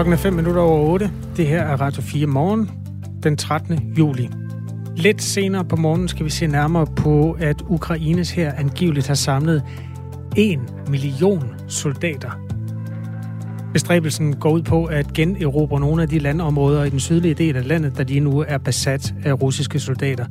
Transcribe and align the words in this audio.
Klokken 0.00 0.12
er 0.12 0.18
5 0.18 0.32
minutter 0.32 0.60
over 0.60 0.88
8. 0.92 1.10
Det 1.36 1.46
her 1.46 1.62
er 1.62 1.76
Radio 1.76 2.02
4 2.02 2.26
morgen, 2.26 2.70
den 3.22 3.36
13. 3.36 3.94
juli. 3.98 4.28
Lidt 4.96 5.22
senere 5.22 5.64
på 5.64 5.76
morgenen 5.76 6.08
skal 6.08 6.24
vi 6.24 6.30
se 6.30 6.46
nærmere 6.46 6.86
på, 6.86 7.36
at 7.40 7.62
Ukraines 7.68 8.30
her 8.30 8.52
angiveligt 8.52 9.06
har 9.06 9.14
samlet 9.14 9.62
1 10.36 10.58
million 10.88 11.44
soldater. 11.68 12.30
Bestræbelsen 13.72 14.36
går 14.36 14.50
ud 14.50 14.62
på 14.62 14.84
at 14.84 15.12
generobre 15.12 15.80
nogle 15.80 16.02
af 16.02 16.08
de 16.08 16.18
landområder 16.18 16.84
i 16.84 16.90
den 16.90 17.00
sydlige 17.00 17.34
del 17.34 17.56
af 17.56 17.68
landet, 17.68 17.98
der 17.98 18.04
lige 18.04 18.20
nu 18.20 18.44
er 18.48 18.58
besat 18.58 19.14
af 19.24 19.42
russiske 19.42 19.80
soldater. 19.80 20.26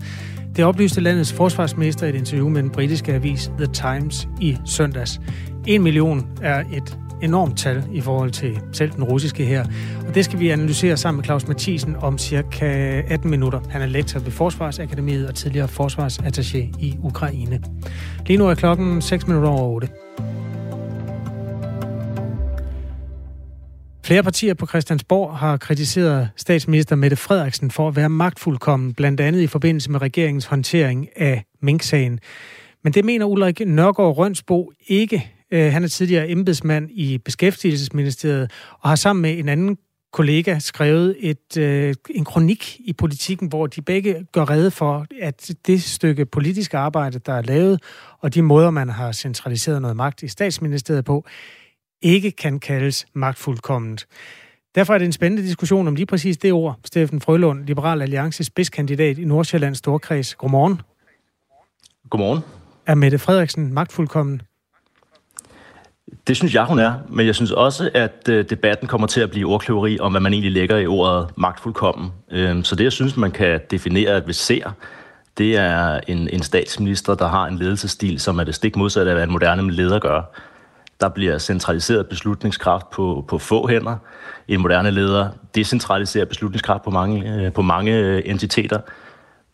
Det 0.55 0.65
oplyste 0.65 1.01
landets 1.01 1.33
forsvarsminister 1.33 2.05
i 2.05 2.09
et 2.09 2.15
interview 2.15 2.49
med 2.49 2.63
den 2.63 2.69
britiske 2.69 3.13
avis 3.13 3.51
The 3.57 3.67
Times 3.67 4.27
i 4.41 4.57
søndags. 4.65 5.21
1 5.67 5.81
million 5.81 6.27
er 6.41 6.59
et 6.73 6.99
enormt 7.21 7.57
tal 7.57 7.83
i 7.93 8.01
forhold 8.01 8.31
til 8.31 8.59
selv 8.71 8.91
den 8.91 9.03
russiske 9.03 9.45
her. 9.45 9.65
Og 10.07 10.15
det 10.15 10.25
skal 10.25 10.39
vi 10.39 10.49
analysere 10.49 10.97
sammen 10.97 11.17
med 11.17 11.25
Claus 11.25 11.47
Mathisen 11.47 11.95
om 11.95 12.17
cirka 12.17 13.01
18 13.07 13.29
minutter. 13.29 13.59
Han 13.69 13.81
er 13.81 13.85
lektor 13.85 14.19
ved 14.19 14.31
Forsvarsakademiet 14.31 15.27
og 15.27 15.35
tidligere 15.35 15.67
forsvarsattaché 15.67 16.57
i 16.57 16.97
Ukraine. 17.03 17.63
Lige 18.25 18.37
nu 18.37 18.47
er 18.47 18.55
klokken 18.55 19.01
6 19.01 19.27
minutter 19.27 19.49
over 19.49 19.69
8. 19.69 19.89
Flere 24.09 24.23
partier 24.23 24.53
på 24.53 24.65
Christiansborg 24.65 25.37
har 25.37 25.57
kritiseret 25.57 26.29
statsminister 26.35 26.95
Mette 26.95 27.15
Frederiksen 27.15 27.71
for 27.71 27.87
at 27.87 27.95
være 27.95 28.09
magtfuldkommen, 28.09 28.93
blandt 28.93 29.21
andet 29.21 29.41
i 29.41 29.47
forbindelse 29.47 29.91
med 29.91 30.01
regeringens 30.01 30.45
håndtering 30.45 31.07
af 31.15 31.43
Mink-sagen. 31.61 32.19
Men 32.83 32.93
det 32.93 33.05
mener 33.05 33.25
Ulrik 33.25 33.61
Nørgaard 33.65 34.17
Rønsbo 34.17 34.71
ikke. 34.87 35.31
Øh, 35.51 35.71
han 35.71 35.83
er 35.83 35.87
tidligere 35.87 36.29
embedsmand 36.29 36.89
i 36.91 37.17
Beskæftigelsesministeriet 37.17 38.51
og 38.79 38.89
har 38.89 38.95
sammen 38.95 39.21
med 39.21 39.37
en 39.37 39.49
anden 39.49 39.77
kollega 40.11 40.59
skrevet 40.59 41.15
et, 41.19 41.57
øh, 41.57 41.95
en 42.09 42.25
kronik 42.25 42.77
i 42.79 42.93
politikken, 42.93 43.47
hvor 43.47 43.67
de 43.67 43.81
begge 43.81 44.25
gør 44.31 44.49
rede 44.49 44.71
for, 44.71 45.05
at 45.21 45.51
det 45.67 45.83
stykke 45.83 46.25
politisk 46.25 46.73
arbejde, 46.73 47.19
der 47.19 47.33
er 47.33 47.41
lavet, 47.41 47.83
og 48.19 48.33
de 48.33 48.41
måder, 48.41 48.69
man 48.69 48.89
har 48.89 49.11
centraliseret 49.11 49.81
noget 49.81 49.97
magt 49.97 50.23
i 50.23 50.27
statsministeriet 50.27 51.05
på, 51.05 51.25
ikke 52.01 52.31
kan 52.31 52.59
kaldes 52.59 53.05
magtfuldkomment. 53.13 54.07
Derfor 54.75 54.93
er 54.93 54.97
det 54.97 55.05
en 55.05 55.11
spændende 55.11 55.43
diskussion 55.43 55.87
om 55.87 55.95
lige 55.95 56.05
præcis 56.05 56.37
det 56.37 56.53
ord. 56.53 56.79
Steffen 56.85 57.21
Frølund, 57.21 57.65
Liberal 57.65 58.01
Alliances 58.01 58.47
spidskandidat 58.47 59.17
i 59.17 59.25
Nordsjællands 59.25 59.77
Storkreds. 59.77 60.35
Godmorgen. 60.35 60.81
Godmorgen. 62.09 62.41
Er 62.85 62.95
Mette 62.95 63.19
Frederiksen 63.19 63.73
magtfuldkommen? 63.73 64.41
Det 66.29 66.37
synes 66.37 66.55
jeg, 66.55 66.65
hun 66.65 66.79
er, 66.79 66.93
men 67.07 67.25
jeg 67.25 67.35
synes 67.35 67.51
også, 67.51 67.89
at 67.93 68.29
øh, 68.29 68.49
debatten 68.49 68.87
kommer 68.87 69.07
til 69.07 69.21
at 69.21 69.31
blive 69.31 69.47
ordkløveri 69.47 69.99
om, 69.99 70.11
hvad 70.11 70.21
man 70.21 70.33
egentlig 70.33 70.51
lægger 70.51 70.77
i 70.77 70.87
ordet 70.87 71.27
magtfuldkommen. 71.35 72.11
Øhm, 72.31 72.63
så 72.63 72.75
det, 72.75 72.83
jeg 72.83 72.91
synes, 72.91 73.17
man 73.17 73.31
kan 73.31 73.59
definere, 73.71 74.09
at 74.11 74.27
vi 74.27 74.33
ser, 74.33 74.71
det 75.37 75.57
er 75.57 75.99
en, 76.07 76.29
en 76.29 76.43
statsminister, 76.43 77.15
der 77.15 77.27
har 77.27 77.47
en 77.47 77.57
ledelsesstil, 77.57 78.19
som 78.19 78.39
er 78.39 78.43
det 78.43 78.55
stik 78.55 78.75
modsatte 78.75 79.11
af, 79.11 79.15
hvad 79.15 79.23
en 79.23 79.31
moderne 79.31 79.71
leder 79.71 79.99
gør. 79.99 80.21
Der 81.01 81.09
bliver 81.09 81.37
centraliseret 81.37 82.07
beslutningskraft 82.09 82.89
på, 82.89 83.25
på 83.27 83.37
få 83.37 83.67
hænder. 83.67 83.97
En 84.47 84.61
moderne 84.61 84.91
leder 84.91 85.29
decentraliserer 85.55 86.25
beslutningskraft 86.25 86.83
på 86.83 86.89
mange, 86.89 87.33
øh, 87.33 87.53
på 87.53 87.61
mange 87.61 87.97
øh, 87.97 88.21
entiteter. 88.25 88.79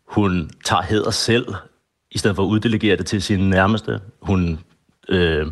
Hun 0.08 0.50
tager 0.64 0.82
heder 0.82 1.10
selv, 1.10 1.54
i 2.10 2.18
stedet 2.18 2.36
for 2.36 2.42
at 2.42 2.48
uddelegere 2.48 2.96
det 2.96 3.06
til 3.06 3.22
sine 3.22 3.50
nærmeste. 3.50 4.00
Hun, 4.22 4.58
øh, 5.08 5.46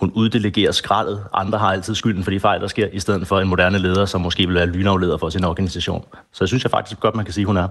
hun 0.00 0.12
uddelegerer 0.14 0.72
skraldet. 0.72 1.24
Andre 1.34 1.58
har 1.58 1.72
altid 1.72 1.94
skylden 1.94 2.24
for 2.24 2.30
de 2.30 2.40
fejl, 2.40 2.60
der 2.60 2.66
sker, 2.66 2.88
i 2.92 3.00
stedet 3.00 3.26
for 3.26 3.40
en 3.40 3.48
moderne 3.48 3.78
leder, 3.78 4.04
som 4.04 4.20
måske 4.20 4.46
vil 4.46 4.54
være 4.54 4.66
lynafleder 4.66 5.18
for 5.18 5.28
sin 5.28 5.44
organisation. 5.44 6.04
Så 6.32 6.44
jeg 6.44 6.48
synes 6.48 6.64
jeg 6.64 6.70
faktisk 6.70 7.00
godt, 7.00 7.14
man 7.14 7.24
kan 7.24 7.34
sige, 7.34 7.44
hun 7.44 7.56
er. 7.56 7.68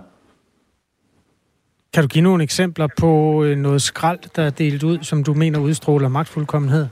Kan 1.93 2.03
du 2.03 2.07
give 2.07 2.21
nogle 2.21 2.43
eksempler 2.43 2.87
på 2.99 3.43
øh, 3.43 3.57
noget 3.57 3.81
skrald, 3.81 4.19
der 4.35 4.43
er 4.43 4.49
delt 4.49 4.83
ud, 4.83 4.97
som 5.01 5.23
du 5.23 5.33
mener 5.33 5.59
udstråler 5.59 6.07
magtfuldkommenhed? 6.07 6.87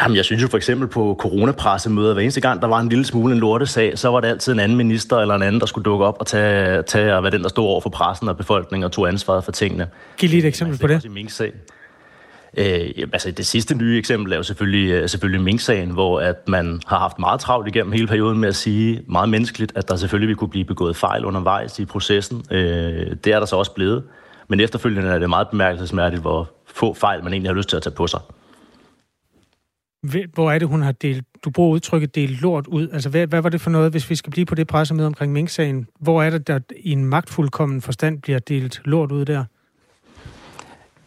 Jamen, 0.00 0.16
jeg 0.16 0.24
synes 0.24 0.42
jo 0.42 0.48
for 0.48 0.56
eksempel 0.56 0.88
på 0.88 1.16
coronapressemøder, 1.20 2.12
hver 2.12 2.22
eneste 2.22 2.40
gang, 2.40 2.62
der 2.62 2.68
var 2.68 2.80
en 2.80 2.88
lille 2.88 3.04
smule 3.04 3.34
en 3.34 3.40
lortesag, 3.40 3.98
så 3.98 4.08
var 4.08 4.20
det 4.20 4.28
altid 4.28 4.52
en 4.52 4.60
anden 4.60 4.76
minister 4.76 5.18
eller 5.18 5.34
en 5.34 5.42
anden, 5.42 5.60
der 5.60 5.66
skulle 5.66 5.84
dukke 5.84 6.04
op 6.04 6.16
og 6.20 6.26
tage, 6.26 6.82
tage 6.82 7.16
og 7.16 7.22
være 7.22 7.32
den, 7.32 7.42
der 7.42 7.48
stod 7.48 7.64
over 7.64 7.80
for 7.80 7.90
pressen 7.90 8.28
og 8.28 8.36
befolkningen 8.36 8.84
og 8.84 8.92
tog 8.92 9.08
ansvaret 9.08 9.44
for 9.44 9.52
tingene. 9.52 9.88
Giv 10.16 10.28
lige 10.28 10.40
et 10.40 10.46
eksempel 10.46 10.78
på 10.78 10.86
det. 10.86 11.10
Mink-sag. 11.10 11.52
Øh, 12.56 13.08
altså 13.12 13.30
det 13.30 13.46
sidste 13.46 13.74
nye 13.74 13.98
eksempel 13.98 14.32
er 14.32 14.36
jo 14.36 14.42
selvfølgelig, 14.42 14.90
øh, 14.90 15.08
selvfølgelig 15.08 15.40
Mink-sagen, 15.40 15.90
hvor 15.90 16.20
at 16.20 16.48
man 16.48 16.80
har 16.86 16.98
haft 16.98 17.18
meget 17.18 17.40
travlt 17.40 17.68
igennem 17.68 17.92
hele 17.92 18.06
perioden 18.06 18.40
med 18.40 18.48
at 18.48 18.56
sige 18.56 19.02
meget 19.08 19.28
menneskeligt, 19.28 19.72
at 19.76 19.88
der 19.88 19.96
selvfølgelig 19.96 20.28
vil 20.28 20.36
kunne 20.36 20.50
blive 20.50 20.64
begået 20.64 20.96
fejl 20.96 21.24
undervejs 21.24 21.78
i 21.78 21.84
processen. 21.84 22.44
Øh, 22.50 23.16
det 23.24 23.26
er 23.26 23.38
der 23.38 23.46
så 23.46 23.56
også 23.56 23.74
blevet. 23.74 24.04
Men 24.48 24.60
efterfølgende 24.60 25.10
er 25.10 25.18
det 25.18 25.28
meget 25.28 25.48
bemærkelsesmærdigt, 25.48 26.22
hvor 26.22 26.50
få 26.66 26.94
fejl 26.94 27.24
man 27.24 27.32
egentlig 27.32 27.50
har 27.50 27.56
lyst 27.56 27.68
til 27.68 27.76
at 27.76 27.82
tage 27.82 27.94
på 27.94 28.06
sig. 28.06 28.20
Hvor 30.34 30.52
er 30.52 30.58
det, 30.58 30.68
hun 30.68 30.82
har 30.82 30.92
delt, 30.92 31.24
du 31.44 31.50
bruger 31.50 31.74
udtrykket 31.74 32.14
delt 32.14 32.40
lort 32.40 32.66
ud? 32.66 32.88
Altså, 32.92 33.08
hvad, 33.08 33.26
hvad 33.26 33.42
var 33.42 33.48
det 33.48 33.60
for 33.60 33.70
noget, 33.70 33.90
hvis 33.90 34.10
vi 34.10 34.14
skal 34.14 34.30
blive 34.30 34.46
på 34.46 34.54
det 34.54 34.66
pressemøde 34.66 35.06
omkring 35.06 35.32
Mink-sagen? 35.32 35.86
Hvor 36.00 36.22
er 36.22 36.30
det, 36.30 36.46
der 36.46 36.60
i 36.76 36.92
en 36.92 37.04
magtfuldkommen 37.04 37.80
forstand 37.80 38.22
bliver 38.22 38.38
delt 38.38 38.80
lort 38.84 39.12
ud 39.12 39.24
der? 39.24 39.44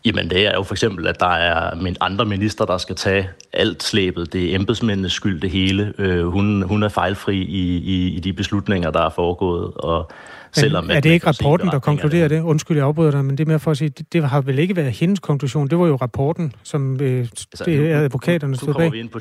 Jamen 0.08 0.30
det 0.30 0.48
er 0.48 0.54
jo 0.56 0.64
for 0.64 0.74
eksempel, 0.74 1.08
at 1.08 1.20
der 1.20 1.28
er 1.28 1.72
andre 2.02 2.26
minister, 2.26 2.66
der 2.66 2.78
skal 2.78 2.96
tage 2.96 3.30
alt 3.54 3.84
slæbet. 3.84 4.34
Det 4.34 4.52
er 4.52 4.56
embedsmændenes 4.56 5.14
skyld, 5.14 5.42
det 5.42 5.50
hele. 5.50 5.94
Øh, 5.98 6.26
hun, 6.26 6.62
hun 6.62 6.84
er 6.84 6.90
fejlfri 6.90 7.38
i, 7.38 7.78
i, 7.78 8.16
i 8.16 8.20
de 8.20 8.34
beslutninger, 8.34 8.92
der 8.92 9.02
er 9.02 9.10
foregået. 9.10 9.74
Og 9.74 10.12
selvom, 10.52 10.84
men 10.84 10.98
er 10.98 11.00
det 11.00 11.10
ikke 11.10 11.28
rapporten, 11.28 11.68
der 11.68 11.80
konkluderer 11.80 12.28
det? 12.28 12.42
Undskyld, 12.42 12.78
jeg 12.78 12.86
afbryder 12.86 13.12
dig, 13.12 13.26
men 13.26 13.38
det 13.38 13.44
er 13.44 13.48
mere 13.48 13.60
for 13.60 13.72
at 13.72 13.78
sige, 13.78 13.90
det, 13.90 14.14
det 14.14 14.30
har 14.30 14.42
vel 14.42 14.60
ikke 14.60 14.76
været 14.76 14.92
hendes 14.92 15.20
konklusion. 15.20 15.68
Det 15.68 15.80
var 15.80 15.88
jo 15.88 15.96
rapporten, 15.96 16.54
som 16.64 17.02
øh, 17.02 17.20
altså, 17.20 17.64
det 17.66 17.92
er 17.92 18.00
advokaterne 18.00 18.56
stod 18.56 18.74
bag. 18.74 18.92
Vi 18.92 19.00
ind 19.00 19.10
på, 19.10 19.20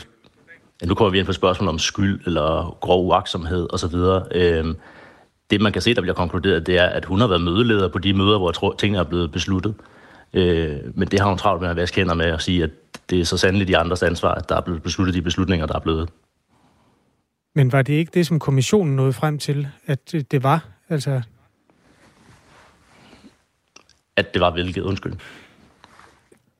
ja, 0.82 0.86
nu 0.86 0.94
kommer 0.94 1.10
vi 1.10 1.18
ind 1.18 1.26
på 1.26 1.32
spørgsmål 1.32 1.68
om 1.68 1.78
skyld 1.78 2.20
eller 2.26 2.76
grov 2.80 3.06
uaksomhed 3.06 3.68
osv. 3.72 3.94
Øhm, 4.34 4.76
det, 5.50 5.60
man 5.60 5.72
kan 5.72 5.82
se, 5.82 5.94
der 5.94 6.00
bliver 6.00 6.14
konkluderet, 6.14 6.66
det 6.66 6.78
er, 6.78 6.86
at 6.86 7.04
hun 7.04 7.20
har 7.20 7.26
været 7.26 7.42
mødeleder 7.42 7.88
på 7.88 7.98
de 7.98 8.12
møder, 8.12 8.38
hvor 8.38 8.74
tingene 8.78 8.98
er 8.98 9.04
blevet 9.04 9.32
besluttet. 9.32 9.74
Øh, 10.36 10.80
men 10.94 11.08
det 11.08 11.20
har 11.20 11.28
hun 11.28 11.38
travlt 11.38 11.62
med 11.62 11.70
at 11.70 11.76
vaske 11.76 11.96
hænder 11.96 12.14
med 12.14 12.26
at 12.26 12.42
sige, 12.42 12.62
at 12.62 12.70
det 13.10 13.20
er 13.20 13.24
så 13.24 13.38
sandelig 13.38 13.68
de 13.68 13.78
andres 13.78 14.02
ansvar, 14.02 14.34
at 14.34 14.48
der 14.48 14.56
er 14.56 14.60
blevet 14.60 14.82
besluttet 14.82 15.14
de 15.14 15.22
beslutninger, 15.22 15.66
der 15.66 15.74
er 15.74 15.80
blevet. 15.80 16.08
Men 17.54 17.72
var 17.72 17.82
det 17.82 17.92
ikke 17.92 18.10
det, 18.14 18.26
som 18.26 18.38
kommissionen 18.38 18.96
nåede 18.96 19.12
frem 19.12 19.38
til, 19.38 19.68
at 19.86 20.12
det 20.30 20.42
var? 20.42 20.68
Altså... 20.88 21.22
At 24.16 24.34
det 24.34 24.40
var 24.40 24.50
hvilket? 24.50 24.82
Undskyld. 24.82 25.12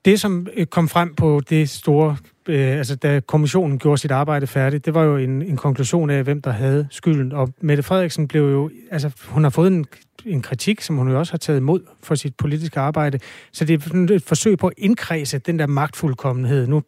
Det, 0.05 0.19
som 0.19 0.47
øh, 0.53 0.65
kom 0.65 0.89
frem 0.89 1.15
på 1.15 1.41
det 1.49 1.69
store, 1.69 2.17
øh, 2.47 2.77
altså 2.77 2.95
da 2.95 3.19
kommissionen 3.19 3.79
gjorde 3.79 3.97
sit 3.97 4.11
arbejde 4.11 4.47
færdigt, 4.47 4.85
det 4.85 4.93
var 4.93 5.03
jo 5.03 5.17
en, 5.17 5.41
en 5.41 5.57
konklusion 5.57 6.09
af, 6.09 6.23
hvem 6.23 6.41
der 6.41 6.51
havde 6.51 6.87
skylden. 6.91 7.31
Og 7.31 7.53
Mette 7.61 7.83
Frederiksen 7.83 8.27
blev 8.27 8.41
jo, 8.41 8.71
altså 8.91 9.11
hun 9.27 9.43
har 9.43 9.49
fået 9.49 9.67
en 9.67 9.85
en 10.31 10.41
kritik, 10.41 10.81
som 10.81 10.95
hun 10.95 11.09
jo 11.09 11.19
også 11.19 11.33
har 11.33 11.37
taget 11.37 11.59
imod 11.59 11.81
for 12.03 12.15
sit 12.15 12.35
politiske 12.35 12.79
arbejde. 12.79 13.19
Så 13.51 13.65
det 13.65 13.83
er 13.83 14.15
et 14.15 14.23
forsøg 14.23 14.57
på 14.57 14.67
at 14.67 14.73
indkredse 14.77 15.39
den 15.39 15.59
der 15.59 15.67
magtfuldkommenhed. 15.67 16.67
Nu 16.67 16.83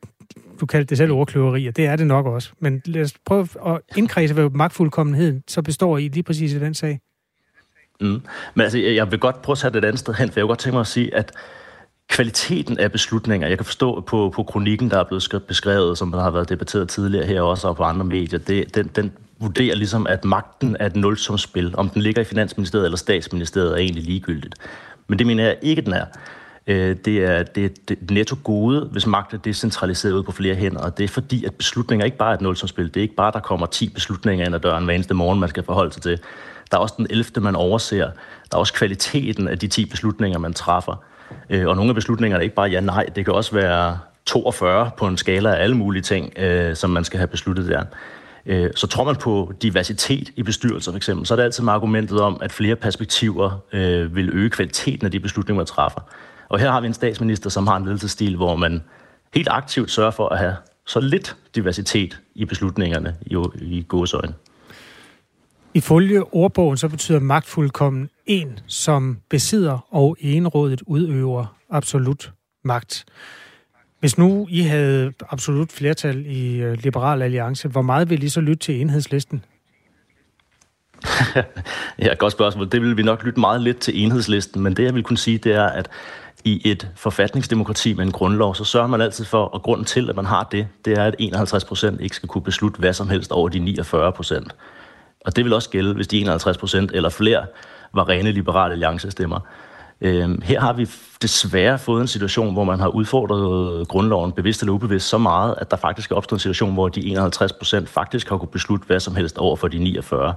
du 0.61 0.65
kaldte 0.65 0.89
det 0.89 0.97
selv 0.97 1.11
ordkløveri, 1.11 1.67
og 1.67 1.75
det 1.75 1.85
er 1.85 1.95
det 1.95 2.07
nok 2.07 2.25
også. 2.25 2.49
Men 2.59 2.81
lad 2.85 3.01
os 3.01 3.13
prøve 3.25 3.47
at 3.65 3.81
indkredse, 3.97 4.33
hvad 4.33 4.49
magtfuldkommenheden 4.49 5.43
så 5.47 5.61
består 5.61 5.97
i 5.97 6.07
lige 6.07 6.23
præcis 6.23 6.53
i 6.53 6.59
den 6.59 6.73
sag. 6.73 6.99
Mm. 8.01 8.21
Men 8.53 8.63
altså, 8.63 8.77
jeg 8.77 9.11
vil 9.11 9.19
godt 9.19 9.41
prøve 9.41 9.53
at 9.53 9.57
sætte 9.57 9.75
det 9.75 9.83
et 9.83 9.87
andet 9.87 9.99
sted 9.99 10.13
hen, 10.13 10.29
for 10.29 10.39
jeg 10.39 10.43
vil 10.43 10.47
godt 10.47 10.59
tænke 10.59 10.73
mig 10.73 10.81
at 10.81 10.87
sige, 10.87 11.15
at 11.15 11.31
kvaliteten 12.09 12.79
af 12.79 12.91
beslutninger, 12.91 13.47
jeg 13.47 13.57
kan 13.57 13.65
forstå 13.65 14.01
på, 14.01 14.31
på 14.35 14.43
kronikken, 14.43 14.89
der 14.89 14.99
er 14.99 15.03
blevet 15.03 15.43
beskrevet, 15.47 15.97
som 15.97 16.13
har 16.13 16.31
været 16.31 16.49
debatteret 16.49 16.89
tidligere 16.89 17.25
her 17.25 17.41
også, 17.41 17.67
og 17.67 17.75
på 17.75 17.83
andre 17.83 18.05
medier, 18.05 18.39
det, 18.39 18.75
den, 18.75 18.87
den 18.95 19.11
vurderer 19.39 19.75
ligesom, 19.75 20.07
at 20.07 20.25
magten 20.25 20.77
er 20.79 20.85
et 20.85 20.95
nulsumsspil. 20.95 21.73
Om 21.77 21.89
den 21.89 22.01
ligger 22.01 22.21
i 22.21 22.25
Finansministeriet 22.25 22.85
eller 22.85 22.97
Statsministeriet 22.97 23.71
er 23.71 23.77
egentlig 23.77 24.03
ligegyldigt. 24.03 24.55
Men 25.07 25.19
det 25.19 25.27
mener 25.27 25.43
jeg 25.43 25.57
ikke, 25.61 25.81
den 25.81 25.93
er. 25.93 26.05
Øh, 26.67 26.95
det 27.05 27.23
er, 27.23 27.43
det 27.43 27.65
er 27.65 27.69
det 27.89 28.11
netto 28.11 28.35
gode, 28.43 28.89
hvis 28.91 29.07
magten 29.07 29.37
er 29.37 29.41
decentraliseret 29.41 30.13
ud 30.13 30.23
på 30.23 30.31
flere 30.31 30.55
hænder, 30.55 30.81
og 30.81 30.97
det 30.97 31.03
er 31.03 31.07
fordi, 31.07 31.45
at 31.45 31.53
beslutninger 31.53 32.05
ikke 32.05 32.17
bare 32.17 32.29
er 32.29 32.33
et 32.33 32.41
nulsumsspil. 32.41 32.87
Det 32.87 32.97
er 32.97 33.01
ikke 33.01 33.15
bare, 33.15 33.31
der 33.31 33.39
kommer 33.39 33.65
10 33.65 33.89
beslutninger 33.89 34.45
ind 34.45 34.55
ad 34.55 34.59
døren 34.59 34.85
hver 34.85 34.93
eneste 34.93 35.13
morgen, 35.13 35.39
man 35.39 35.49
skal 35.49 35.63
forholde 35.63 35.93
sig 35.93 36.01
til. 36.01 36.19
Der 36.71 36.77
er 36.77 36.81
også 36.81 36.95
den 36.97 37.07
11. 37.09 37.25
man 37.41 37.55
overser. 37.55 37.97
Der 38.51 38.55
er 38.55 38.57
også 38.57 38.73
kvaliteten 38.73 39.47
af 39.47 39.59
de 39.59 39.67
10 39.67 39.85
beslutninger, 39.85 40.39
man 40.39 40.53
træffer. 40.53 41.03
Øh, 41.49 41.67
og 41.67 41.75
nogle 41.75 41.89
af 41.89 41.95
beslutningerne 41.95 42.41
er 42.41 42.43
ikke 42.43 42.55
bare 42.55 42.69
ja-nej. 42.69 43.05
Det 43.15 43.25
kan 43.25 43.33
også 43.33 43.55
være 43.55 43.99
42 44.25 44.91
på 44.97 45.07
en 45.07 45.17
skala 45.17 45.53
af 45.53 45.63
alle 45.63 45.77
mulige 45.77 46.01
ting, 46.01 46.33
øh, 46.37 46.75
som 46.75 46.89
man 46.89 47.03
skal 47.03 47.17
have 47.17 47.27
besluttet 47.27 47.67
der. 47.67 47.83
Øh, 48.49 48.71
så 48.75 48.87
tror 48.87 49.03
man 49.03 49.15
på 49.15 49.53
diversitet 49.61 50.29
i 50.35 50.43
bestyrelser 50.43 50.91
for 50.91 50.97
eksempel, 50.97 51.25
så 51.25 51.33
er 51.33 51.35
det 51.35 51.43
altid 51.43 51.63
med 51.63 51.73
argumentet 51.73 52.21
om, 52.21 52.37
at 52.41 52.51
flere 52.51 52.75
perspektiver 52.75 53.59
øh, 53.73 54.15
vil 54.15 54.29
øge 54.33 54.49
kvaliteten 54.49 55.05
af 55.05 55.11
de 55.11 55.19
beslutninger, 55.19 55.59
man 55.59 55.65
træffer. 55.65 56.01
Og 56.49 56.59
her 56.59 56.71
har 56.71 56.81
vi 56.81 56.87
en 56.87 56.93
statsminister, 56.93 57.49
som 57.49 57.67
har 57.67 57.77
en 57.77 57.85
ledelsesstil, 57.85 58.35
hvor 58.35 58.55
man 58.55 58.83
helt 59.33 59.47
aktivt 59.51 59.91
sørger 59.91 60.11
for 60.11 60.29
at 60.29 60.39
have 60.39 60.55
så 60.85 60.99
lidt 60.99 61.35
diversitet 61.55 62.19
i 62.35 62.45
beslutningerne 62.45 63.15
i, 63.21 63.37
i 63.61 63.85
gåsøjne. 63.87 64.33
Ifølge 65.73 66.33
ordbogen 66.33 66.77
så 66.77 66.89
betyder 66.89 67.19
magtfuldkommen 67.19 68.09
en, 68.25 68.59
som 68.67 69.17
besidder 69.29 69.87
og 69.89 70.17
enrådet 70.19 70.81
udøver 70.87 71.55
absolut 71.69 72.31
magt. 72.63 73.05
Hvis 73.99 74.17
nu 74.17 74.47
I 74.49 74.61
havde 74.61 75.13
absolut 75.29 75.71
flertal 75.71 76.25
i 76.25 76.57
øh, 76.57 76.77
Liberal 76.83 77.21
Alliance, 77.21 77.67
hvor 77.67 77.81
meget 77.81 78.09
ville 78.09 78.25
I 78.25 78.29
så 78.29 78.41
lytte 78.41 78.63
til 78.63 78.81
enhedslisten? 78.81 79.45
ja, 81.99 82.13
godt 82.13 82.31
spørgsmål. 82.31 82.71
Det 82.71 82.81
vil 82.81 82.97
vi 82.97 83.03
nok 83.03 83.23
lytte 83.23 83.39
meget 83.39 83.61
lidt 83.61 83.79
til 83.79 84.03
enhedslisten, 84.03 84.63
men 84.63 84.75
det 84.75 84.83
jeg 84.83 84.95
vil 84.95 85.03
kunne 85.03 85.17
sige, 85.17 85.37
det 85.37 85.53
er, 85.53 85.65
at 85.65 85.89
i 86.43 86.61
et 86.71 86.87
forfatningsdemokrati 86.95 87.93
med 87.93 88.05
en 88.05 88.11
grundlov, 88.11 88.55
så 88.55 88.63
sørger 88.63 88.87
man 88.87 89.01
altid 89.01 89.25
for, 89.25 89.45
og 89.45 89.61
grunden 89.61 89.85
til, 89.85 90.09
at 90.09 90.15
man 90.15 90.25
har 90.25 90.47
det, 90.51 90.67
det 90.85 90.97
er, 90.97 91.03
at 91.03 91.15
51 91.19 91.65
procent 91.65 92.01
ikke 92.01 92.15
skal 92.15 92.29
kunne 92.29 92.41
beslutte 92.41 92.79
hvad 92.79 92.93
som 92.93 93.09
helst 93.09 93.31
over 93.31 93.49
de 93.49 93.59
49 93.59 94.11
procent. 94.11 94.55
Og 95.25 95.35
det 95.35 95.45
vil 95.45 95.53
også 95.53 95.69
gælde, 95.69 95.93
hvis 95.93 96.07
de 96.07 96.19
51 96.19 96.57
procent 96.57 96.91
eller 96.91 97.09
flere 97.09 97.45
var 97.93 98.09
rene 98.09 98.31
liberale 98.31 98.71
alliancestemmer. 98.71 99.39
Øh, 100.01 100.41
her 100.43 100.59
har 100.59 100.73
vi 100.73 100.89
desværre 101.21 101.79
fået 101.79 102.01
en 102.01 102.07
situation, 102.07 102.53
hvor 102.53 102.63
man 102.63 102.79
har 102.79 102.87
udfordret 102.87 103.87
grundloven 103.87 104.31
bevidst 104.31 104.61
eller 104.61 104.73
ubevidst 104.73 105.09
så 105.09 105.17
meget, 105.17 105.55
at 105.57 105.71
der 105.71 105.77
faktisk 105.77 106.11
er 106.11 106.15
opstået 106.15 106.37
en 106.37 106.41
situation, 106.41 106.73
hvor 106.73 106.89
de 106.89 107.05
51 107.05 107.53
procent 107.53 107.89
faktisk 107.89 108.29
har 108.29 108.37
kunne 108.37 108.49
beslutte 108.51 108.85
hvad 108.85 108.99
som 108.99 109.15
helst 109.15 109.37
over 109.37 109.55
for 109.55 109.67
de 109.67 109.79
49. 109.79 110.33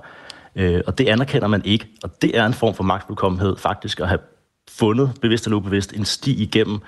Øh, 0.56 0.80
og 0.86 0.98
det 0.98 1.08
anerkender 1.08 1.48
man 1.48 1.62
ikke, 1.64 1.86
og 2.02 2.22
det 2.22 2.38
er 2.38 2.46
en 2.46 2.54
form 2.54 2.74
for 2.74 2.84
magtfuldkommenhed 2.84 3.56
faktisk 3.56 4.00
at 4.00 4.08
have 4.08 4.20
fundet, 4.70 5.12
bevidst 5.20 5.46
eller 5.46 5.56
ubevidst, 5.56 5.92
en 5.92 6.04
sti 6.04 6.42
igennem 6.42 6.80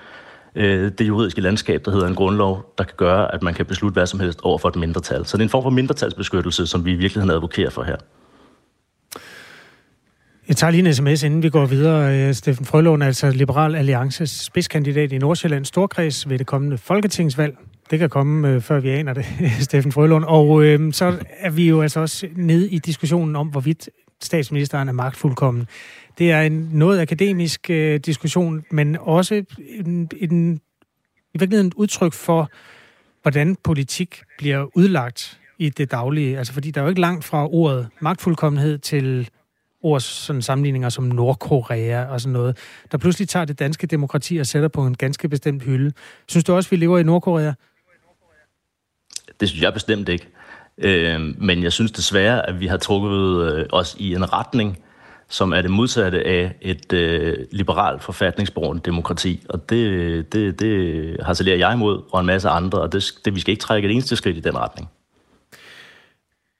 øh, 0.54 0.92
det 0.98 1.08
juridiske 1.08 1.40
landskab, 1.40 1.84
der 1.84 1.90
hedder 1.90 2.06
en 2.06 2.14
grundlov, 2.14 2.74
der 2.78 2.84
kan 2.84 2.94
gøre, 2.96 3.34
at 3.34 3.42
man 3.42 3.54
kan 3.54 3.66
beslutte 3.66 3.92
hvad 3.92 4.06
som 4.06 4.20
helst 4.20 4.40
over 4.42 4.58
for 4.58 4.68
et 4.68 4.76
mindretal. 4.76 5.26
Så 5.26 5.36
det 5.36 5.42
er 5.42 5.46
en 5.46 5.50
form 5.50 5.62
for 5.62 5.70
mindretalsbeskyttelse, 5.70 6.66
som 6.66 6.84
vi 6.84 6.92
i 6.92 6.94
virkeligheden 6.94 7.30
advokerer 7.30 7.70
for 7.70 7.82
her. 7.82 7.96
Jeg 10.48 10.56
tager 10.56 10.70
lige 10.70 10.86
en 10.86 10.94
sms, 10.94 11.22
inden 11.22 11.42
vi 11.42 11.50
går 11.50 11.66
videre. 11.66 12.28
Øh, 12.28 12.34
Steffen 12.34 12.66
Frølund, 12.66 13.04
altså 13.04 13.30
Liberal 13.30 13.74
Alliances 13.74 14.30
spidskandidat 14.30 15.12
i 15.12 15.18
Nordsjællands 15.18 15.68
Storkreds 15.68 16.28
ved 16.28 16.38
det 16.38 16.46
kommende 16.46 16.78
folketingsvalg. 16.78 17.56
Det 17.90 17.98
kan 17.98 18.10
komme, 18.10 18.48
øh, 18.48 18.60
før 18.60 18.80
vi 18.80 18.88
aner 18.90 19.12
det, 19.12 19.26
Steffen 19.60 19.92
Frølund. 19.92 20.24
Og 20.24 20.64
øh, 20.64 20.92
så 20.92 21.18
er 21.38 21.50
vi 21.50 21.68
jo 21.68 21.82
altså 21.82 22.00
også 22.00 22.28
nede 22.36 22.70
i 22.70 22.78
diskussionen 22.78 23.36
om, 23.36 23.48
hvorvidt 23.48 23.88
statsministeren 24.22 24.88
er 24.88 24.92
magtfuldkommen. 24.92 25.66
Det 26.18 26.30
er 26.30 26.42
en 26.42 26.68
noget 26.72 27.00
akademisk 27.00 27.70
øh, 27.70 28.00
diskussion, 28.00 28.64
men 28.70 28.96
også 29.00 29.44
en, 29.58 30.08
en, 30.20 30.60
i 31.34 31.38
virkeligheden 31.38 31.66
et 31.66 31.74
udtryk 31.74 32.12
for, 32.12 32.50
hvordan 33.22 33.56
politik 33.64 34.22
bliver 34.38 34.66
udlagt 34.76 35.40
i 35.58 35.68
det 35.68 35.90
daglige. 35.90 36.38
Altså 36.38 36.52
fordi 36.52 36.70
der 36.70 36.80
er 36.80 36.84
jo 36.84 36.88
ikke 36.88 37.00
langt 37.00 37.24
fra 37.24 37.48
ordet 37.48 37.88
magtfuldkommenhed 38.00 38.78
til 38.78 39.28
ord, 39.84 40.00
sådan 40.00 40.42
sammenligninger 40.42 40.88
som 40.88 41.04
Nordkorea 41.04 42.04
og 42.04 42.20
sådan 42.20 42.32
noget, 42.32 42.56
der 42.92 42.98
pludselig 42.98 43.28
tager 43.28 43.44
det 43.44 43.58
danske 43.58 43.86
demokrati 43.86 44.36
og 44.36 44.46
sætter 44.46 44.68
på 44.68 44.86
en 44.86 44.96
ganske 44.96 45.28
bestemt 45.28 45.62
hylde. 45.62 45.92
Synes 46.28 46.44
du 46.44 46.54
også, 46.54 46.70
vi 46.70 46.76
lever 46.76 46.98
i 46.98 47.02
Nordkorea? 47.02 47.52
Det 49.40 49.48
synes 49.48 49.62
jeg 49.62 49.72
bestemt 49.72 50.08
ikke. 50.08 50.28
Øh, 50.78 51.20
men 51.38 51.62
jeg 51.62 51.72
synes 51.72 51.92
desværre, 51.92 52.48
at 52.48 52.60
vi 52.60 52.66
har 52.66 52.76
trukket 52.76 53.52
øh, 53.52 53.66
os 53.72 53.96
i 53.98 54.14
en 54.14 54.32
retning, 54.32 54.78
som 55.28 55.52
er 55.52 55.62
det 55.62 55.70
modsatte 55.70 56.26
af 56.26 56.56
et 56.60 56.92
øh, 56.92 57.46
liberalt 57.52 58.02
forfatningsborgende 58.02 58.82
demokrati. 58.84 59.42
Og 59.48 59.70
det, 59.70 60.32
det, 60.32 60.60
det 60.60 61.16
harcelerer 61.22 61.56
jeg 61.56 61.72
imod, 61.72 62.02
og 62.12 62.20
en 62.20 62.26
masse 62.26 62.48
andre, 62.48 62.80
og 62.80 62.92
det, 62.92 63.04
det, 63.24 63.34
vi 63.34 63.40
skal 63.40 63.52
ikke 63.52 63.60
trække 63.60 63.88
et 63.88 63.92
eneste 63.92 64.16
skridt 64.16 64.36
i 64.36 64.40
den 64.40 64.58
retning. 64.58 64.88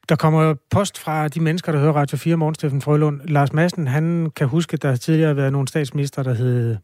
Der 0.09 0.17
kommer 0.17 0.55
post 0.71 0.99
fra 0.99 1.29
de 1.29 1.41
mennesker, 1.41 1.73
der 1.73 1.79
hører 1.79 1.93
Radio 1.93 2.17
4 2.17 2.37
morgen, 2.37 2.55
Steffen 2.55 2.83
Frølund. 2.83 3.21
Lars 3.25 3.53
Madsen, 3.53 3.87
han 3.87 4.31
kan 4.37 4.49
huske, 4.49 4.75
at 4.75 4.83
der 4.83 4.97
tidligere 4.97 5.27
har 5.27 5.35
været 5.35 5.53
nogle 5.53 5.69
statsminister, 5.69 6.23
der 6.23 6.35
hed 6.35 6.77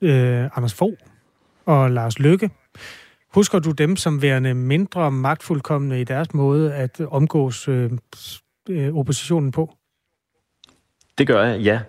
øh, 0.00 0.56
Anders 0.56 0.74
Fogh 0.74 0.96
og 1.66 1.90
Lars 1.90 2.18
Lykke. 2.18 2.50
Husker 3.34 3.58
du 3.58 3.70
dem 3.70 3.96
som 3.96 4.22
værende 4.22 4.54
mindre 4.54 5.10
magtfuldkommende 5.10 6.00
i 6.00 6.04
deres 6.04 6.34
måde 6.34 6.74
at 6.74 7.00
omgås 7.10 7.68
øh, 7.68 7.90
øh, 8.68 8.94
oppositionen 8.94 9.50
på? 9.50 9.74
Det 11.18 11.26
gør 11.26 11.44
jeg, 11.44 11.60
ja. 11.60 11.80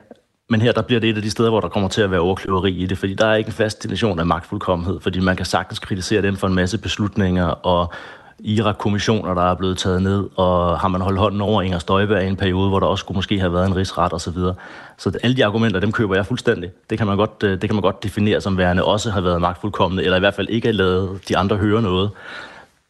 Men 0.50 0.62
her 0.62 0.72
der 0.72 0.82
bliver 0.82 1.00
det 1.00 1.10
et 1.10 1.16
af 1.16 1.22
de 1.22 1.30
steder, 1.30 1.50
hvor 1.50 1.60
der 1.60 1.70
kommer 1.70 1.90
til 1.90 2.02
at 2.02 2.12
være 2.12 2.20
overkløveri 2.20 2.78
i 2.78 2.86
det, 2.86 2.98
fordi 2.98 3.14
der 3.14 3.26
er 3.26 3.36
ikke 3.36 3.48
en 3.48 3.54
fast 3.54 3.84
definition 3.84 4.20
af 4.20 4.26
magtfuldkommenhed, 4.26 5.00
fordi 5.00 5.20
man 5.20 5.36
kan 5.36 5.46
sagtens 5.46 5.80
kritisere 5.80 6.22
dem 6.22 6.36
for 6.36 6.48
en 6.48 6.56
masse 6.56 6.78
beslutninger 6.78 7.46
og 7.46 7.94
Irak-kommissioner, 8.40 9.34
der 9.34 9.52
er 9.52 9.56
blevet 9.56 9.78
taget 9.78 10.02
ned, 10.02 10.30
og 10.36 10.80
har 10.80 10.88
man 10.88 11.02
holdt 11.02 11.20
hånden 11.20 11.42
over 11.42 11.62
Inger 11.62 11.80
Støjberg 11.80 12.24
i 12.24 12.28
en 12.28 12.36
periode, 12.36 12.70
hvor 12.70 12.80
der 12.80 12.88
også 12.88 13.02
skulle 13.02 13.16
måske 13.16 13.40
have 13.40 13.54
været 13.54 13.68
en 13.68 13.76
rigsret 13.76 14.14
osv. 14.14 14.34
Så, 14.34 14.54
så 14.98 15.12
alle 15.24 15.36
de 15.36 15.46
argumenter, 15.46 15.80
dem 15.80 15.92
køber 15.92 16.16
jeg 16.16 16.26
fuldstændig. 16.26 16.72
Det 16.90 16.98
kan 16.98 17.08
man 17.08 17.18
godt, 17.18 17.44
øh, 17.44 17.52
det 17.52 17.70
kan 17.70 17.76
man 17.76 17.82
godt 17.82 18.04
definere 18.04 18.42
som 18.42 18.58
værende 18.58 18.84
også 18.84 19.12
har 19.12 19.22
været 19.22 19.42
magtfuldkommende, 19.42 20.04
eller 20.04 20.18
i 20.18 20.20
hvert 20.20 20.34
fald 20.34 20.50
ikke 20.50 20.68
har 20.68 20.74
lavet 20.74 21.30
de 21.30 21.38
andre 21.38 21.58
høre 21.58 21.82
noget. 21.82 22.10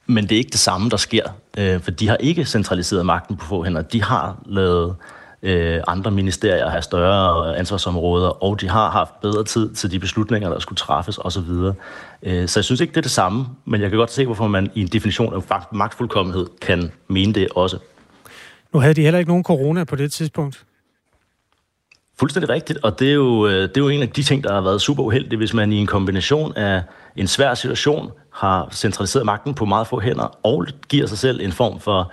Men 0.06 0.24
det 0.24 0.32
er 0.32 0.38
ikke 0.38 0.52
det 0.52 0.60
samme, 0.60 0.90
der 0.90 0.98
sker, 0.98 1.24
øh, 1.58 1.82
for 1.82 1.92
de 1.92 2.08
har 2.08 2.18
ikke 2.20 2.46
centraliseret 2.46 3.06
magten 3.06 3.38
på 3.38 3.46
få 3.46 3.64
hænder. 3.64 3.82
De 3.82 4.04
har 4.04 4.38
lavet 4.46 4.96
øh, 5.44 5.82
andre 5.88 6.12
ministerier 6.12 6.70
have 6.70 6.82
større 6.82 7.58
ansvarsområder, 7.58 8.44
og 8.44 8.62
de 8.62 8.70
har 8.70 8.90
haft 8.90 9.22
bedre 9.22 9.44
tid 9.44 9.74
til 9.74 9.92
de 9.92 10.00
beslutninger, 10.00 10.50
der 10.50 10.60
skulle 10.60 10.78
træffes 10.78 11.18
osv. 11.18 11.50
Øh, 12.24 12.48
så 12.48 12.60
jeg 12.60 12.64
synes 12.64 12.82
ikke, 12.82 12.92
det 12.92 12.98
er 12.98 13.02
det 13.02 13.12
samme, 13.12 13.46
men 13.66 13.82
jeg 13.82 13.90
kan 13.90 14.00
godt 14.00 14.12
se, 14.12 14.26
hvorfor 14.26 14.48
man 14.48 14.72
i 14.76 14.82
en 14.82 14.88
definition 14.88 15.34
af 15.34 15.60
magtfuldkommenhed 15.72 16.48
kan 16.62 16.92
mene 17.08 17.34
det 17.34 17.48
også. 17.56 17.78
Nu 18.74 18.80
havde 18.80 18.94
de 18.94 19.02
heller 19.02 19.20
ikke 19.20 19.30
nogen 19.30 19.44
corona 19.44 19.84
på 19.84 19.96
det 19.96 20.12
tidspunkt. 20.12 20.66
Fuldstændig 22.20 22.50
rigtigt, 22.50 22.80
og 22.84 23.00
det 23.00 23.10
er, 23.10 23.14
jo, 23.14 23.48
øh, 23.48 23.62
det 23.62 23.78
er 23.78 23.82
jo 23.82 23.90
en 23.90 24.02
af 24.02 24.10
de 24.10 24.24
ting, 24.24 24.44
der 24.44 24.54
har 24.54 24.62
været 24.62 24.82
super 24.82 25.04
uheldige, 25.04 25.38
hvis 25.38 25.54
man 25.54 25.72
i 25.72 25.76
en 25.76 25.88
kombination 25.88 26.58
af 26.58 26.84
en 27.16 27.28
svær 27.28 27.54
situation 27.54 28.12
har 28.34 28.68
centraliseret 28.72 29.26
magten 29.26 29.54
på 29.54 29.66
meget 29.66 29.88
få 29.88 30.00
hænder, 30.00 30.40
og 30.44 30.68
giver 30.90 31.08
sig 31.08 31.18
selv 31.18 31.42
en 31.42 31.52
form 31.52 31.80
for 31.80 32.12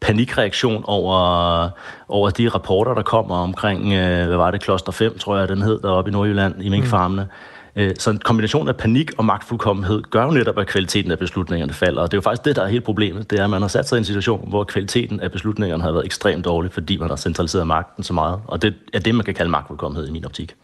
panikreaktion 0.00 0.84
over, 0.86 1.68
over 2.08 2.30
de 2.30 2.48
rapporter, 2.48 2.94
der 2.94 3.02
kommer 3.02 3.34
omkring, 3.34 3.92
øh, 3.92 4.26
hvad 4.26 4.36
var 4.36 4.50
det, 4.50 4.62
Kloster 4.62 4.92
5, 4.92 5.18
tror 5.18 5.38
jeg, 5.38 5.48
den 5.48 5.62
hed, 5.62 5.80
deroppe 5.82 6.10
i 6.10 6.12
Nordjylland, 6.12 6.62
i 6.62 6.68
minkfarmene. 6.68 7.22
Mm. 7.22 7.28
Øh, 7.76 7.94
så 7.98 8.10
en 8.10 8.18
kombination 8.18 8.68
af 8.68 8.76
panik 8.76 9.10
og 9.18 9.24
magtfuldkommenhed 9.24 10.02
gør 10.02 10.24
jo 10.24 10.30
netop, 10.30 10.58
at 10.58 10.66
kvaliteten 10.66 11.10
af 11.10 11.18
beslutningerne 11.18 11.72
falder. 11.72 12.02
Og 12.02 12.10
det 12.10 12.14
er 12.14 12.18
jo 12.18 12.22
faktisk 12.22 12.44
det, 12.44 12.56
der 12.56 12.62
er 12.62 12.68
hele 12.68 12.80
problemet. 12.80 13.30
Det 13.30 13.38
er, 13.38 13.44
at 13.44 13.50
man 13.50 13.60
har 13.60 13.68
sat 13.68 13.88
sig 13.88 13.96
i 13.96 13.98
en 13.98 14.04
situation, 14.04 14.48
hvor 14.48 14.64
kvaliteten 14.64 15.20
af 15.20 15.32
beslutningerne 15.32 15.82
har 15.82 15.92
været 15.92 16.04
ekstremt 16.04 16.44
dårlig, 16.44 16.72
fordi 16.72 16.96
man 16.96 17.08
har 17.08 17.16
centraliseret 17.16 17.66
magten 17.66 18.04
så 18.04 18.12
meget. 18.12 18.40
Og 18.46 18.62
det 18.62 18.74
er 18.92 18.98
det, 18.98 19.14
man 19.14 19.24
kan 19.24 19.34
kalde 19.34 19.50
magtfuldkommenhed 19.50 20.08
i 20.08 20.12
min 20.12 20.24
optik. 20.24 20.54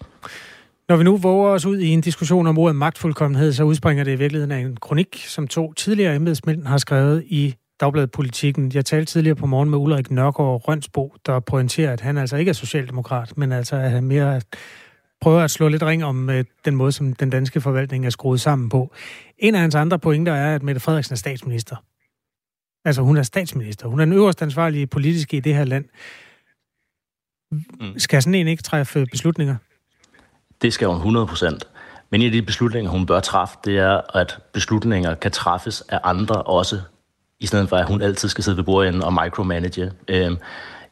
Når 0.89 0.97
vi 0.97 1.05
nu 1.05 1.17
våger 1.17 1.51
os 1.51 1.67
ud 1.67 1.79
i 1.79 1.89
en 1.89 2.01
diskussion 2.01 2.47
om 2.47 2.59
ordet 2.59 2.77
magtfuldkommenhed, 2.77 3.53
så 3.53 3.65
udspringer 3.65 4.05
det 4.05 4.13
i 4.13 4.17
virkeligheden 4.17 4.53
af 4.53 4.59
en 4.59 4.77
kronik, 4.77 5.25
som 5.27 5.49
to 5.49 5.73
tidligere 5.73 6.15
embedsmænd 6.15 6.67
har 6.67 6.79
skrevet 6.79 7.25
i 7.27 7.55
Dagbladet 7.83 8.11
Politikken. 8.11 8.73
Jeg 8.75 8.85
talte 8.85 9.13
tidligere 9.13 9.37
på 9.37 9.47
morgen 9.47 9.71
med 9.71 9.79
Ulrik 9.79 10.11
Nørgaard 10.11 10.69
Rønsbo, 10.69 11.15
der 11.27 11.41
pointerer, 11.41 11.93
at 11.93 12.01
han 12.01 12.19
altså 12.19 12.37
ikke 12.37 12.49
er 12.49 12.53
socialdemokrat, 12.53 13.39
men 13.39 13.53
altså 13.53 13.77
at 13.77 13.91
han 13.91 14.05
mere 14.05 14.41
prøver 15.21 15.41
at 15.41 15.51
slå 15.51 15.69
lidt 15.69 15.83
ring 15.83 16.05
om 16.05 16.31
øh, 16.31 16.45
den 16.65 16.77
måde, 16.77 16.93
som 16.93 17.13
den 17.13 17.31
danske 17.31 17.61
forvaltning 17.61 18.07
er 18.07 18.11
skruet 18.11 18.41
sammen 18.41 18.69
på. 18.69 18.95
En 19.39 19.55
af 19.55 19.61
hans 19.61 19.75
andre 19.75 19.99
pointer 19.99 20.33
er, 20.33 20.55
at 20.55 20.63
Mette 20.63 20.81
Frederiksen 20.81 21.13
er 21.13 21.17
statsminister. 21.17 21.77
Altså 22.85 23.03
hun 23.03 23.17
er 23.17 23.23
statsminister. 23.23 23.89
Hun 23.89 24.01
er 24.01 24.05
den 24.05 24.15
øverste 24.15 24.45
ansvarlige 24.45 24.87
politiske 24.87 25.37
i 25.37 25.41
det 25.41 25.55
her 25.55 25.65
land. 25.65 25.85
Mm. 27.51 27.99
Skal 27.99 28.23
sådan 28.23 28.35
en 28.35 28.49
ikke 28.49 28.63
træffe 28.63 29.07
beslutninger? 29.07 29.57
Det 30.63 30.73
skal 30.73 30.89
hun 30.89 30.97
100 30.97 31.27
procent. 31.27 31.69
Men 32.11 32.21
en 32.21 32.27
af 32.27 32.33
de 32.33 32.43
beslutninger, 32.43 32.91
hun 32.91 33.07
bør 33.07 33.21
træffe, 33.21 33.57
det 33.65 33.79
er, 33.79 34.17
at 34.19 34.39
beslutninger 34.53 35.15
kan 35.15 35.31
træffes 35.31 35.81
af 35.81 36.01
andre 36.05 36.43
også 36.43 36.81
i 37.43 37.47
stedet 37.47 37.69
for 37.69 37.77
at 37.77 37.87
hun 37.87 38.03
altid 38.03 38.29
skal 38.29 38.45
sidde 38.45 38.57
ved 38.57 38.65
bordet 38.65 39.05
og 39.05 39.13
micromanage. 39.13 39.91
Øhm, 40.09 40.37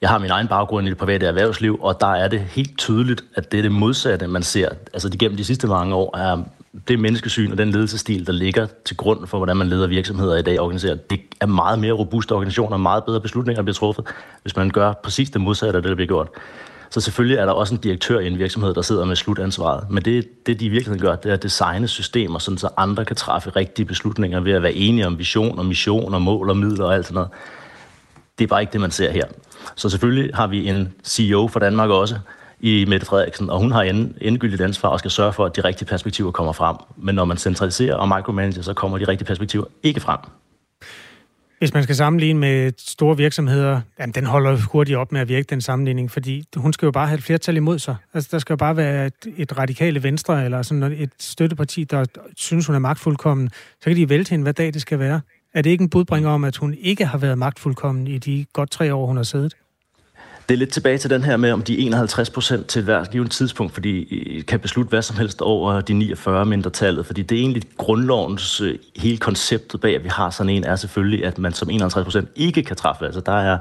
jeg 0.00 0.10
har 0.10 0.18
min 0.18 0.30
egen 0.30 0.48
baggrund 0.48 0.86
i 0.86 0.90
det 0.90 0.98
private 0.98 1.26
erhvervsliv, 1.26 1.78
og 1.82 2.00
der 2.00 2.14
er 2.14 2.28
det 2.28 2.40
helt 2.40 2.78
tydeligt, 2.78 3.24
at 3.34 3.52
det 3.52 3.58
er 3.58 3.62
det 3.62 3.72
modsatte, 3.72 4.26
man 4.26 4.42
ser. 4.42 4.68
Altså 4.92 5.08
det 5.08 5.20
gennem 5.20 5.36
de 5.36 5.44
sidste 5.44 5.66
mange 5.66 5.94
år 5.94 6.16
er 6.16 6.42
det 6.88 6.98
menneskesyn 6.98 7.52
og 7.52 7.58
den 7.58 7.70
ledelsestil, 7.70 8.26
der 8.26 8.32
ligger 8.32 8.66
til 8.84 8.96
grund 8.96 9.26
for, 9.26 9.38
hvordan 9.38 9.56
man 9.56 9.68
leder 9.68 9.86
virksomheder 9.86 10.36
i 10.36 10.42
dag 10.42 10.60
organiseret. 10.60 11.10
Det 11.10 11.20
er 11.40 11.46
meget 11.46 11.78
mere 11.78 11.92
robuste 11.92 12.32
organisationer, 12.32 12.76
meget 12.76 13.04
bedre 13.04 13.20
beslutninger 13.20 13.62
bliver 13.62 13.74
truffet, 13.74 14.06
hvis 14.42 14.56
man 14.56 14.70
gør 14.70 14.92
præcis 14.92 15.30
det 15.30 15.40
modsatte 15.40 15.76
af 15.76 15.82
det, 15.82 15.88
der 15.88 15.94
bliver 15.94 16.08
gjort. 16.08 16.28
Så 16.90 17.00
selvfølgelig 17.00 17.36
er 17.36 17.46
der 17.46 17.52
også 17.52 17.74
en 17.74 17.80
direktør 17.80 18.18
i 18.18 18.26
en 18.26 18.38
virksomhed, 18.38 18.74
der 18.74 18.82
sidder 18.82 19.04
med 19.04 19.16
slutansvaret. 19.16 19.90
Men 19.90 20.04
det, 20.04 20.46
det 20.46 20.60
de 20.60 20.64
i 20.64 20.68
virkeligheden 20.68 21.00
gør, 21.00 21.16
det 21.16 21.28
er 21.28 21.34
at 21.34 21.42
designe 21.42 21.88
systemer, 21.88 22.38
sådan 22.38 22.58
så 22.58 22.68
andre 22.76 23.04
kan 23.04 23.16
træffe 23.16 23.50
rigtige 23.50 23.86
beslutninger 23.86 24.40
ved 24.40 24.52
at 24.52 24.62
være 24.62 24.74
enige 24.74 25.06
om 25.06 25.18
vision 25.18 25.58
og 25.58 25.66
mission 25.66 26.14
og 26.14 26.22
mål 26.22 26.50
og 26.50 26.56
midler 26.56 26.84
og 26.84 26.94
alt 26.94 27.06
sådan 27.06 27.14
noget. 27.14 27.30
Det 28.38 28.44
er 28.44 28.48
bare 28.48 28.60
ikke 28.60 28.72
det, 28.72 28.80
man 28.80 28.90
ser 28.90 29.10
her. 29.10 29.24
Så 29.76 29.88
selvfølgelig 29.88 30.34
har 30.34 30.46
vi 30.46 30.68
en 30.68 30.94
CEO 31.04 31.48
for 31.48 31.60
Danmark 31.60 31.90
også, 31.90 32.18
i 32.60 32.84
Mette 32.88 33.06
Frederiksen, 33.06 33.50
og 33.50 33.58
hun 33.58 33.72
har 33.72 33.82
end, 33.82 34.14
endegyldigt 34.20 34.62
ansvar 34.62 34.88
og 34.88 34.98
skal 34.98 35.10
sørge 35.10 35.32
for, 35.32 35.46
at 35.46 35.56
de 35.56 35.60
rigtige 35.60 35.88
perspektiver 35.88 36.30
kommer 36.30 36.52
frem. 36.52 36.76
Men 36.96 37.14
når 37.14 37.24
man 37.24 37.36
centraliserer 37.36 37.94
og 37.94 38.08
micromanager, 38.08 38.62
så 38.62 38.74
kommer 38.74 38.98
de 38.98 39.04
rigtige 39.08 39.26
perspektiver 39.26 39.64
ikke 39.82 40.00
frem. 40.00 40.18
Hvis 41.60 41.74
man 41.74 41.82
skal 41.82 41.96
sammenligne 41.96 42.40
med 42.40 42.72
store 42.78 43.16
virksomheder, 43.16 43.80
jamen, 43.98 44.14
den 44.14 44.26
holder 44.26 44.56
hurtigt 44.72 44.98
op 44.98 45.12
med 45.12 45.20
at 45.20 45.28
virke, 45.28 45.46
den 45.50 45.60
sammenligning, 45.60 46.10
fordi 46.10 46.44
hun 46.56 46.72
skal 46.72 46.86
jo 46.86 46.92
bare 46.92 47.06
have 47.06 47.18
et 47.18 47.22
flertal 47.24 47.56
imod 47.56 47.78
sig. 47.78 47.96
Altså, 48.14 48.28
der 48.32 48.38
skal 48.38 48.52
jo 48.52 48.56
bare 48.56 48.76
være 48.76 49.06
et, 49.06 49.14
et 49.36 49.58
radikale 49.58 50.02
venstre, 50.02 50.44
eller 50.44 50.62
sådan 50.62 50.82
et 50.82 51.10
støtteparti, 51.18 51.84
der 51.84 52.04
synes, 52.36 52.66
hun 52.66 52.74
er 52.74 52.78
magtfuldkommen. 52.78 53.50
Så 53.80 53.84
kan 53.84 53.96
de 53.96 54.08
vælte 54.08 54.30
hende, 54.30 54.42
hvad 54.42 54.52
dag 54.52 54.74
det 54.74 54.80
skal 54.80 54.98
være. 54.98 55.20
Er 55.54 55.62
det 55.62 55.70
ikke 55.70 55.82
en 55.82 55.90
budbringer 55.90 56.30
om, 56.30 56.44
at 56.44 56.56
hun 56.56 56.74
ikke 56.74 57.06
har 57.06 57.18
været 57.18 57.38
magtfuldkommen 57.38 58.06
i 58.06 58.18
de 58.18 58.46
godt 58.52 58.70
tre 58.70 58.94
år, 58.94 59.06
hun 59.06 59.16
har 59.16 59.24
siddet? 59.24 59.54
Det 60.50 60.54
er 60.54 60.58
lidt 60.58 60.72
tilbage 60.72 60.98
til 60.98 61.10
den 61.10 61.24
her 61.24 61.36
med, 61.36 61.52
om 61.52 61.62
de 61.62 61.78
51 61.78 62.30
procent 62.30 62.66
til 62.66 62.82
hvert 62.82 63.10
givet 63.10 63.30
tidspunkt, 63.30 63.72
fordi 63.72 63.90
I 64.00 64.40
kan 64.40 64.60
beslutte 64.60 64.88
hvad 64.88 65.02
som 65.02 65.16
helst 65.16 65.42
over 65.42 65.80
de 65.80 65.92
49 65.92 66.46
mindretallet, 66.46 67.06
fordi 67.06 67.22
det 67.22 67.36
er 67.36 67.40
egentlig 67.40 67.62
grundlovens 67.76 68.60
øh, 68.60 68.78
hele 68.96 69.18
konceptet 69.18 69.80
bag, 69.80 69.94
at 69.94 70.04
vi 70.04 70.08
har 70.08 70.30
sådan 70.30 70.50
en, 70.50 70.64
er 70.64 70.76
selvfølgelig, 70.76 71.24
at 71.24 71.38
man 71.38 71.52
som 71.52 71.70
51 71.70 72.04
procent 72.04 72.28
ikke 72.36 72.62
kan 72.62 72.76
træffe. 72.76 73.04
Altså 73.04 73.20
der 73.20 73.32
er 73.32 73.58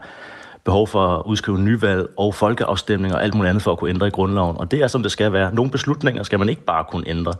behov 0.63 0.87
for 0.87 1.17
at 1.17 1.23
udskrive 1.25 1.59
nyvalg 1.59 2.07
og 2.17 2.35
folkeafstemninger 2.35 3.17
og 3.17 3.23
alt 3.23 3.33
muligt 3.33 3.49
andet 3.49 3.63
for 3.63 3.71
at 3.71 3.77
kunne 3.77 3.89
ændre 3.89 4.07
i 4.07 4.11
grundloven. 4.11 4.57
Og 4.57 4.71
det 4.71 4.81
er, 4.81 4.87
som 4.87 5.03
det 5.03 5.11
skal 5.11 5.33
være. 5.33 5.55
Nogle 5.55 5.71
beslutninger 5.71 6.23
skal 6.23 6.39
man 6.39 6.49
ikke 6.49 6.63
bare 6.63 6.85
kunne 6.91 7.07
ændre. 7.07 7.33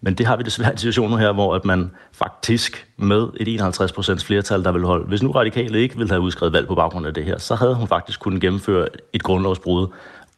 Men 0.00 0.14
det 0.14 0.26
har 0.26 0.36
vi 0.36 0.42
desværre 0.42 0.72
en 0.72 0.78
situation 0.78 1.10
nu 1.10 1.16
her, 1.16 1.32
hvor 1.32 1.54
at 1.54 1.64
man 1.64 1.90
faktisk 2.12 2.86
med 2.96 3.26
et 3.36 3.48
51 3.48 3.92
procents 3.92 4.24
flertal, 4.24 4.64
der 4.64 4.72
vil 4.72 4.84
holde. 4.84 5.06
Hvis 5.06 5.22
nu 5.22 5.30
radikale 5.30 5.80
ikke 5.80 5.96
ville 5.96 6.10
have 6.10 6.20
udskrevet 6.20 6.52
valg 6.52 6.68
på 6.68 6.74
baggrund 6.74 7.06
af 7.06 7.14
det 7.14 7.24
her, 7.24 7.38
så 7.38 7.54
havde 7.54 7.74
hun 7.74 7.88
faktisk 7.88 8.20
kunnet 8.20 8.40
gennemføre 8.40 8.88
et 9.12 9.22
grundlovsbrud 9.22 9.86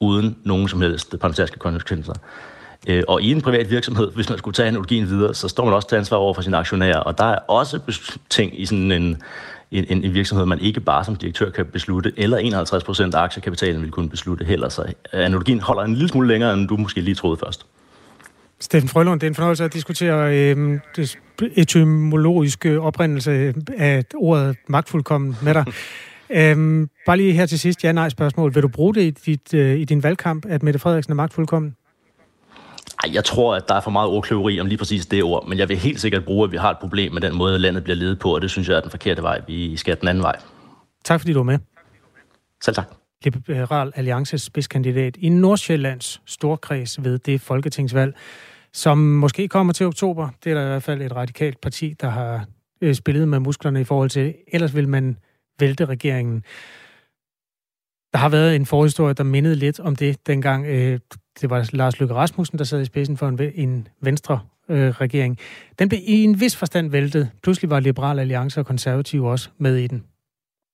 uden 0.00 0.37
nogen 0.45 0.69
som 0.69 0.81
helst 0.81 1.11
parlamentariske 1.11 1.59
konsekvenser. 1.59 2.12
Øh, 2.88 3.02
og 3.09 3.23
i 3.23 3.31
en 3.31 3.40
privat 3.40 3.71
virksomhed, 3.71 4.12
hvis 4.12 4.29
man 4.29 4.38
skulle 4.38 4.55
tage 4.55 4.69
analogien 4.69 5.09
videre, 5.09 5.35
så 5.35 5.49
står 5.49 5.64
man 5.64 5.75
også 5.75 5.88
til 5.88 5.97
ansvar 5.97 6.17
over 6.17 6.35
for 6.35 6.43
sine 6.43 6.57
aktionærer, 6.57 6.99
og 6.99 7.19
der 7.19 7.25
er 7.25 7.38
også 7.49 7.81
ting 8.31 8.61
i 8.61 8.67
sådan 8.67 8.93
en, 8.93 9.23
en, 9.71 10.05
en 10.05 10.14
virksomhed, 10.14 10.47
man 10.47 10.61
ikke 10.61 10.81
bare 10.81 11.05
som 11.05 11.17
direktør 11.17 11.50
kan 11.50 11.67
beslutte, 11.67 12.12
eller 12.17 12.37
51 12.38 12.85
procent 12.85 13.14
af 13.14 13.21
aktiekapitalen 13.21 13.83
vil 13.83 13.90
kunne 13.90 14.09
beslutte 14.09 14.45
heller. 14.45 14.69
Så 14.69 14.93
analogien 15.12 15.61
holder 15.61 15.83
en 15.83 15.95
lille 15.95 16.09
smule 16.09 16.29
længere, 16.29 16.55
end 16.55 16.69
du 16.69 16.76
måske 16.76 17.00
lige 17.00 17.14
troede 17.14 17.37
først. 17.37 17.67
Steffen 18.61 18.88
Frølund, 18.88 19.21
det 19.21 19.26
er 19.26 19.31
en 19.31 19.35
fornøjelse 19.35 19.64
at 19.64 19.73
diskutere 19.73 20.35
øh, 20.35 20.81
det 20.97 21.19
etymologiske 21.57 22.81
oprindelse 22.81 23.55
af 23.79 24.05
ordet 24.14 24.57
magtfuldkommen 24.67 25.37
med 25.43 25.55
dig. 25.55 25.64
øhm, 26.38 26.90
bare 27.07 27.17
lige 27.17 27.33
her 27.33 27.47
til 27.47 27.59
sidst, 27.59 27.85
ja-nej 27.85 28.09
spørgsmål. 28.09 28.55
Vil 28.55 28.62
du 28.62 28.69
bruge 28.69 28.95
det 28.95 29.02
i, 29.02 29.11
dit, 29.11 29.55
øh, 29.55 29.79
i 29.79 29.85
din 29.85 30.02
valgkamp, 30.02 30.47
at 30.49 30.62
Mette 30.62 30.79
Frederiksen 30.79 31.12
er 31.12 31.14
magtfuldkommen? 31.14 31.76
Ej, 33.05 33.14
jeg 33.14 33.25
tror, 33.25 33.55
at 33.55 33.69
der 33.69 33.75
er 33.75 33.81
for 33.81 33.90
meget 33.90 34.09
ordkløveri 34.09 34.61
om 34.61 34.67
lige 34.67 34.79
præcis 34.79 35.07
det 35.07 35.23
ord, 35.23 35.49
men 35.49 35.59
jeg 35.59 35.69
vil 35.69 35.76
helt 35.76 36.00
sikkert 36.00 36.25
bruge, 36.25 36.45
at 36.45 36.52
vi 36.52 36.57
har 36.57 36.71
et 36.71 36.79
problem 36.79 37.12
med 37.12 37.21
den 37.21 37.37
måde, 37.37 37.59
landet 37.59 37.85
bliver 37.85 37.97
ledet 37.97 38.19
på, 38.19 38.35
og 38.35 38.43
det 38.43 38.50
synes 38.50 38.69
jeg 38.69 38.76
er 38.76 38.81
den 38.81 38.90
forkerte 38.90 39.23
vej. 39.23 39.40
Vi 39.47 39.76
skal 39.76 40.00
den 40.00 40.09
anden 40.09 40.23
vej. 40.23 40.37
Tak 41.05 41.21
fordi 41.21 41.33
du 41.33 41.38
var 41.38 41.45
med. 41.45 41.59
Selv 42.64 42.76
tak. 42.76 42.87
Liberal 43.25 43.93
Alliances 43.95 44.43
spidskandidat 44.43 45.17
i 45.17 45.29
Nordsjællands 45.29 46.21
storkreds 46.26 47.05
ved 47.05 47.19
det 47.19 47.40
folketingsvalg 47.40 48.14
som 48.73 48.99
måske 48.99 49.49
kommer 49.49 49.73
til 49.73 49.87
oktober. 49.87 50.29
Det 50.45 50.50
er 50.50 50.55
der 50.55 50.65
i 50.65 50.69
hvert 50.69 50.83
fald 50.83 51.03
et 51.03 51.17
radikalt 51.17 51.61
parti, 51.61 51.95
der 52.00 52.09
har 52.09 52.45
øh, 52.81 52.95
spillet 52.95 53.29
med 53.29 53.39
musklerne 53.39 53.81
i 53.81 53.85
forhold 53.85 54.11
til. 54.11 54.35
Ellers 54.47 54.75
vil 54.75 54.89
man 54.89 55.17
vælte 55.61 55.85
regeringen. 55.85 56.45
Der 58.12 58.19
har 58.19 58.29
været 58.29 58.57
en 58.57 58.67
forhistorie, 58.67 59.15
der 59.15 59.25
mindede 59.25 59.55
lidt 59.55 59.81
om 59.81 59.97
det, 59.97 60.27
dengang 60.27 60.67
øh, 60.67 60.99
det 61.41 61.50
var 61.50 61.71
Lars 61.73 62.00
Løkke 62.00 62.15
Rasmussen, 62.15 62.59
der 62.59 62.65
sad 62.65 62.81
i 62.81 62.85
spidsen 62.85 63.17
for 63.17 63.29
en, 63.29 63.39
en 63.55 63.89
venstre 64.00 64.41
øh, 64.69 64.91
regering. 64.91 65.39
Den 65.79 65.89
blev 65.89 66.00
i 66.05 66.25
en 66.25 66.41
vis 66.41 66.57
forstand 66.57 66.91
væltet. 66.91 67.31
Pludselig 67.43 67.71
var 67.71 67.81
Liberal 67.81 68.19
Alliance 68.19 68.61
og 68.61 68.67
Konservative 68.67 69.31
også 69.31 69.50
med 69.59 69.77
i 69.77 69.87
den. 69.87 70.05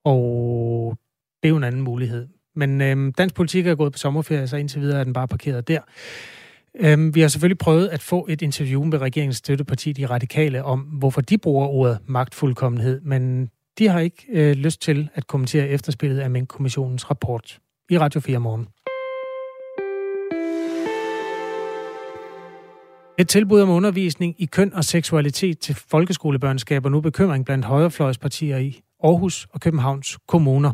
Og 0.04 0.98
det 1.42 1.48
er 1.48 1.50
jo 1.50 1.56
en 1.56 1.64
anden 1.64 1.82
mulighed. 1.82 2.28
Men 2.54 2.80
øh, 2.80 3.12
dansk 3.18 3.34
politik 3.34 3.66
er 3.66 3.74
gået 3.74 3.92
på 3.92 3.98
sommerferie, 3.98 4.48
så 4.48 4.56
indtil 4.56 4.80
videre 4.80 5.00
er 5.00 5.04
den 5.04 5.12
bare 5.12 5.28
parkeret 5.28 5.68
der. 5.68 5.80
Øhm, 6.80 7.14
vi 7.14 7.20
har 7.20 7.28
selvfølgelig 7.28 7.58
prøvet 7.58 7.88
at 7.88 8.02
få 8.02 8.26
et 8.30 8.42
interview 8.42 8.84
med 8.84 8.98
regeringens 8.98 9.36
støtteparti, 9.36 9.92
de 9.92 10.06
radikale, 10.06 10.64
om 10.64 10.80
hvorfor 10.80 11.20
de 11.20 11.38
bruger 11.38 11.66
ordet 11.66 11.98
magtfuldkommenhed, 12.06 13.00
men 13.00 13.50
de 13.78 13.88
har 13.88 14.00
ikke 14.00 14.26
øh, 14.28 14.56
lyst 14.56 14.82
til 14.82 15.08
at 15.14 15.26
kommentere 15.26 15.68
efterspillet 15.68 16.18
af 16.18 16.30
Mink-kommissionens 16.30 17.10
rapport 17.10 17.58
i 17.90 17.98
Radio 17.98 18.20
4 18.20 18.38
morgen. 18.38 18.66
Et 23.18 23.28
tilbud 23.28 23.60
om 23.60 23.70
undervisning 23.70 24.34
i 24.38 24.46
køn 24.46 24.74
og 24.74 24.84
seksualitet 24.84 25.58
til 25.58 25.74
folkeskolebørn 25.74 26.58
skaber 26.58 26.88
nu 26.88 27.00
bekymring 27.00 27.44
blandt 27.44 27.64
højrefløjspartier 27.64 28.58
i 28.58 28.80
Aarhus 29.04 29.46
og 29.52 29.60
Københavns 29.60 30.18
kommuner. 30.28 30.72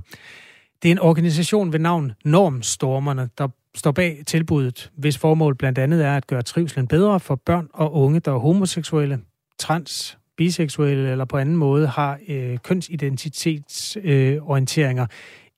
Det 0.82 0.88
er 0.88 0.92
en 0.92 0.98
organisation 0.98 1.72
ved 1.72 1.78
navn 1.78 2.12
Normstormerne, 2.24 3.28
der 3.38 3.48
står 3.74 3.92
bag 3.92 4.22
tilbuddet, 4.26 4.90
hvis 4.96 5.18
formål 5.18 5.54
blandt 5.54 5.78
andet 5.78 6.04
er 6.04 6.16
at 6.16 6.26
gøre 6.26 6.42
trivselen 6.42 6.86
bedre 6.86 7.20
for 7.20 7.34
børn 7.34 7.68
og 7.74 7.94
unge, 7.94 8.20
der 8.20 8.32
er 8.32 8.38
homoseksuelle, 8.38 9.20
trans, 9.58 10.18
biseksuelle 10.36 11.10
eller 11.10 11.24
på 11.24 11.36
anden 11.36 11.56
måde 11.56 11.86
har 11.86 12.18
øh, 12.28 12.58
kønsidentitetsorienteringer 12.58 15.02
øh, 15.02 15.08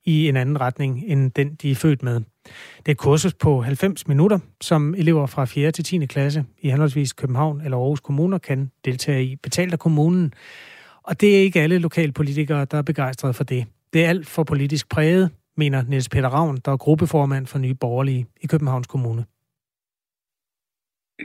i 0.05 0.29
en 0.29 0.37
anden 0.37 0.61
retning 0.61 1.05
end 1.07 1.31
den, 1.31 1.55
de 1.55 1.71
er 1.71 1.75
født 1.75 2.03
med. 2.03 2.15
Det 2.15 2.25
er 2.87 2.93
et 2.93 2.99
kursus 2.99 3.35
på 3.35 3.63
90 3.63 4.09
minutter, 4.09 4.39
som 4.61 4.95
elever 4.95 5.27
fra 5.27 5.45
4. 5.45 5.71
til 5.71 5.85
10. 5.85 6.07
klasse 6.07 6.45
i 6.59 6.71
henholdsvis 6.71 7.13
København 7.13 7.61
eller 7.61 7.77
Aarhus 7.77 8.01
Kommuner 8.01 8.39
kan 8.39 8.71
deltage 8.85 9.25
i, 9.25 9.37
betalt 9.37 9.73
af 9.73 9.79
kommunen. 9.79 10.33
Og 11.03 11.21
det 11.21 11.37
er 11.37 11.41
ikke 11.41 11.61
alle 11.61 11.79
lokalpolitikere, 11.79 12.65
der 12.65 12.79
er 12.79 12.83
begejstrede 12.83 13.35
for 13.35 13.45
det. 13.45 13.67
Det 13.93 14.05
er 14.05 14.09
alt 14.09 14.27
for 14.27 14.45
politisk 14.45 14.89
præget, 14.89 15.31
mener 15.57 15.83
Niels 15.83 16.09
Peter 16.09 16.29
Ravn, 16.29 16.57
der 16.65 16.73
er 16.73 16.77
gruppeformand 16.77 17.47
for 17.47 17.59
Nye 17.59 17.75
Borgerlige 17.75 18.27
i 18.41 18.47
Københavns 18.47 18.87
Kommune. 18.87 19.25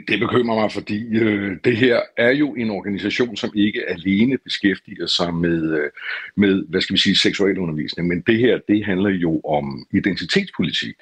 Det 0.07 0.19
bekymrer 0.19 0.55
mig, 0.55 0.71
fordi 0.71 1.17
øh, 1.17 1.57
det 1.63 1.77
her 1.77 2.01
er 2.17 2.31
jo 2.31 2.55
en 2.55 2.69
organisation, 2.69 3.35
som 3.35 3.51
ikke 3.55 3.89
alene 3.89 4.37
beskæftiger 4.37 5.05
sig 5.05 5.33
med, 5.33 5.79
øh, 5.79 5.89
med 6.35 6.65
hvad 6.69 6.81
skal 6.81 6.93
vi 6.93 6.99
sige, 6.99 7.15
seksuel 7.15 7.57
undervisning, 7.57 8.07
men 8.07 8.21
det 8.21 8.37
her, 8.37 8.59
det 8.67 8.85
handler 8.85 9.09
jo 9.09 9.39
om 9.39 9.87
identitetspolitik, 9.93 10.95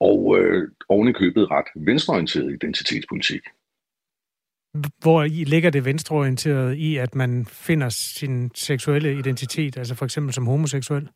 og 0.00 0.38
øh, 0.38 0.68
oven 0.88 1.08
i 1.08 1.12
købet 1.12 1.50
ret 1.50 1.66
venstreorienteret 1.74 2.52
identitetspolitik. 2.52 3.42
Hvor 5.02 5.24
ligger 5.24 5.70
det 5.70 5.84
venstreorienteret 5.84 6.74
i, 6.74 6.96
at 6.96 7.14
man 7.14 7.46
finder 7.46 7.88
sin 7.88 8.50
seksuelle 8.54 9.18
identitet, 9.18 9.76
altså 9.76 9.94
for 9.94 10.04
eksempel 10.04 10.34
som 10.34 10.46
homoseksuel? 10.46 11.08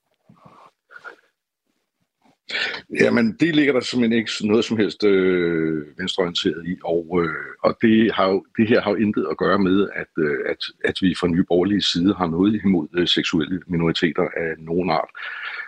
Jamen, 3.00 3.37
det 3.40 3.56
ligger 3.56 3.73
der 3.73 3.80
simpelthen 3.80 4.18
ikke 4.18 4.30
noget 4.44 4.64
som 4.64 4.76
helst 4.76 5.04
øh, 5.04 5.99
venstreorienteret 5.99 6.66
i, 6.66 6.76
og, 6.85 7.21
øh, 7.23 7.35
og 7.62 7.78
det, 7.82 8.12
har 8.12 8.28
jo, 8.28 8.44
det 8.56 8.68
her 8.68 8.80
har 8.80 8.90
jo 8.90 8.97
intet 8.97 9.26
at 9.30 9.37
gøre 9.37 9.59
med, 9.59 9.88
at, 9.94 10.12
øh, 10.18 10.38
at, 10.49 10.59
at 10.85 10.94
vi 11.00 11.14
fra 11.21 11.28
nye 11.28 11.44
borgerlige 11.49 11.82
side 11.82 12.14
har 12.14 12.26
noget 12.26 12.61
imod 12.64 12.88
øh, 12.94 13.09
seksuelle 13.09 13.61
minoriteter 13.66 14.23
af 14.23 14.54
nogen 14.59 14.90
art. 14.90 15.11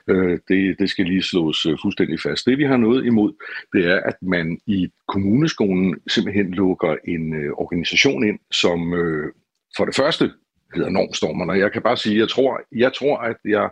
Øh, 0.08 0.38
det, 0.48 0.78
det 0.78 0.90
skal 0.90 1.06
lige 1.06 1.22
slås 1.22 1.66
øh, 1.66 1.78
fuldstændig 1.82 2.20
fast. 2.20 2.46
Det 2.46 2.58
vi 2.58 2.64
har 2.64 2.76
noget 2.76 3.06
imod, 3.06 3.32
det 3.72 3.86
er, 3.86 4.00
at 4.00 4.16
man 4.22 4.58
i 4.66 4.88
kommuneskolen 5.08 5.96
simpelthen 6.08 6.50
lukker 6.50 6.96
en 7.08 7.34
øh, 7.34 7.52
organisation 7.52 8.28
ind, 8.28 8.38
som 8.50 8.94
øh, 8.94 9.32
for 9.76 9.84
det 9.84 9.94
første 9.94 10.30
hedder 10.74 10.90
normstormerne. 10.90 11.52
Jeg 11.52 11.72
kan 11.72 11.82
bare 11.82 11.96
sige, 11.96 12.18
jeg 12.18 12.28
tror, 12.28 12.60
jeg 12.72 12.92
tror, 12.92 13.16
at 13.18 13.36
jeg 13.44 13.70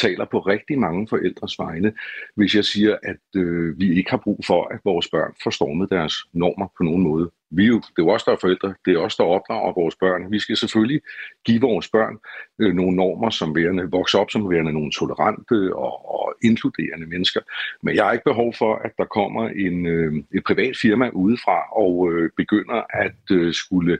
taler 0.00 0.24
på 0.24 0.38
rigtig 0.38 0.78
mange 0.78 1.08
forældres 1.08 1.58
vegne, 1.58 1.92
hvis 2.36 2.54
jeg 2.54 2.64
siger, 2.64 2.96
at 3.02 3.40
øh, 3.40 3.80
vi 3.80 3.98
ikke 3.98 4.10
har 4.10 4.16
brug 4.16 4.40
for, 4.46 4.74
at 4.74 4.80
vores 4.84 5.08
børn 5.08 5.34
får 5.42 5.50
stormet 5.50 5.90
deres 5.90 6.14
normer 6.32 6.66
på 6.76 6.82
nogen 6.82 7.02
måde. 7.02 7.30
Vi 7.50 7.64
er 7.64 7.68
jo, 7.68 7.76
det 7.76 7.98
er 7.98 8.02
jo 8.02 8.08
os, 8.08 8.24
der 8.24 8.32
er 8.32 8.36
forældre, 8.40 8.74
det 8.84 8.94
er 8.94 8.98
os, 8.98 9.16
der 9.16 9.24
opdrager 9.24 9.72
vores 9.72 9.96
børn. 9.96 10.32
Vi 10.32 10.38
skal 10.38 10.56
selvfølgelig 10.56 11.00
give 11.44 11.60
vores 11.60 11.88
børn 11.88 12.18
øh, 12.58 12.74
nogle 12.74 12.96
normer, 12.96 13.30
som 13.30 13.56
værende, 13.56 13.90
vokser 13.90 14.18
op 14.18 14.30
som 14.30 14.50
værende 14.50 14.72
nogle 14.72 14.92
tolerante 14.92 15.74
og, 15.74 15.94
og 16.14 16.34
inkluderende 16.44 17.06
mennesker. 17.06 17.40
Men 17.82 17.96
jeg 17.96 18.04
har 18.04 18.12
ikke 18.12 18.24
behov 18.24 18.54
for, 18.54 18.74
at 18.74 18.92
der 18.98 19.04
kommer 19.04 19.48
en, 19.48 19.86
øh, 19.86 20.12
et 20.34 20.44
privat 20.44 20.76
firma 20.82 21.08
udefra 21.08 21.58
og 21.76 22.12
øh, 22.12 22.30
begynder 22.36 22.82
at 22.90 23.20
øh, 23.30 23.54
skulle 23.54 23.92
øh, 23.92 23.98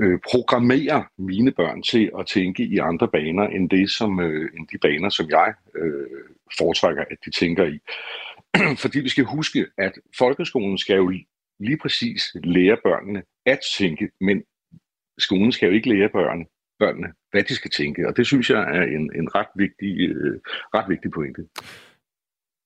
Øh, 0.00 0.18
programmere 0.30 1.04
mine 1.18 1.52
børn 1.52 1.82
til 1.82 2.10
at 2.18 2.26
tænke 2.26 2.62
i 2.64 2.78
andre 2.78 3.08
baner 3.08 3.46
end 3.46 3.70
det 3.70 3.90
som 3.90 4.20
øh, 4.20 4.50
end 4.56 4.68
de 4.72 4.78
baner 4.78 5.08
som 5.08 5.30
jeg 5.30 5.54
øh, 5.74 6.06
foretrækker 6.58 7.04
at 7.10 7.16
de 7.24 7.30
tænker 7.30 7.64
i. 7.64 7.78
Fordi 8.82 9.00
vi 9.00 9.08
skal 9.08 9.24
huske 9.24 9.66
at 9.78 9.92
folkeskolen 10.18 10.78
skal 10.78 10.96
jo 10.96 11.12
lige 11.60 11.78
præcis 11.82 12.22
lære 12.44 12.76
børnene 12.84 13.22
at 13.46 13.60
tænke, 13.78 14.10
men 14.20 14.42
skolen 15.18 15.52
skal 15.52 15.66
jo 15.66 15.72
ikke 15.72 15.88
lære 15.88 16.08
børn, 16.08 16.46
børnene, 16.78 17.08
hvad 17.30 17.42
de 17.42 17.54
skal 17.54 17.70
tænke, 17.70 18.08
og 18.08 18.16
det 18.16 18.26
synes 18.26 18.50
jeg 18.50 18.60
er 18.60 18.82
en, 18.82 19.10
en 19.14 19.34
ret, 19.34 19.46
vigtig, 19.56 20.00
øh, 20.00 20.40
ret 20.74 20.88
vigtig 20.88 21.10
pointe. 21.10 21.42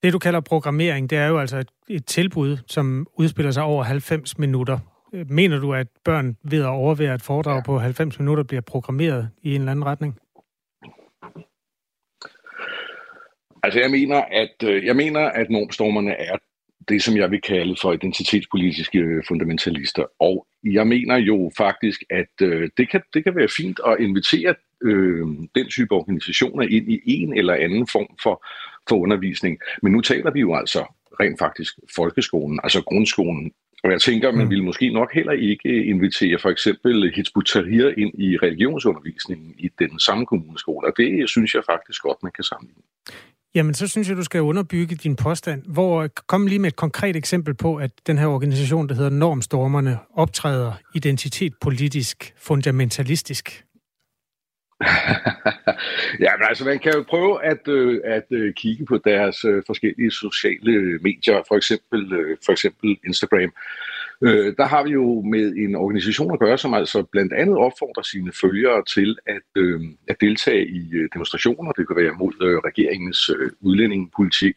Det, 0.03 0.13
du 0.13 0.19
kalder 0.19 0.41
programmering, 0.41 1.11
det 1.11 1.19
er 1.19 1.27
jo 1.27 1.39
altså 1.39 1.59
et, 1.59 1.71
et 1.89 2.07
tilbud, 2.07 2.57
som 2.67 3.07
udspiller 3.19 3.51
sig 3.51 3.63
over 3.63 3.83
90 3.83 4.39
minutter. 4.39 4.79
Øh, 5.13 5.31
mener 5.31 5.59
du, 5.59 5.75
at 5.75 5.87
børn 6.05 6.37
ved 6.43 6.63
at 6.63 6.69
overvære 6.69 7.15
et 7.15 7.23
foredrag 7.23 7.57
ja. 7.57 7.63
på 7.63 7.79
90 7.79 8.19
minutter 8.19 8.45
bliver 8.45 8.61
programmeret 8.61 9.31
i 9.43 9.55
en 9.55 9.61
eller 9.61 9.71
anden 9.71 9.85
retning? 9.85 10.19
Altså 13.63 13.81
jeg 13.81 13.91
mener, 13.91 14.23
at 14.31 14.63
øh, 14.65 14.85
jeg 14.85 14.97
mener, 14.97 15.21
at 15.21 15.51
normstormerne 15.51 16.13
er 16.13 16.37
det, 16.89 17.03
som 17.03 17.17
jeg 17.17 17.31
vil 17.31 17.41
kalde 17.41 17.77
for 17.83 17.93
identitetspolitiske 17.93 18.99
øh, 18.99 19.23
fundamentalister. 19.29 20.05
Og 20.21 20.47
jeg 20.65 20.87
mener 20.87 21.17
jo 21.17 21.51
faktisk, 21.57 22.05
at 22.11 22.43
øh, 22.43 22.71
det, 22.77 22.91
kan, 22.91 23.03
det 23.15 23.25
kan 23.25 23.37
være 23.37 23.49
fint 23.57 23.81
at 23.87 23.97
invitere 24.01 24.55
øh, 24.83 25.27
den 25.55 25.69
type 25.69 25.95
organisationer 25.95 26.63
ind 26.63 26.93
i 26.93 27.01
en 27.05 27.39
eller 27.39 27.55
anden 27.55 27.87
form 27.93 28.17
for, 28.23 28.47
for 28.89 28.97
undervisning. 28.97 29.59
Men 29.83 29.93
nu 29.93 30.01
taler 30.01 30.31
vi 30.31 30.41
jo 30.41 30.55
altså 30.55 30.85
rent 31.21 31.39
faktisk 31.39 31.79
folkeskolen, 31.97 32.61
altså 32.63 32.83
grundskolen. 32.83 33.53
Og 33.85 33.91
jeg 33.91 34.01
tænker, 34.01 34.33
man 34.33 34.45
mm. 34.45 34.51
ville 34.51 34.65
måske 34.65 34.91
nok 34.91 35.15
heller 35.15 35.33
ikke 35.33 35.85
invitere 35.85 36.39
for 36.39 36.49
eksempel 36.49 37.13
Hizbut 37.17 37.47
Tahrir 37.47 37.89
ind 37.89 38.13
i 38.21 38.37
religionsundervisningen 38.37 39.55
i 39.59 39.69
den 39.79 40.01
samme 40.01 40.27
kommuneskole, 40.27 40.89
og 40.89 40.93
det 40.97 41.29
synes 41.29 41.55
jeg 41.55 41.63
faktisk 41.67 42.03
godt, 42.03 42.23
man 42.23 42.33
kan 42.33 42.45
sammenligne. 42.45 42.83
Jamen, 43.55 43.75
så 43.75 43.89
synes 43.89 44.09
jeg, 44.09 44.17
du 44.17 44.23
skal 44.23 44.41
underbygge 44.41 44.97
din 44.97 45.17
påstand. 45.17 45.63
Hvor, 45.67 46.09
kom 46.27 46.47
lige 46.47 46.59
med 46.59 46.69
et 46.69 46.77
konkret 46.77 47.17
eksempel 47.17 47.55
på, 47.55 47.77
at 47.77 47.91
den 48.07 48.19
her 48.19 48.27
organisation, 48.27 48.89
der 48.89 48.95
hedder 48.95 49.11
Normstormerne, 49.11 49.99
optræder 50.15 50.73
identitet 50.95 51.53
politisk 51.61 52.35
fundamentalistisk. 52.37 53.65
ja, 56.25 56.31
men 56.37 56.47
altså 56.49 56.65
man 56.65 56.79
kan 56.79 56.93
jo 56.93 57.05
prøve 57.09 57.45
at, 57.45 57.69
øh, 57.69 58.01
at 58.05 58.27
øh, 58.31 58.55
kigge 58.55 58.85
på 58.85 58.99
deres 58.99 59.45
øh, 59.45 59.63
forskellige 59.67 60.11
sociale 60.11 60.73
øh, 60.73 61.03
medier, 61.03 61.43
for 61.49 61.57
eksempel, 61.57 62.13
øh, 62.13 62.37
for 62.45 62.53
eksempel 62.53 62.99
Instagram. 63.07 63.53
Øh, 64.23 64.55
der 64.59 64.67
har 64.67 64.83
vi 64.83 64.91
jo 64.91 65.23
med 65.23 65.53
en 65.57 65.75
organisation 65.75 66.33
at 66.33 66.39
gøre, 66.39 66.59
som 66.59 66.75
altså 66.75 67.03
blandt 67.03 67.33
andet 67.33 67.57
opfordrer 67.57 68.03
sine 68.03 68.33
følgere 68.41 68.85
til 68.85 69.17
at, 69.27 69.63
øh, 69.63 69.81
at 70.09 70.17
deltage 70.21 70.69
i 70.69 70.91
øh, 70.93 71.09
demonstrationer. 71.15 71.73
Det 71.73 71.87
kan 71.87 71.97
være 71.97 72.13
mod 72.13 72.33
øh, 72.43 72.57
regeringens 72.59 73.31
øh, 73.31 73.51
udlændingepolitik. 73.61 74.57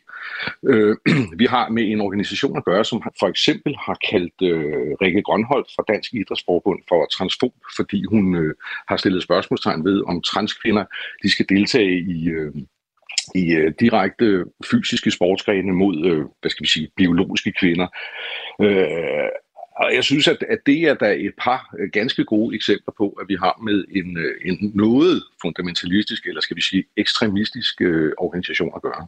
Øh, 0.69 0.95
vi 1.41 1.45
har 1.45 1.69
med 1.69 1.83
en 1.83 2.01
organisation 2.01 2.57
at 2.57 2.65
gøre, 2.65 2.85
som 2.85 3.03
for 3.19 3.27
eksempel 3.27 3.75
har 3.75 3.97
kaldt 4.11 4.37
øh, 4.41 4.91
Rikke 5.01 5.21
Grønholdt 5.21 5.67
fra 5.75 5.83
Dansk 5.87 6.13
Idrætsforbund 6.13 6.79
for 6.89 7.05
transfob, 7.05 7.53
fordi 7.75 8.03
hun 8.09 8.35
øh, 8.35 8.53
har 8.87 8.97
stillet 8.97 9.23
spørgsmålstegn 9.23 9.85
ved, 9.85 10.03
om 10.07 10.21
transkvinder 10.21 10.85
de 11.23 11.31
skal 11.31 11.45
deltage 11.49 11.99
i, 11.99 12.29
øh, 12.29 12.53
i 13.35 13.51
øh, 13.51 13.73
direkte 13.79 14.45
fysiske 14.71 15.11
sportsgrene 15.11 15.73
mod, 15.73 16.05
øh, 16.05 16.25
hvad 16.41 16.51
skal 16.51 16.63
vi 16.63 16.69
sige, 16.69 16.91
biologiske 16.97 17.51
kvinder. 17.59 17.87
Øh, 18.61 19.29
og 19.75 19.95
jeg 19.95 20.03
synes, 20.03 20.27
at, 20.27 20.43
at 20.49 20.59
det 20.65 20.81
er 20.81 20.93
der 20.93 21.09
et 21.09 21.33
par 21.37 21.75
øh, 21.79 21.89
ganske 21.89 22.25
gode 22.25 22.55
eksempler 22.55 22.93
på, 22.97 23.09
at 23.09 23.25
vi 23.27 23.35
har 23.35 23.59
med 23.63 23.85
en, 23.89 24.17
øh, 24.17 24.35
en 24.45 24.71
noget 24.75 25.23
fundamentalistisk, 25.41 26.25
eller 26.25 26.41
skal 26.41 26.57
vi 26.57 26.61
sige 26.61 26.83
ekstremistisk 26.97 27.81
øh, 27.81 28.11
organisation 28.17 28.71
at 28.75 28.81
gøre. 28.81 29.07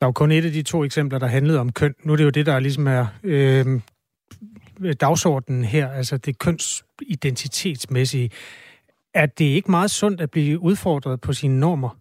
Der 0.00 0.06
var 0.06 0.12
kun 0.12 0.32
et 0.32 0.44
af 0.44 0.52
de 0.52 0.62
to 0.62 0.84
eksempler, 0.84 1.18
der 1.18 1.26
handlede 1.26 1.60
om 1.60 1.72
køn. 1.72 1.94
Nu 2.04 2.12
er 2.12 2.16
det 2.16 2.24
jo 2.24 2.30
det, 2.30 2.46
der 2.46 2.60
ligesom 2.60 2.86
er 2.86 3.06
øh, 3.24 3.80
dagsordenen 5.00 5.64
her, 5.64 5.88
altså 5.88 6.16
det 6.16 6.38
kønsidentitetsmæssige. 6.38 8.30
Er 9.14 9.26
det 9.26 9.44
ikke 9.44 9.70
meget 9.70 9.90
sundt 9.90 10.20
at 10.20 10.30
blive 10.30 10.58
udfordret 10.60 11.20
på 11.20 11.32
sine 11.32 11.60
normer? 11.60 11.98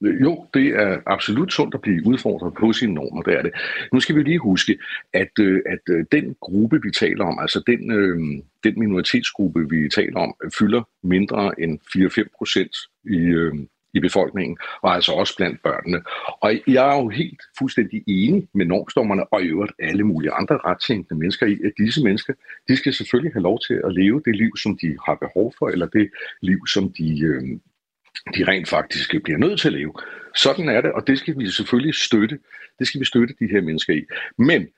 Jo, 0.00 0.46
det 0.54 0.66
er 0.66 1.00
absolut 1.06 1.52
sundt 1.52 1.74
at 1.74 1.80
blive 1.80 2.06
udfordret 2.06 2.54
på 2.54 2.72
sine 2.72 2.94
normer, 2.94 3.22
det 3.22 3.34
er 3.34 3.42
det. 3.42 3.52
Nu 3.92 4.00
skal 4.00 4.16
vi 4.16 4.22
lige 4.22 4.38
huske, 4.38 4.78
at, 5.12 5.30
øh, 5.40 5.60
at 5.66 5.78
øh, 5.90 6.04
den 6.12 6.36
gruppe, 6.40 6.82
vi 6.82 6.90
taler 6.90 7.24
om, 7.24 7.38
altså 7.38 7.62
den, 7.66 7.92
øh, 7.92 8.18
den 8.64 8.78
minoritetsgruppe, 8.78 9.68
vi 9.70 9.88
taler 9.94 10.20
om, 10.20 10.34
fylder 10.58 10.82
mindre 11.02 11.60
end 11.60 11.78
4-5 11.80 12.28
procent 12.38 12.76
i, 13.04 13.16
øh, 13.16 13.54
i 13.94 14.00
befolkningen, 14.00 14.58
og 14.82 14.94
altså 14.94 15.12
også 15.12 15.36
blandt 15.36 15.62
børnene. 15.62 16.02
Og 16.40 16.52
jeg 16.66 16.90
er 16.92 16.96
jo 17.02 17.08
helt 17.08 17.40
fuldstændig 17.58 18.04
enig 18.06 18.48
med 18.54 18.66
normstormerne, 18.66 19.32
og 19.32 19.42
i 19.42 19.46
øvrigt 19.46 19.72
alle 19.78 20.04
mulige 20.04 20.32
andre 20.32 20.58
rettænkende 20.58 21.20
mennesker 21.20 21.46
i, 21.46 21.58
at 21.64 21.72
disse 21.78 22.04
mennesker, 22.04 22.32
de 22.68 22.76
skal 22.76 22.94
selvfølgelig 22.94 23.32
have 23.32 23.42
lov 23.42 23.58
til 23.66 23.80
at 23.84 23.94
leve 23.94 24.22
det 24.24 24.36
liv, 24.36 24.56
som 24.56 24.78
de 24.82 24.96
har 25.06 25.14
behov 25.14 25.54
for, 25.58 25.68
eller 25.68 25.86
det 25.86 26.10
liv, 26.42 26.66
som 26.66 26.92
de, 26.92 27.20
øh, 27.20 27.42
de 28.34 28.44
rent 28.44 28.68
faktisk 28.68 29.14
bliver 29.24 29.38
nødt 29.38 29.60
til 29.60 29.68
at 29.68 29.74
leve. 29.74 29.92
Sådan 30.36 30.68
er 30.68 30.80
det, 30.80 30.92
og 30.92 31.06
det 31.06 31.18
skal 31.18 31.38
vi 31.38 31.50
selvfølgelig 31.50 31.94
støtte. 31.94 32.38
Det 32.78 32.86
skal 32.86 33.00
vi 33.00 33.04
støtte 33.04 33.34
de 33.40 33.46
her 33.46 33.60
mennesker 33.60 33.92
i. 33.94 34.02
Men 34.38 34.68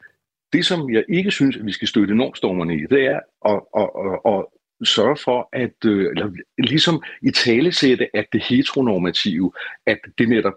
det, 0.53 0.67
som 0.67 0.91
jeg 0.91 1.05
ikke 1.09 1.31
synes, 1.31 1.57
at 1.57 1.67
vi 1.67 1.73
skal 1.73 1.89
støtte 1.89 2.15
normstormerne 2.15 2.75
i, 2.75 2.87
det 2.91 3.05
er 3.05 3.21
at, 3.47 3.61
at, 3.77 3.89
at, 4.01 4.33
at 4.33 4.45
sørge 4.85 5.17
for, 5.17 5.49
at 5.53 5.75
øh, 5.87 6.11
eller 6.11 6.31
ligesom 6.59 7.03
i 7.23 7.31
tale 7.31 7.73
sætte, 7.73 8.17
at 8.17 8.27
det 8.33 8.43
heteronormative, 8.43 9.53
at 9.87 9.99
det 10.19 10.29
netop 10.29 10.55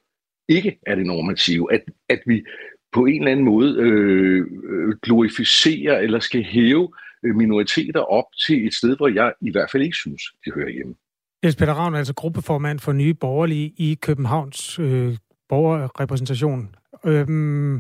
ikke 0.50 0.80
er 0.88 0.96
det 0.96 1.06
normative, 1.06 1.74
at, 1.74 1.82
at 2.10 2.20
vi 2.26 2.44
på 2.94 3.06
en 3.06 3.22
eller 3.22 3.32
anden 3.32 3.46
måde 3.46 3.76
øh, 3.80 4.46
øh 4.70 4.96
glorificerer 5.04 6.00
eller 6.00 6.20
skal 6.20 6.44
hæve 6.44 6.90
øh, 7.26 7.36
minoriteter 7.36 8.00
op 8.00 8.26
til 8.48 8.68
et 8.68 8.74
sted, 8.74 8.98
hvor 8.98 9.08
jeg 9.08 9.34
i 9.42 9.52
hvert 9.52 9.72
fald 9.72 9.84
ikke 9.84 9.98
synes, 9.98 10.22
de 10.46 10.52
hører 10.52 10.70
hjemme. 10.70 10.96
Jens 11.44 11.56
Peter 11.56 11.74
Ravn 11.74 11.94
er 11.94 11.98
altså 11.98 12.14
gruppeformand 12.14 12.80
for 12.80 12.92
Nye 12.92 13.14
Borgerlige 13.14 13.74
i 13.78 13.98
Københavns 14.02 14.80
øh, 14.80 15.18
borgerrepræsentation. 15.50 16.76
Øhm, 17.06 17.76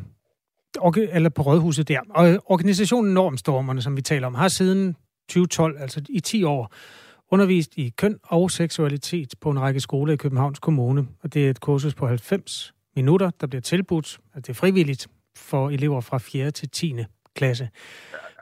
eller 0.95 1.29
på 1.29 1.41
Rådhuset 1.41 1.88
der. 1.88 1.99
Og 2.10 2.43
organisationen 2.45 3.13
Normstormerne, 3.13 3.82
som 3.82 3.97
vi 3.97 4.01
taler 4.01 4.27
om, 4.27 4.36
har 4.36 4.47
siden 4.47 4.95
2012, 5.30 5.82
altså 5.82 6.02
i 6.10 6.20
10 6.20 6.44
år, 6.44 6.74
undervist 7.32 7.78
i 7.78 7.94
køn 7.98 8.20
og 8.24 8.52
seksualitet 8.52 9.34
på 9.42 9.50
en 9.50 9.60
række 9.60 9.80
skoler 9.80 10.14
i 10.14 10.18
Københavns 10.18 10.60
Kommune. 10.60 11.08
Og 11.24 11.34
det 11.34 11.46
er 11.46 11.50
et 11.50 11.60
kursus 11.60 11.96
på 11.96 12.08
90 12.08 12.74
minutter, 12.96 13.30
der 13.42 13.48
bliver 13.48 13.62
tilbudt, 13.62 14.20
at 14.34 14.48
det 14.48 14.50
er 14.50 14.54
frivilligt 14.54 15.08
for 15.38 15.70
elever 15.70 16.02
fra 16.02 16.18
4. 16.18 16.52
til 16.52 16.70
10. 16.70 16.96
klasse. 17.36 17.70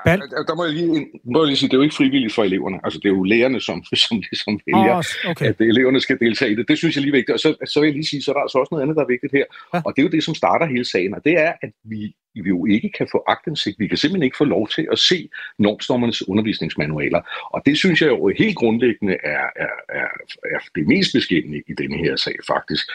Ja, 0.05 0.15
der 0.49 0.55
må 0.55 0.63
jeg, 0.65 0.73
lige, 0.73 1.07
må 1.23 1.39
jeg 1.39 1.47
lige 1.47 1.57
sige, 1.57 1.69
det 1.69 1.73
er 1.73 1.77
jo 1.77 1.83
ikke 1.83 1.95
frivilligt 1.95 2.33
for 2.33 2.43
eleverne. 2.43 2.79
Altså, 2.83 2.99
det 2.99 3.05
er 3.05 3.13
jo 3.13 3.23
lærerne, 3.23 3.61
som, 3.61 3.83
som 4.03 4.17
ligesom 4.17 4.59
vælger, 4.67 4.95
oh, 4.95 5.31
okay. 5.31 5.45
at 5.45 5.61
eleverne 5.61 5.99
skal 6.01 6.19
deltage 6.19 6.51
i 6.51 6.55
det. 6.55 6.67
Det 6.67 6.77
synes 6.77 6.95
jeg 6.95 7.01
lige 7.01 7.11
er 7.11 7.17
vigtigt. 7.17 7.33
Og 7.33 7.39
så, 7.39 7.55
så 7.65 7.79
vil 7.79 7.87
jeg 7.87 7.93
lige 7.93 8.05
sige, 8.05 8.21
så 8.21 8.31
er 8.31 8.35
der 8.35 8.41
altså 8.41 8.57
også 8.57 8.69
noget 8.71 8.81
andet, 8.83 8.95
der 8.95 9.03
er 9.03 9.07
vigtigt 9.07 9.33
her. 9.33 9.45
Ja. 9.73 9.81
Og 9.85 9.93
det 9.95 10.01
er 10.01 10.05
jo 10.07 10.09
det, 10.09 10.23
som 10.23 10.35
starter 10.35 10.65
hele 10.65 10.85
sagen. 10.85 11.15
Og 11.15 11.21
det 11.25 11.33
er, 11.33 11.53
at 11.61 11.71
vi, 11.83 12.15
vi 12.35 12.49
jo 12.49 12.65
ikke 12.65 12.89
kan 12.97 13.07
få 13.11 13.23
agtindsigt. 13.27 13.79
Vi 13.79 13.87
kan 13.87 13.97
simpelthen 13.97 14.23
ikke 14.23 14.37
få 14.37 14.43
lov 14.43 14.67
til 14.67 14.87
at 14.91 14.99
se 14.99 15.29
normstormernes 15.59 16.27
undervisningsmanualer. 16.27 17.21
Og 17.53 17.61
det 17.65 17.77
synes 17.77 18.01
jeg 18.01 18.09
jo 18.09 18.31
helt 18.37 18.55
grundlæggende 18.55 19.17
er, 19.23 19.45
er, 19.55 19.75
er, 19.89 20.07
er 20.55 20.59
det 20.75 20.87
mest 20.87 21.13
beskæmmende 21.13 21.61
i 21.67 21.73
denne 21.73 21.97
her 21.97 22.15
sag, 22.15 22.35
faktisk. 22.47 22.91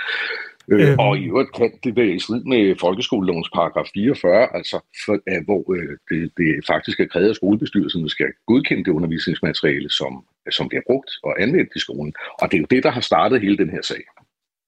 Øh, 0.72 0.90
øhm. 0.90 0.98
Og 0.98 1.18
i 1.18 1.24
øvrigt 1.24 1.52
kan 1.52 1.70
det 1.84 1.96
være 1.96 2.14
i 2.14 2.18
strid 2.18 2.44
med 2.44 2.76
folkeskolelovens 2.80 3.50
paragraf 3.54 3.86
44, 3.94 4.56
altså 4.56 4.76
for, 5.04 5.12
uh, 5.12 5.44
hvor 5.44 5.62
uh, 5.70 5.76
det, 6.10 6.32
det 6.36 6.48
faktisk 6.66 7.00
er 7.00 7.06
krævet, 7.06 7.30
at 7.30 7.36
skolebestyrelsen 7.36 8.08
skal 8.08 8.26
godkende 8.46 8.84
det 8.84 8.90
undervisningsmateriale, 8.90 9.90
som, 9.90 10.24
som 10.50 10.68
bliver 10.68 10.82
brugt 10.86 11.10
og 11.22 11.42
anvendt 11.42 11.70
i 11.76 11.78
skolen. 11.78 12.12
Og 12.40 12.50
det 12.50 12.56
er 12.56 12.60
jo 12.60 12.66
det, 12.70 12.82
der 12.82 12.90
har 12.90 13.00
startet 13.00 13.40
hele 13.40 13.58
den 13.58 13.70
her 13.70 13.82
sag. 13.82 14.02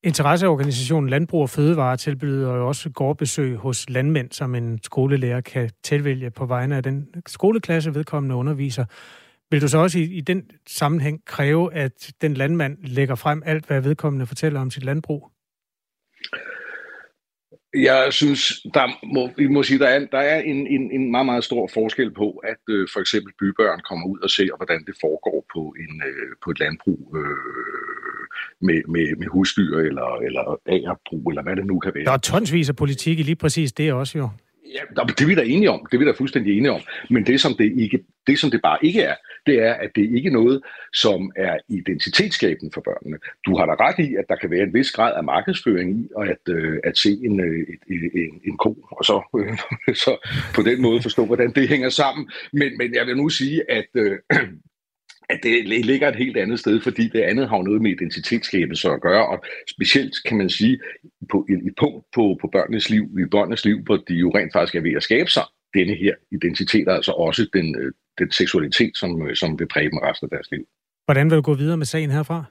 Interesseorganisationen 0.02 1.10
Landbrug 1.10 1.42
og 1.42 1.50
Fødevare 1.50 1.96
tilbyder 1.96 2.54
jo 2.54 2.68
også 2.68 2.90
gårdbesøg 2.90 3.56
hos 3.56 3.90
landmænd, 3.90 4.32
som 4.32 4.54
en 4.54 4.78
skolelærer 4.82 5.40
kan 5.40 5.70
tilvælge 5.82 6.30
på 6.30 6.46
vegne 6.46 6.76
af 6.76 6.82
den 6.82 7.08
skoleklasse, 7.26 7.94
vedkommende 7.94 8.34
underviser. 8.34 8.84
Vil 9.50 9.62
du 9.62 9.68
så 9.68 9.78
også 9.78 9.98
i, 9.98 10.02
i 10.02 10.20
den 10.20 10.50
sammenhæng 10.66 11.24
kræve, 11.26 11.74
at 11.74 12.12
den 12.20 12.34
landmand 12.34 12.78
lægger 12.82 13.14
frem 13.14 13.42
alt, 13.46 13.66
hvad 13.66 13.80
vedkommende 13.80 14.26
fortæller 14.26 14.60
om 14.60 14.70
sit 14.70 14.84
landbrug? 14.84 15.30
Jeg 17.74 18.12
synes, 18.12 18.42
der 18.74 18.86
må, 19.14 19.30
vi 19.36 19.46
må 19.46 19.62
sige, 19.62 19.78
der 19.78 19.88
er, 19.88 20.06
der 20.12 20.18
er 20.18 20.40
en, 20.40 20.66
en, 20.66 20.90
en 20.92 21.10
meget, 21.10 21.26
meget 21.26 21.44
stor 21.44 21.70
forskel 21.74 22.10
på, 22.14 22.30
at 22.30 22.62
øh, 22.68 22.88
for 22.92 23.00
eksempel 23.00 23.32
bybørn 23.40 23.80
kommer 23.88 24.06
ud 24.06 24.18
og 24.18 24.30
ser, 24.30 24.56
hvordan 24.56 24.84
det 24.84 24.94
foregår 25.00 25.46
på, 25.54 25.74
en, 25.82 26.02
øh, 26.08 26.32
på 26.44 26.50
et 26.50 26.58
landbrug 26.58 27.16
øh, 27.16 28.24
med, 28.60 28.82
med, 28.88 29.16
med 29.16 29.26
husdyr 29.26 29.78
eller, 29.78 30.08
eller 30.26 30.60
agerbrug, 30.66 31.28
eller 31.30 31.42
hvad 31.42 31.56
det 31.56 31.66
nu 31.66 31.78
kan 31.78 31.92
være. 31.94 32.04
Der 32.04 32.12
er 32.12 32.26
tonsvis 32.32 32.68
af 32.68 32.76
politik 32.76 33.18
i 33.18 33.22
lige 33.22 33.36
præcis 33.36 33.72
det 33.72 33.92
også 33.92 34.18
jo. 34.18 34.28
Ja, 34.74 35.02
det 35.08 35.20
er 35.20 35.26
vi 35.26 35.34
da 35.34 35.42
enige 35.42 35.70
om. 35.70 35.86
Det 35.90 35.96
er 35.96 35.98
vi 35.98 36.04
da 36.04 36.10
fuldstændig 36.10 36.56
enige 36.56 36.72
om. 36.72 36.80
Men 37.10 37.26
det, 37.26 37.40
som 37.40 37.54
det, 37.58 37.72
ikke, 37.76 38.04
det, 38.26 38.38
som 38.38 38.50
det 38.50 38.62
bare 38.62 38.78
ikke 38.82 39.00
er, 39.00 39.14
det 39.46 39.62
er, 39.62 39.74
at 39.74 39.90
det 39.96 40.02
ikke 40.16 40.28
er 40.28 40.32
noget, 40.32 40.62
som 40.94 41.32
er 41.36 41.56
identitetsskabende 41.68 42.70
for 42.74 42.80
børnene. 42.80 43.18
Du 43.46 43.56
har 43.56 43.66
da 43.66 43.72
ret 43.72 43.98
i, 43.98 44.14
at 44.14 44.24
der 44.28 44.36
kan 44.36 44.50
være 44.50 44.62
en 44.62 44.74
vis 44.74 44.92
grad 44.92 45.14
af 45.16 45.24
markedsføring 45.24 46.00
i 46.00 46.08
at, 46.20 46.54
øh, 46.54 46.78
at 46.84 46.98
se 46.98 47.10
en, 47.24 47.40
øh, 47.40 47.66
et, 47.68 48.12
en, 48.14 48.40
en 48.44 48.56
ko, 48.56 48.70
og 48.90 49.04
så, 49.04 49.16
øh, 49.38 49.58
så 50.04 50.28
på 50.54 50.62
den 50.62 50.82
måde 50.82 51.02
forstå, 51.02 51.26
hvordan 51.26 51.52
det 51.52 51.68
hænger 51.68 51.88
sammen. 51.88 52.30
Men, 52.52 52.78
men 52.78 52.94
jeg 52.94 53.06
vil 53.06 53.16
nu 53.16 53.28
sige, 53.28 53.70
at 53.70 53.88
øh, 53.94 54.18
at 55.28 55.40
det 55.42 55.68
ligger 55.84 56.08
et 56.08 56.16
helt 56.16 56.36
andet 56.36 56.58
sted, 56.60 56.80
fordi 56.80 57.08
det 57.08 57.20
andet 57.20 57.48
har 57.48 57.62
noget 57.62 57.82
med 57.82 57.90
identitetsskabelse 57.90 58.88
at 58.88 59.00
gøre, 59.00 59.26
og 59.26 59.44
specielt 59.70 60.14
kan 60.26 60.36
man 60.36 60.50
sige, 60.50 60.80
på 61.30 61.46
et, 61.48 61.66
et 61.66 61.74
punkt 61.80 62.06
på, 62.14 62.38
på 62.40 62.48
børnenes 62.52 62.90
liv, 62.90 63.04
i 63.18 63.24
børnenes 63.30 63.64
liv, 63.64 63.78
hvor 63.82 63.96
de 63.96 64.14
jo 64.14 64.30
rent 64.34 64.52
faktisk 64.52 64.74
er 64.74 64.80
ved 64.80 64.92
at 64.96 65.02
skabe 65.02 65.30
sig 65.30 65.42
denne 65.74 65.94
her 65.94 66.14
identitet, 66.32 66.88
altså 66.88 67.12
også 67.12 67.46
den, 67.52 67.76
øh, 67.80 67.92
den 68.18 68.30
seksualitet, 68.32 68.96
som, 68.96 69.28
øh, 69.28 69.36
som 69.36 69.58
vil 69.58 69.68
præge 69.68 69.90
dem 69.90 69.98
resten 69.98 70.24
af 70.26 70.30
deres 70.30 70.50
liv. 70.50 70.64
Hvordan 71.04 71.30
vil 71.30 71.36
du 71.36 71.42
gå 71.42 71.54
videre 71.54 71.76
med 71.76 71.86
sagen 71.86 72.10
herfra? 72.10 72.44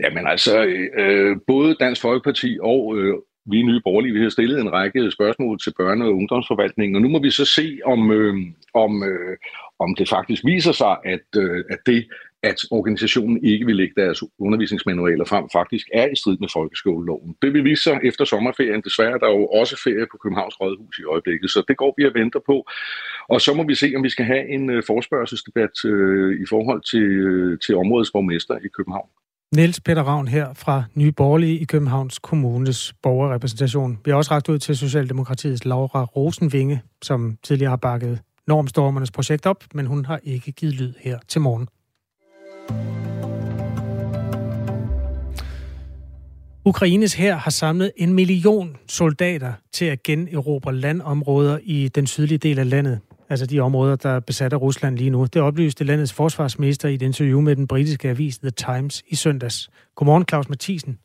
Jamen 0.00 0.26
altså, 0.26 0.64
øh, 0.98 1.36
både 1.46 1.76
Dansk 1.80 2.00
Folkeparti 2.02 2.58
og 2.62 2.98
øh, 2.98 3.14
vi 3.50 3.62
nye 3.62 3.80
borgerlige, 3.84 4.14
vi 4.14 4.22
har 4.22 4.28
stillet 4.28 4.60
en 4.60 4.72
række 4.72 5.10
spørgsmål 5.10 5.58
til 5.58 5.70
børne- 5.70 6.04
og 6.04 6.14
ungdomsforvaltningen, 6.14 6.96
og 6.96 7.02
nu 7.02 7.08
må 7.08 7.18
vi 7.22 7.30
så 7.30 7.44
se, 7.44 7.78
om, 7.84 8.10
øh, 8.10 8.34
om, 8.74 9.04
øh, 9.04 9.36
om 9.78 9.94
det 9.94 10.08
faktisk 10.08 10.44
viser 10.44 10.72
sig, 10.72 10.96
at, 11.04 11.26
øh, 11.36 11.64
at 11.70 11.78
det, 11.86 12.06
at 12.42 12.58
organisationen 12.70 13.44
ikke 13.44 13.66
vil 13.66 13.76
lægge 13.76 13.94
deres 13.96 14.22
undervisningsmanualer 14.38 15.24
frem, 15.24 15.44
faktisk 15.52 15.86
er 15.94 16.06
i 16.06 16.16
strid 16.16 16.36
med 16.40 16.48
folkeskoleloven. 16.52 17.36
Det 17.42 17.52
vil 17.52 17.64
vise 17.64 17.82
sig 17.82 18.00
efter 18.04 18.24
sommerferien. 18.24 18.82
Desværre 18.82 19.18
der 19.18 19.26
er 19.26 19.36
jo 19.38 19.46
også 19.46 19.80
ferie 19.84 20.06
på 20.10 20.16
Københavns 20.22 20.60
Rådhus 20.60 20.98
i 20.98 21.04
øjeblikket, 21.04 21.50
så 21.50 21.62
det 21.68 21.76
går 21.76 21.94
vi 21.96 22.06
og 22.06 22.14
venter 22.14 22.40
på. 22.46 22.56
Og 23.28 23.40
så 23.40 23.54
må 23.54 23.62
vi 23.62 23.74
se, 23.74 23.92
om 23.96 24.02
vi 24.02 24.10
skal 24.10 24.24
have 24.24 24.48
en 24.48 24.70
øh, 24.70 24.82
forspørgselsdebat 24.86 25.84
øh, 25.84 26.42
i 26.42 26.46
forhold 26.48 26.82
til, 26.90 27.08
øh, 27.30 27.58
til 27.66 27.76
områdets 27.76 28.10
borgmester 28.10 28.54
i 28.56 28.68
København. 28.76 29.08
Niels 29.56 29.80
Peter 29.80 30.02
Ravn 30.02 30.28
her 30.28 30.54
fra 30.54 30.84
Nye 30.94 31.12
Borgerlige 31.12 31.58
i 31.58 31.64
Københavns 31.64 32.18
Kommunes 32.18 32.94
borgerrepræsentation. 33.02 33.98
Vi 34.04 34.10
har 34.10 34.18
også 34.18 34.30
ragt 34.30 34.48
ud 34.48 34.58
til 34.58 34.76
Socialdemokratiets 34.76 35.64
Laura 35.64 36.04
Rosenvinge, 36.04 36.82
som 37.02 37.36
tidligere 37.42 37.70
har 37.70 37.76
bakket 37.76 38.20
Normstormernes 38.48 39.10
projekt 39.10 39.46
op, 39.46 39.64
men 39.74 39.86
hun 39.86 40.04
har 40.04 40.20
ikke 40.24 40.52
givet 40.52 40.74
lyd 40.74 40.92
her 41.00 41.18
til 41.28 41.40
morgen. 41.40 41.68
Ukraines 46.64 47.14
her 47.14 47.36
har 47.36 47.50
samlet 47.50 47.92
en 47.96 48.12
million 48.12 48.76
soldater 48.88 49.52
til 49.72 49.84
at 49.84 50.02
generobre 50.02 50.74
landområder 50.74 51.58
i 51.62 51.88
den 51.88 52.06
sydlige 52.06 52.38
del 52.38 52.58
af 52.58 52.70
landet. 52.70 53.00
Altså 53.28 53.46
de 53.46 53.60
områder, 53.60 53.96
der 53.96 54.10
er 54.10 54.20
besat 54.20 54.52
af 54.52 54.60
Rusland 54.60 54.98
lige 54.98 55.10
nu. 55.10 55.24
Det 55.24 55.42
oplyste 55.42 55.84
landets 55.84 56.12
forsvarsminister 56.12 56.88
i 56.88 56.94
et 56.94 57.02
interview 57.02 57.40
med 57.40 57.56
den 57.56 57.66
britiske 57.66 58.08
avis 58.08 58.38
The 58.38 58.50
Times 58.50 59.02
i 59.08 59.16
søndags. 59.16 59.70
Godmorgen, 59.94 60.24
Claus 60.28 60.48
Mathisen. 60.48 60.98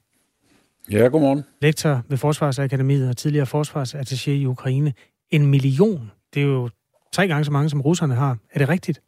Ja, 0.91 1.07
godmorgen. 1.07 1.43
Lektor 1.61 2.01
ved 2.09 2.17
Forsvarsakademiet 2.17 3.09
og 3.09 3.17
tidligere 3.17 3.47
forsvarsattaché 3.47 4.29
i 4.29 4.45
Ukraine. 4.45 4.93
En 5.31 5.45
million, 5.45 6.11
det 6.33 6.41
er 6.41 6.45
jo 6.45 6.69
tre 7.13 7.27
gange 7.27 7.45
så 7.45 7.51
mange, 7.51 7.69
som 7.69 7.81
russerne 7.81 8.15
har. 8.15 8.37
Er 8.51 8.59
det 8.59 8.69
rigtigt? 8.69 9.01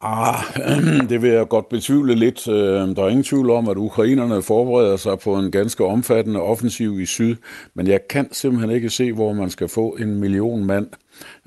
Ah, 0.00 0.42
det 1.10 1.22
vil 1.22 1.30
jeg 1.30 1.48
godt 1.48 1.68
betvivle 1.68 2.14
lidt. 2.14 2.48
Øh, 2.48 2.96
der 2.96 3.04
er 3.04 3.08
ingen 3.08 3.24
tvivl 3.24 3.50
om, 3.50 3.68
at 3.68 3.76
ukrainerne 3.76 4.42
forbereder 4.42 4.96
sig 4.96 5.18
på 5.18 5.38
en 5.38 5.50
ganske 5.50 5.84
omfattende 5.84 6.40
offensiv 6.40 7.00
i 7.00 7.06
syd, 7.06 7.36
men 7.74 7.86
jeg 7.86 8.00
kan 8.10 8.32
simpelthen 8.32 8.70
ikke 8.70 8.90
se, 8.90 9.12
hvor 9.12 9.32
man 9.32 9.50
skal 9.50 9.68
få 9.68 9.96
en 10.00 10.20
million 10.20 10.64
mand. 10.64 10.86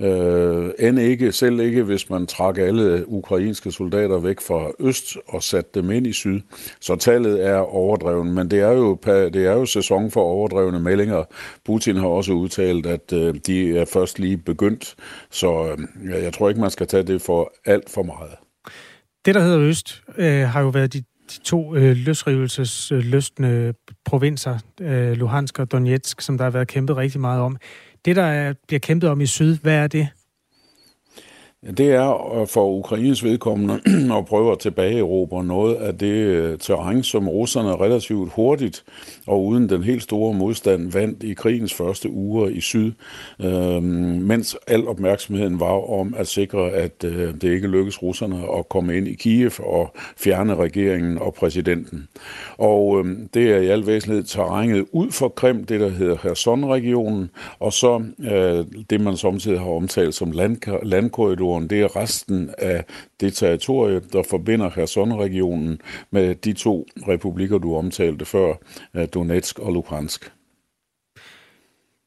Øh, 0.01 0.69
end 0.79 0.99
ikke, 0.99 1.31
selv 1.31 1.60
ikke, 1.60 1.84
hvis 1.84 2.10
man 2.10 2.27
trak 2.27 2.57
alle 2.57 3.10
ukrainske 3.10 3.71
soldater 3.71 4.19
væk 4.19 4.41
fra 4.41 4.71
øst 4.79 5.17
og 5.27 5.43
satte 5.43 5.81
dem 5.81 5.91
ind 5.91 6.07
i 6.07 6.13
syd. 6.13 6.39
Så 6.81 6.95
tallet 6.95 7.45
er 7.45 7.57
overdreven, 7.57 8.34
men 8.34 8.51
det 8.51 8.60
er 8.60 8.71
jo, 8.71 8.99
det 9.05 9.36
er 9.36 9.53
jo 9.53 9.65
sæson 9.65 10.12
for 10.12 10.21
overdrevne 10.21 10.79
meldinger. 10.79 11.23
Putin 11.65 11.95
har 11.95 12.07
også 12.07 12.34
udtalt, 12.34 12.86
at 12.86 13.13
øh, 13.13 13.36
de 13.47 13.77
er 13.77 13.86
først 13.86 14.19
lige 14.19 14.38
begyndt, 14.38 14.95
så 15.31 15.75
øh, 16.03 16.23
jeg 16.23 16.34
tror 16.34 16.49
ikke, 16.49 16.62
man 16.62 16.71
skal 16.71 16.88
tage 16.88 17.03
det 17.03 17.21
for 17.21 17.53
alt 17.65 17.89
for 17.89 18.03
meget. 18.03 18.31
Det, 19.25 19.36
der 19.36 19.41
hedder 19.41 19.60
Øst, 19.60 20.03
øh, 20.17 20.41
har 20.41 20.62
jo 20.62 20.69
været 20.69 20.93
de, 20.93 21.03
de 21.31 21.39
to 21.43 21.75
øh, 21.75 21.95
løsrivelsesløstende 21.97 23.49
øh, 23.49 23.73
provinser, 24.05 24.60
øh, 24.81 25.12
Luhansk 25.12 25.60
og 25.60 25.71
Donetsk, 25.71 26.21
som 26.21 26.38
der 26.38 26.45
har 26.45 26.51
været 26.51 26.67
kæmpet 26.67 26.97
rigtig 26.97 27.21
meget 27.21 27.41
om. 27.41 27.57
Det, 28.05 28.15
der 28.15 28.53
bliver 28.67 28.79
kæmpet 28.79 29.09
om 29.09 29.21
i 29.21 29.25
syd, 29.25 29.57
hvad 29.57 29.75
er 29.75 29.87
det? 29.87 30.09
Det 31.67 31.91
er 31.91 32.39
øh, 32.41 32.47
for 32.47 32.69
Ukraines 32.69 33.24
vedkommende 33.24 33.82
at 34.17 34.26
prøve 34.26 34.52
at 34.52 34.60
tilbageerobre 34.60 35.43
noget 35.43 35.76
af 35.76 35.97
det 35.97 36.13
øh, 36.13 36.60
terræn, 36.60 37.04
som 37.04 37.28
russerne 37.28 37.76
relativt 37.76 38.32
hurtigt 38.34 38.84
og 39.28 39.45
uden 39.45 39.69
den 39.69 39.84
helt 39.84 40.04
store 40.04 40.34
modstand 40.34 40.91
vandt 40.91 41.24
i 41.24 41.34
krigens 41.34 41.74
første 41.74 42.10
uger 42.10 42.47
i 42.47 42.62
syd, 42.62 42.91
øh, 43.41 43.84
mens 43.84 44.58
al 44.67 44.88
opmærksomheden 44.88 45.60
var 45.60 46.00
om 46.00 46.15
at 46.17 46.28
sikre, 46.28 46.71
at 46.71 47.04
øh, 47.04 47.34
det 47.34 47.43
ikke 47.43 47.67
lykkedes 47.67 48.04
russerne 48.04 48.41
at 48.60 48.69
komme 48.69 48.97
ind 48.97 49.08
i 49.08 49.13
Kiev 49.13 49.52
og 49.60 49.95
fjerne 50.17 50.56
regeringen 50.56 51.17
og 51.17 51.34
præsidenten. 51.34 52.08
Og 52.58 53.00
øh, 53.06 53.17
det 53.34 53.52
er 53.52 53.58
i 53.58 53.67
al 53.67 53.88
væsentlighed 53.88 54.24
terrænet 54.24 54.86
ud 54.91 55.12
for 55.12 55.30
Krim, 55.30 55.63
det 55.63 55.80
der 55.80 55.89
hedder 55.89 56.15
Kherson-regionen, 56.15 57.30
og 57.60 57.74
så 57.74 58.04
øh, 58.19 58.82
det, 58.89 59.02
man 59.02 59.17
samtidig 59.17 59.60
har 59.60 59.69
omtalt 59.69 60.15
som 60.15 60.32
land, 60.32 60.58
Limfjorden, 61.59 61.69
det 61.69 61.81
er 61.81 61.95
resten 61.95 62.49
af 62.57 62.85
det 63.19 63.33
territorie, 63.33 64.01
der 64.13 64.23
forbinder 64.29 64.69
Kherson-regionen 64.69 65.81
med 66.11 66.35
de 66.35 66.53
to 66.53 66.87
republikker, 67.07 67.57
du 67.57 67.75
omtalte 67.75 68.25
før, 68.25 68.53
Donetsk 69.13 69.59
og 69.59 69.73
Luhansk. 69.73 70.31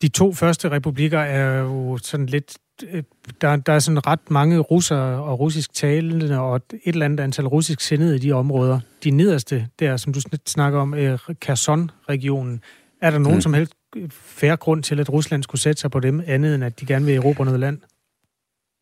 De 0.02 0.09
to 0.09 0.33
første 0.33 0.68
republikker 0.70 1.18
er 1.18 1.61
jo 1.61 1.98
sådan 2.02 2.26
lidt 2.26 2.57
øh, 2.90 3.02
der, 3.40 3.57
der 3.57 3.72
er 3.72 3.78
sådan 3.78 4.07
ret 4.07 4.30
mange 4.30 4.59
russere 4.59 5.22
og 5.22 5.40
russisk 5.40 5.74
talende 5.74 6.40
og 6.40 6.57
et 6.57 6.80
eller 6.85 7.04
andet 7.04 7.20
antal 7.20 7.46
russisk 7.46 7.80
sindede 7.80 8.16
i 8.16 8.18
de 8.18 8.33
områder. 8.33 8.80
De 9.04 9.11
nederste 9.11 9.66
der, 9.78 9.96
som 9.96 10.12
du 10.12 10.20
snakker 10.46 10.78
om, 10.78 10.94
er 10.94 11.33
Kherson-regionen. 11.40 12.61
Er 13.02 13.11
der 13.11 13.18
nogen 13.18 13.35
hmm. 13.35 13.40
som 13.40 13.54
helst 13.54 13.74
færre 14.11 14.57
grund 14.57 14.83
til, 14.83 15.00
at 15.00 15.12
Rusland 15.12 15.42
skulle 15.42 15.61
sætte 15.61 15.80
sig 15.80 15.90
på 15.90 16.00
dem, 16.00 16.22
andet 16.26 16.54
end 16.54 16.64
at 16.64 16.80
de 16.80 16.87
gerne 16.87 17.04
vil 17.07 17.14
erobre 17.14 17.44
noget 17.44 17.61
land? 17.61 17.78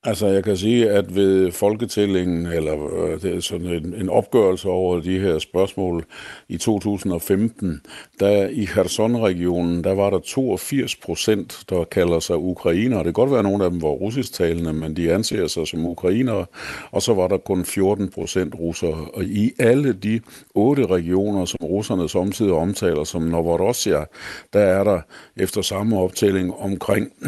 Altså, 0.05 0.27
jeg 0.27 0.45
kan 0.45 0.57
sige, 0.57 0.91
at 0.91 1.15
ved 1.15 1.53
folketællingen, 1.53 2.47
eller 2.47 3.05
øh, 3.05 3.23
det 3.23 3.37
er 3.37 3.41
sådan 3.41 3.67
en, 3.67 3.95
en 3.95 4.09
opgørelse 4.09 4.69
over 4.69 5.01
de 5.01 5.19
her 5.19 5.39
spørgsmål 5.39 6.05
i 6.49 6.57
2015, 6.57 7.81
der 8.21 8.49
i 8.49 8.65
Kherson-regionen, 8.65 9.85
der 9.85 9.95
var 9.95 10.11
der 10.11 10.19
82 10.19 10.97
procent, 10.97 11.65
der 11.71 11.85
kalder 11.85 12.21
sig 12.21 12.37
ukrainer. 12.37 12.97
Det 12.97 13.05
kan 13.05 13.13
godt 13.13 13.31
være, 13.31 13.39
at 13.39 13.45
nogle 13.45 13.65
af 13.65 13.71
dem 13.71 13.83
var 13.83 13.89
russisktalende, 13.89 14.73
men 14.73 14.97
de 14.97 15.13
anser 15.13 15.47
sig 15.47 15.69
som 15.69 15.87
ukrainere. 15.87 16.47
Og 16.91 17.03
så 17.03 17.15
var 17.15 17.29
der 17.29 17.39
kun 17.39 17.65
14 17.65 18.09
procent 18.09 18.55
russere. 18.59 19.09
Og 19.15 19.25
i 19.25 19.53
alle 19.59 19.93
de 19.93 20.21
otte 20.55 20.87
regioner, 20.87 21.45
som 21.45 21.59
russerne 21.63 22.09
samtidig 22.09 22.53
omtaler 22.53 23.05
som 23.05 23.23
Novorossiya, 23.23 24.05
der 24.53 24.61
er 24.61 24.85
der 24.85 25.01
efter 25.37 25.63
samme 25.63 25.99
optælling 25.99 26.55
omkring 26.55 27.13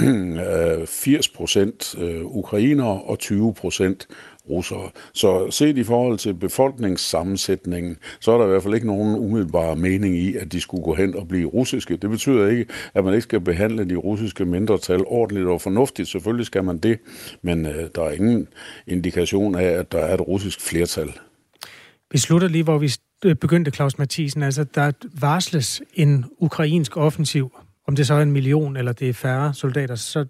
øh, 0.78 0.86
80 0.86 1.28
procent 1.28 1.94
øh, 1.98 2.24
ukrainere 2.24 2.63
ukrainere 2.64 3.02
og 3.02 3.18
20 3.18 3.54
procent 3.54 4.08
russere. 4.50 4.90
Så 5.14 5.50
set 5.50 5.78
i 5.78 5.84
forhold 5.84 6.18
til 6.18 6.34
befolkningssammensætningen, 6.34 7.96
så 8.20 8.32
er 8.32 8.38
der 8.38 8.44
i 8.44 8.48
hvert 8.48 8.62
fald 8.62 8.74
ikke 8.74 8.86
nogen 8.86 9.14
umiddelbar 9.14 9.74
mening 9.74 10.16
i, 10.16 10.36
at 10.36 10.52
de 10.52 10.60
skulle 10.60 10.84
gå 10.84 10.94
hen 10.94 11.16
og 11.16 11.28
blive 11.28 11.48
russiske. 11.48 11.96
Det 11.96 12.10
betyder 12.10 12.48
ikke, 12.48 12.66
at 12.94 13.04
man 13.04 13.14
ikke 13.14 13.22
skal 13.22 13.40
behandle 13.40 13.84
de 13.84 13.96
russiske 13.96 14.44
mindretal 14.44 15.00
ordentligt 15.06 15.46
og 15.46 15.60
fornuftigt. 15.60 16.08
Selvfølgelig 16.08 16.46
skal 16.46 16.64
man 16.64 16.78
det, 16.78 16.98
men 17.42 17.66
øh, 17.66 17.88
der 17.94 18.02
er 18.02 18.10
ingen 18.10 18.48
indikation 18.86 19.54
af, 19.54 19.68
at 19.68 19.92
der 19.92 19.98
er 19.98 20.14
et 20.14 20.20
russisk 20.20 20.60
flertal. 20.60 21.08
Vi 22.12 22.18
slutter 22.18 22.48
lige, 22.48 22.64
hvor 22.64 22.78
vi 22.78 22.92
øh, 23.24 23.34
begyndte, 23.36 23.70
Claus 23.70 23.98
Mathisen. 23.98 24.42
Altså, 24.42 24.64
der 24.64 24.92
varsles 25.20 25.82
en 25.94 26.24
ukrainsk 26.38 26.96
offensiv, 26.96 27.50
om 27.88 27.96
det 27.96 28.06
så 28.06 28.14
er 28.14 28.22
en 28.22 28.32
million 28.32 28.76
eller 28.76 28.92
det 28.92 29.08
er 29.08 29.12
færre 29.12 29.54
soldater, 29.54 29.94
så 29.94 30.24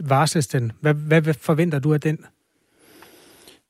varsles 0.00 0.46
den? 0.46 0.72
Hvad, 0.80 0.94
hvad, 0.94 1.20
hvad 1.20 1.34
forventer 1.34 1.78
du 1.78 1.94
af 1.94 2.00
den? 2.00 2.18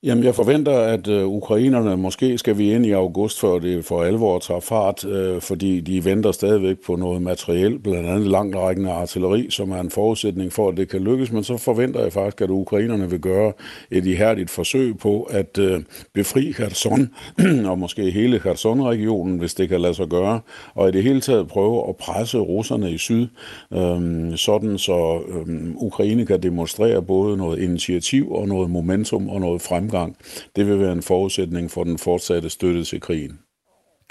Jamen, 0.05 0.23
jeg 0.23 0.35
forventer, 0.35 0.79
at 0.79 1.07
øh, 1.07 1.25
ukrainerne 1.25 1.97
måske 1.97 2.37
skal 2.37 2.57
vi 2.57 2.73
ind 2.73 2.85
i 2.85 2.91
august, 2.91 3.39
før 3.39 3.59
det 3.59 3.85
for 3.85 4.03
alvor 4.03 4.39
tager 4.39 4.59
fart, 4.59 5.05
øh, 5.05 5.41
fordi 5.41 5.79
de 5.79 6.05
venter 6.05 6.31
stadigvæk 6.31 6.77
på 6.85 6.95
noget 6.95 7.21
materiel, 7.21 7.79
blandt 7.79 8.09
andet 8.09 8.27
langtrækkende 8.27 8.91
artilleri, 8.91 9.47
som 9.49 9.71
er 9.71 9.79
en 9.79 9.89
forudsætning 9.89 10.53
for, 10.53 10.69
at 10.69 10.77
det 10.77 10.89
kan 10.89 11.01
lykkes. 11.01 11.31
Men 11.31 11.43
så 11.43 11.57
forventer 11.57 12.03
jeg 12.03 12.13
faktisk, 12.13 12.41
at 12.41 12.49
ukrainerne 12.49 13.09
vil 13.09 13.19
gøre 13.19 13.53
et 13.91 14.05
ihærdigt 14.05 14.49
forsøg 14.49 14.97
på 14.97 15.21
at 15.21 15.57
uh, 15.57 15.81
befri 16.13 16.51
Kherson, 16.51 17.09
og 17.69 17.79
måske 17.79 18.11
hele 18.11 18.39
Kherson-regionen, 18.39 19.37
hvis 19.37 19.53
det 19.53 19.69
kan 19.69 19.81
lade 19.81 19.93
sig 19.93 20.07
gøre, 20.07 20.39
og 20.75 20.89
i 20.89 20.91
det 20.91 21.03
hele 21.03 21.21
taget 21.21 21.47
prøve 21.47 21.89
at 21.89 21.95
presse 21.95 22.37
russerne 22.37 22.91
i 22.91 22.97
syd, 22.97 23.27
um, 23.71 24.37
sådan 24.37 24.77
så 24.77 25.19
um, 25.41 25.75
Ukraine 25.77 26.25
kan 26.25 26.43
demonstrere 26.43 27.01
både 27.01 27.37
noget 27.37 27.59
initiativ 27.59 28.31
og 28.31 28.47
noget 28.47 28.69
momentum 28.69 29.29
og 29.29 29.41
noget 29.41 29.61
fremgang 29.61 29.94
fremgang. 29.95 30.17
Det 30.55 30.67
vil 30.67 30.79
være 30.79 30.91
en 30.91 31.01
forudsætning 31.01 31.71
for 31.71 31.83
den 31.83 31.97
fortsatte 31.97 32.49
støtte 32.49 32.83
til 32.83 33.01
krigen. 33.01 33.39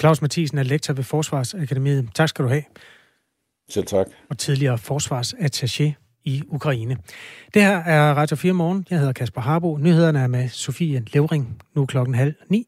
Claus 0.01 0.23
Mathisen 0.23 0.59
er 0.59 0.63
lektor 0.63 0.95
ved 0.95 1.05
Forsvarsakademiet. 1.05 2.09
Tak 2.15 2.29
skal 2.29 2.45
du 2.45 2.49
have. 2.49 2.63
Selv 3.69 3.87
tak. 3.87 4.07
Og 4.31 4.39
tidligere 4.39 4.79
forsvarsattaché 4.79 5.93
i 6.25 6.43
Ukraine. 6.49 6.97
Det 7.55 7.63
her 7.63 7.77
er 7.77 8.15
Radio 8.15 8.37
4 8.37 8.53
Morgen. 8.53 8.87
Jeg 8.91 8.99
hedder 8.99 9.13
Kasper 9.13 9.41
Harbo. 9.41 9.79
Nyhederne 9.79 10.19
er 10.19 10.27
med 10.27 10.49
Sofie 10.49 11.05
Levering. 11.13 11.63
Nu 11.75 11.87
klokken 11.87 12.15
halv 12.15 12.35
ni. 12.49 12.67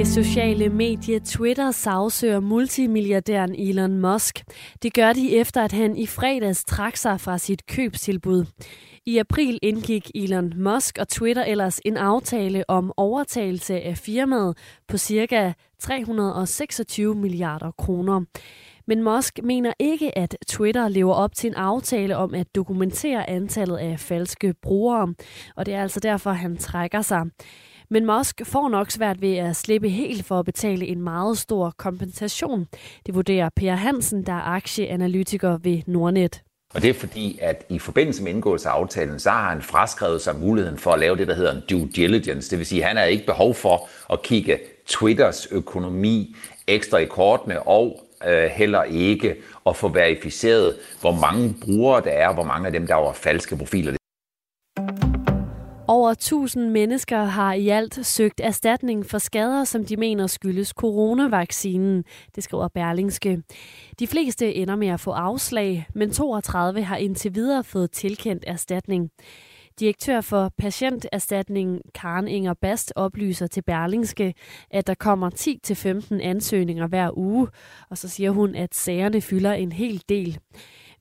Det 0.00 0.08
sociale 0.08 0.68
medie 0.68 1.20
Twitter 1.20 1.70
sagsøger 1.70 2.40
multimilliardæren 2.40 3.54
Elon 3.54 3.98
Musk. 3.98 4.42
Det 4.82 4.94
gør 4.94 5.12
de 5.12 5.36
efter, 5.36 5.62
at 5.62 5.72
han 5.72 5.96
i 5.96 6.06
fredags 6.06 6.64
trak 6.64 6.96
sig 6.96 7.20
fra 7.20 7.38
sit 7.38 7.66
købstilbud. 7.66 8.44
I 9.06 9.18
april 9.18 9.58
indgik 9.62 10.10
Elon 10.14 10.52
Musk 10.56 10.98
og 10.98 11.08
Twitter 11.08 11.44
ellers 11.44 11.80
en 11.84 11.96
aftale 11.96 12.70
om 12.70 12.92
overtagelse 12.96 13.80
af 13.80 13.98
firmaet 13.98 14.58
på 14.88 14.98
ca. 14.98 15.52
326 15.80 17.14
milliarder 17.14 17.70
kroner. 17.70 18.24
Men 18.86 19.02
Musk 19.02 19.38
mener 19.42 19.72
ikke, 19.78 20.18
at 20.18 20.36
Twitter 20.48 20.88
lever 20.88 21.14
op 21.14 21.34
til 21.34 21.48
en 21.48 21.54
aftale 21.54 22.16
om 22.16 22.34
at 22.34 22.54
dokumentere 22.54 23.30
antallet 23.30 23.76
af 23.76 24.00
falske 24.00 24.54
brugere, 24.62 25.14
og 25.56 25.66
det 25.66 25.74
er 25.74 25.82
altså 25.82 26.00
derfor, 26.00 26.30
han 26.30 26.56
trækker 26.56 27.02
sig. 27.02 27.22
Men 27.92 28.06
Musk 28.06 28.40
får 28.44 28.68
nok 28.68 28.90
svært 28.90 29.20
ved 29.20 29.36
at 29.36 29.56
slippe 29.56 29.88
helt 29.88 30.24
for 30.24 30.38
at 30.38 30.44
betale 30.44 30.86
en 30.86 31.02
meget 31.02 31.38
stor 31.38 31.74
kompensation. 31.76 32.66
Det 33.06 33.14
vurderer 33.14 33.48
Per 33.56 33.74
Hansen, 33.74 34.26
der 34.26 34.32
er 34.32 34.42
aktieanalytiker 34.42 35.58
ved 35.62 35.82
Nordnet. 35.86 36.42
Og 36.74 36.82
det 36.82 36.90
er 36.90 36.94
fordi, 36.94 37.38
at 37.42 37.64
i 37.68 37.78
forbindelse 37.78 38.22
med 38.22 38.32
indgåelse 38.32 38.68
af 38.68 38.72
aftalen, 38.72 39.18
så 39.18 39.30
har 39.30 39.50
han 39.50 39.62
fraskrevet 39.62 40.20
sig 40.20 40.36
muligheden 40.36 40.78
for 40.78 40.90
at 40.92 41.00
lave 41.00 41.16
det, 41.16 41.28
der 41.28 41.34
hedder 41.34 41.52
en 41.52 41.62
due 41.70 41.88
diligence. 41.96 42.50
Det 42.50 42.58
vil 42.58 42.66
sige, 42.66 42.82
at 42.82 42.88
han 42.88 42.96
har 42.96 43.04
ikke 43.04 43.26
behov 43.26 43.54
for 43.54 43.88
at 44.12 44.22
kigge 44.22 44.58
Twitters 44.86 45.48
økonomi 45.50 46.36
ekstra 46.66 46.98
i 46.98 47.04
kortene 47.04 47.62
og 47.62 48.00
øh, 48.26 48.44
heller 48.44 48.82
ikke 48.82 49.36
at 49.66 49.76
få 49.76 49.88
verificeret, 49.88 50.76
hvor 51.00 51.12
mange 51.12 51.54
brugere 51.64 52.00
der 52.04 52.10
er, 52.10 52.34
hvor 52.34 52.44
mange 52.44 52.66
af 52.66 52.72
dem, 52.72 52.86
der 52.86 52.94
var 52.94 53.12
falske 53.12 53.56
profiler. 53.56 53.99
Over 55.90 56.10
1000 56.10 56.70
mennesker 56.70 57.24
har 57.24 57.52
i 57.52 57.68
alt 57.68 58.06
søgt 58.06 58.40
erstatning 58.44 59.06
for 59.06 59.18
skader, 59.18 59.64
som 59.64 59.84
de 59.84 59.96
mener 59.96 60.26
skyldes 60.26 60.68
coronavaccinen, 60.68 62.04
det 62.34 62.44
skriver 62.44 62.68
Berlingske. 62.68 63.42
De 63.98 64.06
fleste 64.06 64.54
ender 64.54 64.76
med 64.76 64.88
at 64.88 65.00
få 65.00 65.10
afslag, 65.10 65.86
men 65.94 66.10
32 66.10 66.82
har 66.82 66.96
indtil 66.96 67.34
videre 67.34 67.64
fået 67.64 67.90
tilkendt 67.90 68.44
erstatning. 68.46 69.10
Direktør 69.80 70.20
for 70.20 70.52
patienterstatningen 70.58 71.80
Karen 71.94 72.28
Inger 72.28 72.54
Bast 72.54 72.92
oplyser 72.96 73.46
til 73.46 73.62
Berlingske, 73.62 74.34
at 74.70 74.86
der 74.86 74.94
kommer 74.94 75.30
10-15 76.20 76.22
ansøgninger 76.22 76.86
hver 76.86 77.18
uge, 77.18 77.48
og 77.90 77.98
så 77.98 78.08
siger 78.08 78.30
hun, 78.30 78.54
at 78.54 78.74
sagerne 78.74 79.20
fylder 79.20 79.52
en 79.52 79.72
hel 79.72 80.02
del. 80.08 80.38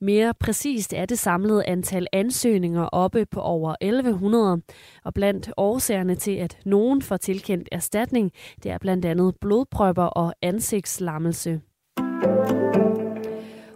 Mere 0.01 0.33
præcist 0.33 0.93
er 0.93 1.05
det 1.05 1.19
samlede 1.19 1.65
antal 1.65 2.07
ansøgninger 2.13 2.85
oppe 2.85 3.25
på 3.25 3.41
over 3.41 3.75
1100, 3.81 4.61
og 5.03 5.13
blandt 5.13 5.51
årsagerne 5.57 6.15
til, 6.15 6.31
at 6.31 6.57
nogen 6.65 7.01
får 7.01 7.17
tilkendt 7.17 7.69
erstatning, 7.71 8.31
det 8.63 8.71
er 8.71 8.77
blandt 8.77 9.05
andet 9.05 9.35
blodprøver 9.41 10.03
og 10.05 10.33
ansigtslammelse. 10.41 11.61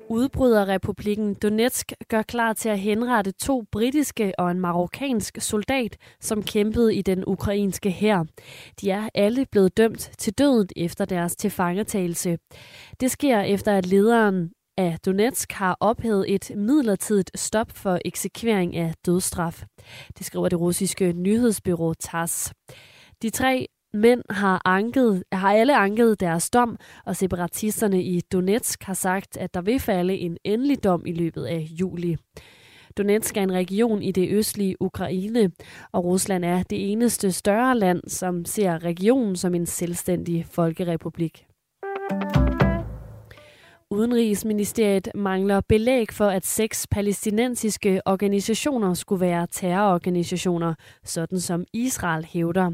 Udbryderrepublikken 0.09 1.33
Donetsk 1.33 1.91
gør 2.09 2.21
klar 2.21 2.53
til 2.53 2.69
at 2.69 2.79
henrette 2.79 3.31
to 3.31 3.63
britiske 3.71 4.33
og 4.37 4.51
en 4.51 4.59
marokkansk 4.59 5.37
soldat, 5.41 5.97
som 6.19 6.43
kæmpede 6.43 6.95
i 6.95 7.01
den 7.01 7.23
ukrainske 7.27 7.91
hær. 7.91 8.23
De 8.81 8.91
er 8.91 9.09
alle 9.13 9.45
blevet 9.51 9.77
dømt 9.77 10.11
til 10.17 10.33
døden 10.33 10.69
efter 10.75 11.05
deres 11.05 11.35
tilfangetagelse. 11.35 12.37
Det 12.99 13.11
sker 13.11 13.39
efter, 13.39 13.77
at 13.77 13.85
lederen 13.85 14.51
af 14.77 14.97
Donetsk 15.05 15.51
har 15.51 15.77
ophævet 15.79 16.33
et 16.33 16.51
midlertidigt 16.55 17.31
stop 17.35 17.71
for 17.71 17.99
eksekvering 18.05 18.75
af 18.75 18.93
dødsstraf. 19.05 19.63
Det 20.17 20.25
skriver 20.25 20.49
det 20.49 20.59
russiske 20.59 21.13
nyhedsbyrå 21.13 21.93
TASS. 21.93 22.53
De 23.21 23.29
tre 23.29 23.67
mænd 23.93 24.21
har, 24.29 24.61
anket, 24.65 25.23
har 25.31 25.53
alle 25.53 25.77
anket 25.77 26.19
deres 26.19 26.49
dom, 26.49 26.77
og 27.05 27.15
separatisterne 27.15 28.03
i 28.03 28.21
Donetsk 28.21 28.83
har 28.83 28.93
sagt, 28.93 29.37
at 29.37 29.53
der 29.53 29.61
vil 29.61 29.79
falde 29.79 30.13
en 30.13 30.37
endelig 30.43 30.83
dom 30.83 31.05
i 31.05 31.13
løbet 31.13 31.45
af 31.45 31.67
juli. 31.79 32.17
Donetsk 32.97 33.37
er 33.37 33.41
en 33.41 33.51
region 33.51 34.01
i 34.01 34.11
det 34.11 34.29
østlige 34.31 34.81
Ukraine, 34.81 35.51
og 35.91 36.05
Rusland 36.05 36.45
er 36.45 36.63
det 36.63 36.91
eneste 36.91 37.31
større 37.31 37.77
land, 37.77 38.01
som 38.07 38.45
ser 38.45 38.83
regionen 38.83 39.35
som 39.35 39.55
en 39.55 39.65
selvstændig 39.65 40.45
folkerepublik. 40.51 41.45
Udenrigsministeriet 43.93 45.07
mangler 45.15 45.61
belæg 45.61 46.07
for, 46.11 46.25
at 46.25 46.45
seks 46.45 46.87
palæstinensiske 46.91 48.01
organisationer 48.05 48.93
skulle 48.93 49.21
være 49.21 49.47
terrororganisationer, 49.51 50.73
sådan 51.03 51.39
som 51.39 51.65
Israel 51.73 52.25
hævder. 52.25 52.71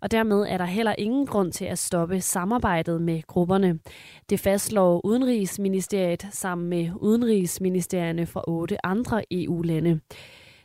Og 0.00 0.10
dermed 0.10 0.46
er 0.48 0.58
der 0.58 0.64
heller 0.64 0.94
ingen 0.98 1.26
grund 1.26 1.52
til 1.52 1.64
at 1.64 1.78
stoppe 1.78 2.20
samarbejdet 2.20 3.02
med 3.02 3.22
grupperne. 3.26 3.78
Det 4.30 4.40
fastslår 4.40 5.00
Udenrigsministeriet 5.06 6.26
sammen 6.30 6.68
med 6.68 6.90
udenrigsministerierne 6.96 8.26
fra 8.26 8.44
otte 8.46 8.86
andre 8.86 9.22
EU-lande. 9.30 10.00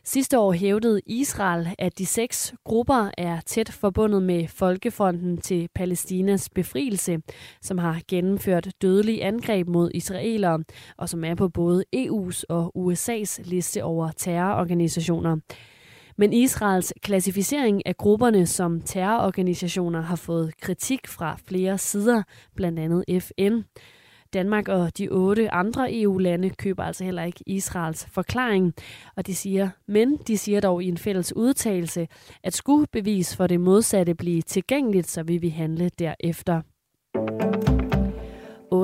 Sidste 0.06 0.38
år 0.38 0.52
hævdede 0.52 1.00
Israel, 1.06 1.68
at 1.78 1.98
de 1.98 2.06
seks 2.06 2.54
grupper 2.64 3.10
er 3.18 3.40
tæt 3.40 3.72
forbundet 3.72 4.22
med 4.22 4.48
Folkefronten 4.48 5.36
til 5.40 5.68
Palæstinas 5.74 6.48
befrielse, 6.48 7.18
som 7.62 7.78
har 7.78 8.00
gennemført 8.08 8.68
dødelige 8.82 9.24
angreb 9.24 9.68
mod 9.68 9.90
israelere, 9.94 10.64
og 10.96 11.08
som 11.08 11.24
er 11.24 11.34
på 11.34 11.48
både 11.48 11.84
EU's 11.96 12.42
og 12.48 12.72
USA's 12.78 13.42
liste 13.50 13.84
over 13.84 14.10
terrororganisationer. 14.16 15.36
Men 16.16 16.32
Israels 16.32 16.92
klassificering 17.02 17.86
af 17.86 17.96
grupperne 17.96 18.46
som 18.46 18.80
terrororganisationer 18.80 20.00
har 20.00 20.16
fået 20.16 20.60
kritik 20.60 21.06
fra 21.06 21.38
flere 21.44 21.78
sider, 21.78 22.22
blandt 22.56 22.78
andet 22.78 23.22
FN. 23.22 23.60
Danmark 24.34 24.68
og 24.68 24.98
de 24.98 25.08
otte 25.08 25.54
andre 25.54 26.00
EU-lande 26.00 26.50
køber 26.50 26.82
altså 26.82 27.04
heller 27.04 27.22
ikke 27.22 27.44
Israels 27.46 28.06
forklaring, 28.12 28.74
og 29.16 29.26
de 29.26 29.34
siger, 29.34 29.68
men 29.88 30.16
de 30.16 30.38
siger 30.38 30.60
dog 30.60 30.82
i 30.82 30.88
en 30.88 30.98
fælles 30.98 31.36
udtalelse, 31.36 32.08
at 32.44 32.54
skulle 32.54 32.86
bevis 32.92 33.36
for 33.36 33.46
det 33.46 33.60
modsatte 33.60 34.14
blive 34.14 34.42
tilgængeligt, 34.42 35.10
så 35.10 35.22
vil 35.22 35.42
vi 35.42 35.48
handle 35.48 35.90
derefter. 35.98 36.60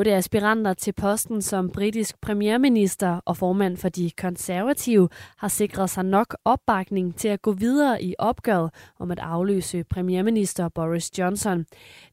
Otte 0.01 0.15
aspiranter 0.15 0.75
til 0.75 0.93
posten 0.93 1.43
som 1.43 1.71
britisk 1.71 2.21
premierminister 2.21 3.21
og 3.25 3.37
formand 3.37 3.77
for 3.77 3.89
de 3.89 4.11
konservative 4.11 5.09
har 5.37 5.49
sikret 5.49 5.91
sig 5.91 6.05
nok 6.05 6.37
opbakning 6.45 7.17
til 7.17 7.29
at 7.29 7.43
gå 7.43 7.53
videre 7.53 8.03
i 8.03 8.15
opgøret 8.19 8.71
om 8.99 9.11
at 9.11 9.19
afløse 9.19 9.85
premierminister 9.85 10.69
Boris 10.69 11.19
Johnson. 11.19 11.67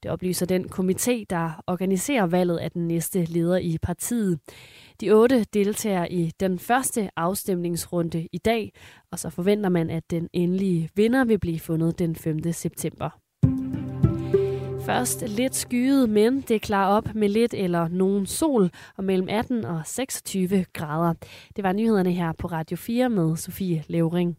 Det 0.04 0.12
oplyser 0.12 0.46
den 0.46 0.66
komité, 0.66 1.24
der 1.30 1.64
organiserer 1.68 2.26
valget 2.26 2.58
af 2.58 2.72
den 2.72 2.88
næste 2.88 3.26
leder 3.26 3.58
i 3.58 3.78
partiet. 3.82 4.40
De 5.02 5.12
otte 5.12 5.44
deltager 5.44 6.06
i 6.06 6.32
den 6.40 6.60
første 6.60 7.10
afstemningsrunde 7.16 8.28
i 8.32 8.38
dag, 8.38 8.74
og 9.12 9.20
så 9.20 9.30
forventer 9.30 9.70
man, 9.70 9.90
at 9.90 10.12
den 10.12 10.30
endelige 10.34 10.90
vinder 10.96 11.26
vil 11.26 11.40
blive 11.40 11.60
fundet 11.60 12.00
den 12.00 12.16
5. 12.16 12.54
september. 12.54 13.27
Først 14.88 15.24
lidt 15.28 15.56
skyet, 15.56 16.10
men 16.10 16.42
det 16.42 16.62
klarer 16.62 16.88
op 16.88 17.16
med 17.16 17.30
lidt 17.30 17.54
eller 17.54 17.88
nogen 17.88 18.26
sol 18.26 18.70
og 18.98 19.04
mellem 19.04 19.28
18 19.30 19.66
og 19.66 19.82
26 19.86 20.66
grader. 20.74 21.14
Det 21.56 21.64
var 21.64 21.74
nyhederne 21.74 22.12
her 22.12 22.32
på 22.32 22.48
Radio 22.48 22.78
4 22.78 23.10
med 23.10 23.36
Sofie 23.36 23.84
Levering. 23.88 24.38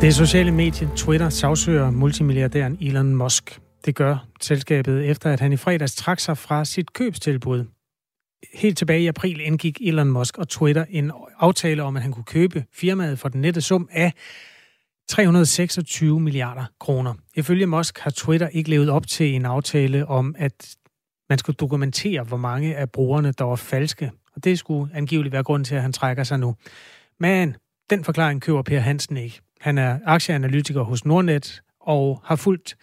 Det 0.00 0.14
sociale 0.14 0.52
medie 0.52 0.88
Twitter 0.96 1.28
sagsøger 1.28 1.90
multimilliardæren 1.90 2.78
Elon 2.80 3.14
Musk. 3.14 3.60
Det 3.84 3.94
gør 3.94 4.26
selskabet 4.40 5.10
efter, 5.10 5.32
at 5.32 5.40
han 5.40 5.52
i 5.52 5.56
fredags 5.56 5.94
trak 5.94 6.20
sig 6.20 6.38
fra 6.38 6.64
sit 6.64 6.92
købstilbud 6.92 7.64
helt 8.54 8.78
tilbage 8.78 9.00
i 9.00 9.06
april 9.06 9.40
indgik 9.40 9.78
Elon 9.80 10.08
Musk 10.08 10.38
og 10.38 10.48
Twitter 10.48 10.84
en 10.90 11.12
aftale 11.38 11.82
om, 11.82 11.96
at 11.96 12.02
han 12.02 12.12
kunne 12.12 12.24
købe 12.24 12.64
firmaet 12.72 13.18
for 13.18 13.28
den 13.28 13.40
nette 13.40 13.60
sum 13.60 13.88
af 13.92 14.12
326 15.08 16.20
milliarder 16.20 16.64
kroner. 16.80 17.14
Ifølge 17.34 17.66
Musk 17.66 17.98
har 17.98 18.10
Twitter 18.10 18.48
ikke 18.48 18.70
levet 18.70 18.90
op 18.90 19.06
til 19.06 19.34
en 19.34 19.44
aftale 19.44 20.06
om, 20.06 20.34
at 20.38 20.76
man 21.28 21.38
skulle 21.38 21.56
dokumentere, 21.56 22.22
hvor 22.22 22.36
mange 22.36 22.76
af 22.76 22.90
brugerne, 22.90 23.32
der 23.32 23.44
var 23.44 23.56
falske. 23.56 24.10
Og 24.36 24.44
det 24.44 24.58
skulle 24.58 24.96
angiveligt 24.96 25.32
være 25.32 25.42
grund 25.42 25.64
til, 25.64 25.74
at 25.74 25.82
han 25.82 25.92
trækker 25.92 26.24
sig 26.24 26.38
nu. 26.38 26.54
Men 27.20 27.56
den 27.90 28.04
forklaring 28.04 28.42
køber 28.42 28.62
Per 28.62 28.80
Hansen 28.80 29.16
ikke. 29.16 29.40
Han 29.60 29.78
er 29.78 29.98
aktieanalytiker 30.04 30.82
hos 30.82 31.04
Nordnet 31.04 31.62
og 31.80 32.20
har 32.24 32.36
fulgt 32.36 32.76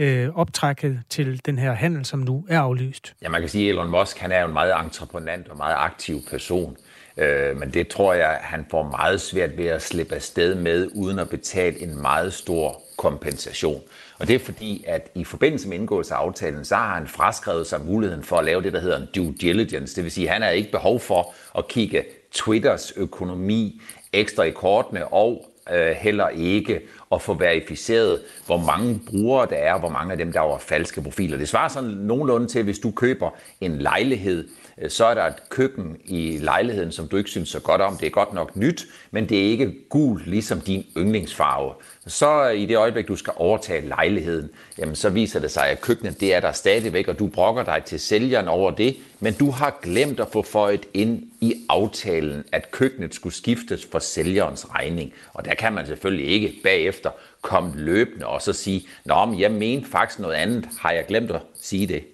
øh, 0.00 0.28
optrækket 0.38 1.02
til 1.08 1.40
den 1.46 1.58
her 1.58 1.72
handel, 1.72 2.04
som 2.04 2.18
nu 2.18 2.44
er 2.48 2.60
aflyst? 2.60 3.14
Ja, 3.22 3.28
man 3.28 3.40
kan 3.40 3.50
sige, 3.50 3.64
at 3.64 3.70
Elon 3.70 3.90
Musk 3.90 4.18
han 4.18 4.32
er 4.32 4.44
en 4.44 4.52
meget 4.52 4.74
entreprenant 4.84 5.48
og 5.48 5.56
meget 5.56 5.74
aktiv 5.78 6.20
person. 6.30 6.76
Øh, 7.16 7.56
men 7.56 7.70
det 7.70 7.88
tror 7.88 8.12
jeg, 8.14 8.38
han 8.42 8.66
får 8.70 8.82
meget 8.82 9.20
svært 9.20 9.56
ved 9.56 9.66
at 9.66 9.82
slippe 9.82 10.14
afsted 10.14 10.54
med, 10.54 10.88
uden 10.94 11.18
at 11.18 11.28
betale 11.28 11.82
en 11.82 12.02
meget 12.02 12.32
stor 12.32 12.82
kompensation. 12.96 13.82
Og 14.18 14.28
det 14.28 14.34
er 14.34 14.38
fordi, 14.38 14.84
at 14.86 15.10
i 15.14 15.24
forbindelse 15.24 15.68
med 15.68 15.76
indgåelse 15.76 16.14
af 16.14 16.18
aftalen, 16.18 16.64
så 16.64 16.74
har 16.74 16.94
han 16.94 17.06
fraskrevet 17.08 17.66
sig 17.66 17.80
muligheden 17.84 18.24
for 18.24 18.36
at 18.36 18.44
lave 18.44 18.62
det, 18.62 18.72
der 18.72 18.80
hedder 18.80 18.96
en 18.96 19.08
due 19.14 19.34
diligence. 19.40 19.96
Det 19.96 20.04
vil 20.04 20.12
sige, 20.12 20.26
at 20.26 20.32
han 20.32 20.42
har 20.42 20.48
ikke 20.48 20.70
behov 20.70 21.00
for 21.00 21.34
at 21.58 21.68
kigge 21.68 22.04
Twitters 22.32 22.92
økonomi 22.96 23.80
ekstra 24.12 24.42
i 24.42 24.50
kortene, 24.50 25.08
og 25.08 25.50
øh, 25.72 25.90
heller 25.90 26.28
ikke 26.28 26.80
at 27.12 27.22
få 27.22 27.34
verificeret, 27.34 28.20
hvor 28.46 28.56
mange 28.56 29.00
brugere 29.06 29.46
der 29.50 29.56
er, 29.56 29.78
hvor 29.78 29.88
mange 29.88 30.12
af 30.12 30.18
dem, 30.18 30.32
der 30.32 30.40
var 30.40 30.58
falske 30.58 31.02
profiler. 31.02 31.38
Det 31.38 31.48
svarer 31.48 31.68
sådan 31.68 31.90
nogenlunde 31.90 32.46
til, 32.46 32.62
hvis 32.62 32.78
du 32.78 32.90
køber 32.90 33.30
en 33.60 33.78
lejlighed, 33.78 34.48
Øh, 34.78 34.90
så 34.90 35.04
er 35.04 35.14
der 35.14 35.22
et 35.22 35.48
køkken 35.48 35.96
i 36.04 36.38
lejligheden, 36.38 36.92
som 36.92 37.08
du 37.08 37.16
ikke 37.16 37.30
synes 37.30 37.48
så 37.48 37.60
godt 37.60 37.80
om. 37.80 37.96
Det 37.96 38.06
er 38.06 38.10
godt 38.10 38.32
nok 38.32 38.56
nyt, 38.56 38.86
men 39.10 39.28
det 39.28 39.38
er 39.38 39.50
ikke 39.50 39.74
gul, 39.88 40.22
ligesom 40.26 40.60
din 40.60 40.86
yndlingsfarve. 40.96 41.74
Så 42.06 42.48
i 42.48 42.66
det 42.66 42.76
øjeblik, 42.76 43.08
du 43.08 43.16
skal 43.16 43.32
overtage 43.36 43.88
lejligheden, 43.88 44.50
jamen 44.78 44.94
så 44.94 45.10
viser 45.10 45.40
det 45.40 45.50
sig, 45.50 45.66
at 45.66 45.80
køkkenet 45.80 46.20
det 46.20 46.34
er 46.34 46.40
der 46.40 46.52
stadigvæk, 46.52 47.08
og 47.08 47.18
du 47.18 47.26
brokker 47.26 47.62
dig 47.62 47.82
til 47.86 48.00
sælgeren 48.00 48.48
over 48.48 48.70
det, 48.70 48.96
men 49.20 49.34
du 49.34 49.50
har 49.50 49.78
glemt 49.82 50.20
at 50.20 50.28
få 50.32 50.42
føjet 50.42 50.86
ind 50.94 51.22
i 51.40 51.54
aftalen, 51.68 52.44
at 52.52 52.70
køkkenet 52.70 53.14
skulle 53.14 53.34
skiftes 53.34 53.88
for 53.92 53.98
sælgerens 53.98 54.70
regning. 54.70 55.12
Og 55.34 55.44
der 55.44 55.54
kan 55.54 55.72
man 55.72 55.86
selvfølgelig 55.86 56.26
ikke 56.26 56.54
bagefter 56.62 57.10
komme 57.42 57.72
løbende 57.76 58.26
og 58.26 58.42
så 58.42 58.52
sige, 58.52 58.88
Nå, 59.04 59.24
men 59.24 59.40
jeg 59.40 59.50
mente 59.50 59.90
faktisk 59.90 60.18
noget 60.18 60.34
andet, 60.34 60.68
har 60.80 60.92
jeg 60.92 61.06
glemt 61.06 61.30
at 61.30 61.40
sige 61.60 61.86
det? 61.86 62.04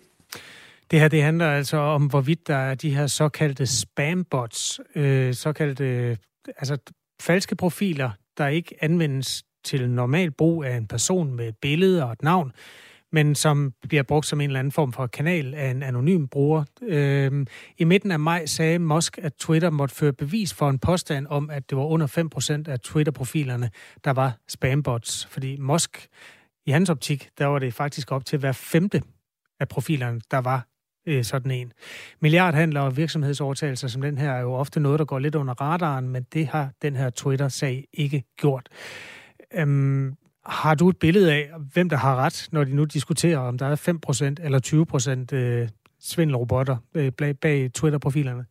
Det 0.91 1.01
her 1.01 1.09
det 1.09 1.23
handler 1.23 1.51
altså 1.51 1.77
om, 1.77 2.07
hvorvidt 2.07 2.49
der 2.49 2.57
er 2.57 2.75
de 2.75 2.95
her 2.95 3.07
såkaldte 3.07 3.67
spambots, 3.67 4.81
øh, 4.95 5.35
såkaldte 5.35 6.19
altså 6.47 6.79
falske 7.21 7.57
profiler, 7.57 8.11
der 8.39 8.49
ikke 8.49 8.75
anvendes 8.81 9.45
til 9.65 9.91
normal 9.91 10.31
brug 10.31 10.65
af 10.65 10.77
en 10.77 10.87
person 10.87 11.35
med 11.35 11.49
et 11.49 11.57
billede 11.57 12.05
og 12.05 12.13
et 12.13 12.23
navn, 12.23 12.53
men 13.13 13.35
som 13.35 13.73
bliver 13.89 14.03
brugt 14.03 14.27
som 14.27 14.41
en 14.41 14.51
eller 14.51 14.59
anden 14.59 14.73
form 14.73 14.93
for 14.93 15.07
kanal 15.07 15.55
af 15.55 15.71
en 15.71 15.83
anonym 15.83 16.27
bruger. 16.27 16.65
Øhm, 16.83 17.47
I 17.79 17.85
midten 17.85 18.11
af 18.11 18.21
maj 18.21 18.47
sagde 18.47 18.79
Musk, 18.79 19.19
at 19.23 19.35
Twitter 19.35 19.71
måtte 19.71 19.95
føre 19.95 20.13
bevis 20.13 20.55
for 20.55 20.71
en 20.71 20.79
påstand 20.79 21.27
om, 21.31 21.51
at 21.51 21.71
det 21.71 21.79
var 21.79 21.85
under 21.85 22.07
5% 22.67 22.73
af 22.73 22.81
Twitter-profilerne, 22.81 23.71
der 24.05 24.11
var 24.11 24.39
spambots. 24.49 25.27
Fordi 25.27 25.57
Musk, 25.57 26.09
i 26.67 26.71
hans 26.71 26.91
optik, 26.91 27.29
der 27.39 27.47
var 27.47 27.59
det 27.59 27.75
faktisk 27.75 28.13
op 28.13 28.25
til 28.25 28.39
hver 28.39 28.53
femte 28.53 29.03
af 29.61 29.69
profilerne, 29.69 30.21
der 30.31 30.39
var 30.39 30.67
øh, 31.07 31.25
sådan 31.25 31.51
en. 31.51 31.73
Milliardhandler 32.21 32.81
og 32.81 32.97
virksomhedsovertagelser 32.97 33.89
som 33.89 34.03
den 34.03 34.19
her 34.19 34.33
er 34.33 34.41
jo 34.41 34.53
ofte 34.53 34.81
noget, 34.81 34.99
der 34.99 35.05
går 35.05 35.19
lidt 35.19 35.35
under 35.35 35.55
radaren, 35.55 36.09
men 36.09 36.27
det 36.33 36.47
har 36.47 36.71
den 36.83 36.97
her 36.97 37.11
Twitter-sag 37.11 37.85
ikke 37.93 38.25
gjort. 38.37 38.69
Øhm, 39.55 40.15
har 40.47 40.75
du 40.75 40.89
et 40.89 40.97
billede 40.97 41.33
af, 41.33 41.51
hvem 41.73 41.89
der 41.89 41.97
har 41.97 42.17
ret, 42.17 42.49
når 42.53 42.65
de 42.65 42.75
nu 42.75 42.85
diskuterer, 42.85 43.39
om 43.39 43.59
der 43.59 43.67
er 43.67 44.37
5% 44.41 44.45
eller 44.45 45.27
20% 45.33 45.37
øh, 45.37 45.69
svindelrobotter 46.01 46.77
øh, 46.95 47.13
bag, 47.13 47.39
bag 47.39 47.71
Twitter-profilerne? 47.75 48.45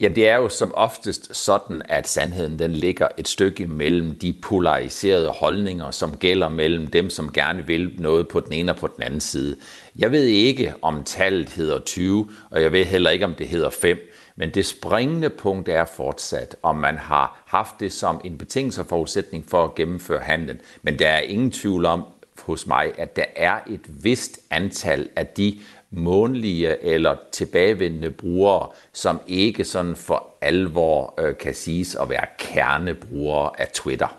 Ja, 0.00 0.08
det 0.08 0.28
er 0.28 0.36
jo 0.36 0.48
som 0.48 0.74
oftest 0.74 1.36
sådan, 1.36 1.82
at 1.88 2.08
sandheden 2.08 2.58
den 2.58 2.72
ligger 2.72 3.08
et 3.18 3.28
stykke 3.28 3.66
mellem 3.66 4.18
de 4.18 4.34
polariserede 4.42 5.28
holdninger, 5.28 5.90
som 5.90 6.16
gælder 6.16 6.48
mellem 6.48 6.86
dem, 6.86 7.10
som 7.10 7.32
gerne 7.32 7.66
vil 7.66 7.94
noget 7.98 8.28
på 8.28 8.40
den 8.40 8.52
ene 8.52 8.72
og 8.72 8.76
på 8.76 8.86
den 8.86 9.02
anden 9.02 9.20
side. 9.20 9.56
Jeg 9.98 10.12
ved 10.12 10.24
ikke, 10.24 10.74
om 10.82 11.04
tallet 11.04 11.48
hedder 11.48 11.78
20, 11.80 12.28
og 12.50 12.62
jeg 12.62 12.72
ved 12.72 12.84
heller 12.84 13.10
ikke, 13.10 13.24
om 13.24 13.34
det 13.34 13.48
hedder 13.48 13.70
5. 13.70 13.98
Men 14.36 14.50
det 14.50 14.66
springende 14.66 15.30
punkt 15.30 15.68
er 15.68 15.84
fortsat, 15.84 16.56
om 16.62 16.76
man 16.76 16.96
har 16.96 17.42
haft 17.46 17.80
det 17.80 17.92
som 17.92 18.20
en 18.24 18.38
betingelse 18.38 18.80
og 18.80 18.86
forudsætning 18.86 19.44
for 19.48 19.64
at 19.64 19.74
gennemføre 19.74 20.20
handlen. 20.20 20.60
Men 20.82 20.98
der 20.98 21.08
er 21.08 21.20
ingen 21.20 21.50
tvivl 21.50 21.86
om 21.86 22.04
hos 22.42 22.66
mig, 22.66 22.92
at 22.98 23.16
der 23.16 23.24
er 23.36 23.58
et 23.66 24.04
vist 24.04 24.40
antal 24.50 25.08
af 25.16 25.26
de 25.26 25.58
månedlige 25.90 26.84
eller 26.84 27.16
tilbagevendende 27.32 28.10
brugere, 28.10 28.68
som 28.92 29.20
ikke 29.26 29.64
sådan 29.64 29.96
for 29.96 30.36
alvor 30.40 31.14
øh, 31.20 31.36
kan 31.36 31.54
siges 31.54 31.94
at 31.94 32.08
være 32.08 32.26
kernebrugere 32.38 33.60
af 33.60 33.68
Twitter. 33.68 34.18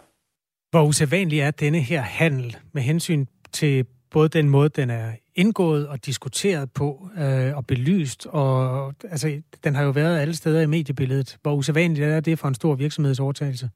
Hvor 0.72 0.84
usædvanlig 0.84 1.39
er 1.39 1.52
denne 1.52 1.80
her 1.80 2.02
handel 2.02 2.58
med 2.74 2.82
hensyn 2.82 3.26
til 3.52 3.86
både 4.12 4.30
den 4.30 4.50
måde, 4.50 4.70
den 4.70 4.89
er 4.89 5.12
indgået 5.39 5.88
og 5.88 6.06
diskuteret 6.06 6.71
på 6.71 7.10
øh, 7.17 7.58
og 7.58 7.67
belyst, 7.67 8.25
og 8.25 8.93
altså, 9.04 9.41
den 9.63 9.75
har 9.75 9.84
jo 9.84 9.89
været 9.89 10.19
alle 10.19 10.36
steder 10.36 10.62
i 10.62 10.65
mediebilledet. 10.65 11.38
Hvor 11.41 11.54
usædvanligt 11.54 12.08
er 12.08 12.19
det 12.19 12.39
for 12.39 12.47
en 12.47 12.56
stor 12.56 12.75
virksomhedsovertagelse? 12.75 13.69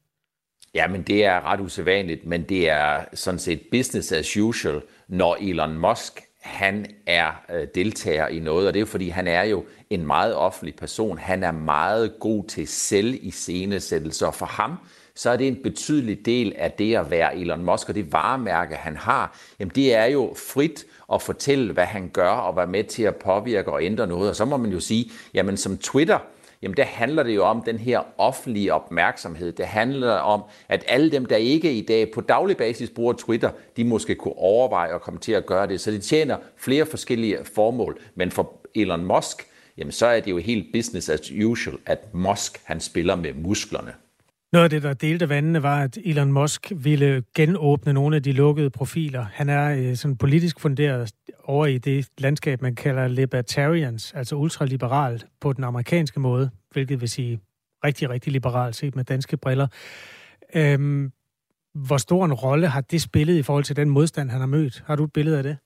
Ja, 0.74 0.88
men 0.88 1.02
det 1.02 1.24
er 1.24 1.52
ret 1.52 1.60
usædvanligt, 1.60 2.26
men 2.26 2.42
det 2.42 2.70
er 2.70 3.04
sådan 3.14 3.38
set 3.38 3.60
business 3.70 4.12
as 4.12 4.36
usual, 4.36 4.82
når 5.08 5.36
Elon 5.40 5.78
Musk 5.78 6.20
han 6.44 6.86
er 7.06 7.42
øh, 7.54 7.66
deltager 7.74 8.28
i 8.28 8.38
noget, 8.38 8.66
og 8.66 8.74
det 8.74 8.78
er 8.78 8.82
jo 8.82 8.86
fordi, 8.86 9.08
han 9.08 9.26
er 9.26 9.42
jo 9.42 9.64
en 9.90 10.06
meget 10.06 10.34
offentlig 10.34 10.74
person. 10.74 11.18
Han 11.18 11.42
er 11.42 11.52
meget 11.52 12.14
god 12.20 12.44
til 12.44 12.68
selv 12.68 13.18
i 13.22 13.30
scenesættelser. 13.30 14.30
For 14.30 14.46
ham, 14.46 14.78
så 15.16 15.30
er 15.30 15.36
det 15.36 15.48
en 15.48 15.62
betydelig 15.62 16.26
del 16.26 16.52
af 16.56 16.72
det 16.72 16.96
at 16.96 17.10
være 17.10 17.36
Elon 17.36 17.64
Musk, 17.64 17.88
og 17.88 17.94
det 17.94 18.12
varemærke, 18.12 18.74
han 18.74 18.96
har, 18.96 19.38
jamen 19.60 19.72
det 19.74 19.94
er 19.94 20.04
jo 20.04 20.34
frit 20.36 20.86
at 21.12 21.22
fortælle, 21.22 21.72
hvad 21.72 21.84
han 21.84 22.08
gør, 22.08 22.30
og 22.30 22.56
være 22.56 22.66
med 22.66 22.84
til 22.84 23.02
at 23.02 23.16
påvirke 23.16 23.72
og 23.72 23.84
ændre 23.84 24.06
noget. 24.06 24.30
Og 24.30 24.36
så 24.36 24.44
må 24.44 24.56
man 24.56 24.70
jo 24.72 24.80
sige, 24.80 25.10
jamen 25.34 25.56
som 25.56 25.78
Twitter, 25.78 26.18
jamen 26.62 26.76
der 26.76 26.84
handler 26.84 27.22
det 27.22 27.34
jo 27.34 27.44
om 27.44 27.62
den 27.62 27.78
her 27.78 28.00
offentlige 28.18 28.74
opmærksomhed. 28.74 29.52
Det 29.52 29.66
handler 29.66 30.12
om, 30.12 30.42
at 30.68 30.84
alle 30.88 31.10
dem, 31.10 31.26
der 31.26 31.36
ikke 31.36 31.72
i 31.72 31.86
dag 31.86 32.10
på 32.10 32.20
daglig 32.20 32.56
basis 32.56 32.90
bruger 32.90 33.12
Twitter, 33.12 33.50
de 33.76 33.84
måske 33.84 34.14
kunne 34.14 34.36
overveje 34.36 34.94
at 34.94 35.00
komme 35.00 35.20
til 35.20 35.32
at 35.32 35.46
gøre 35.46 35.66
det. 35.66 35.80
Så 35.80 35.90
det 35.90 36.02
tjener 36.02 36.36
flere 36.56 36.86
forskellige 36.86 37.38
formål. 37.54 38.00
Men 38.14 38.30
for 38.30 38.52
Elon 38.74 39.04
Musk, 39.04 39.46
jamen 39.78 39.92
så 39.92 40.06
er 40.06 40.20
det 40.20 40.30
jo 40.30 40.38
helt 40.38 40.66
business 40.72 41.08
as 41.08 41.32
usual, 41.44 41.78
at 41.86 42.14
Musk 42.14 42.60
han 42.64 42.80
spiller 42.80 43.16
med 43.16 43.32
musklerne. 43.34 43.94
Noget 44.54 44.64
af 44.64 44.70
det, 44.70 44.82
der 44.82 44.92
delte 44.92 45.28
vandene, 45.28 45.62
var, 45.62 45.82
at 45.82 45.98
Elon 46.04 46.32
Musk 46.32 46.72
ville 46.76 47.22
genåbne 47.36 47.92
nogle 47.92 48.16
af 48.16 48.22
de 48.22 48.32
lukkede 48.32 48.70
profiler. 48.70 49.26
Han 49.32 49.48
er 49.48 49.76
øh, 49.76 49.96
sådan 49.96 50.16
politisk 50.16 50.60
funderet 50.60 51.12
over 51.44 51.66
i 51.66 51.78
det 51.78 52.08
landskab, 52.18 52.62
man 52.62 52.74
kalder 52.74 53.08
libertarians, 53.08 54.12
altså 54.12 54.36
ultraliberalt 54.36 55.26
på 55.40 55.52
den 55.52 55.64
amerikanske 55.64 56.20
måde, 56.20 56.50
hvilket 56.70 57.00
vil 57.00 57.08
sige 57.08 57.40
rigtig, 57.84 58.10
rigtig 58.10 58.32
liberalt 58.32 58.76
set 58.76 58.96
med 58.96 59.04
danske 59.04 59.36
briller. 59.36 59.66
Øhm, 60.54 61.12
hvor 61.74 61.96
stor 61.96 62.24
en 62.24 62.32
rolle 62.32 62.68
har 62.68 62.80
det 62.80 63.02
spillet 63.02 63.36
i 63.36 63.42
forhold 63.42 63.64
til 63.64 63.76
den 63.76 63.90
modstand, 63.90 64.30
han 64.30 64.40
har 64.40 64.46
mødt? 64.46 64.82
Har 64.86 64.96
du 64.96 65.04
et 65.04 65.12
billede 65.12 65.36
af 65.36 65.42
det? 65.42 65.56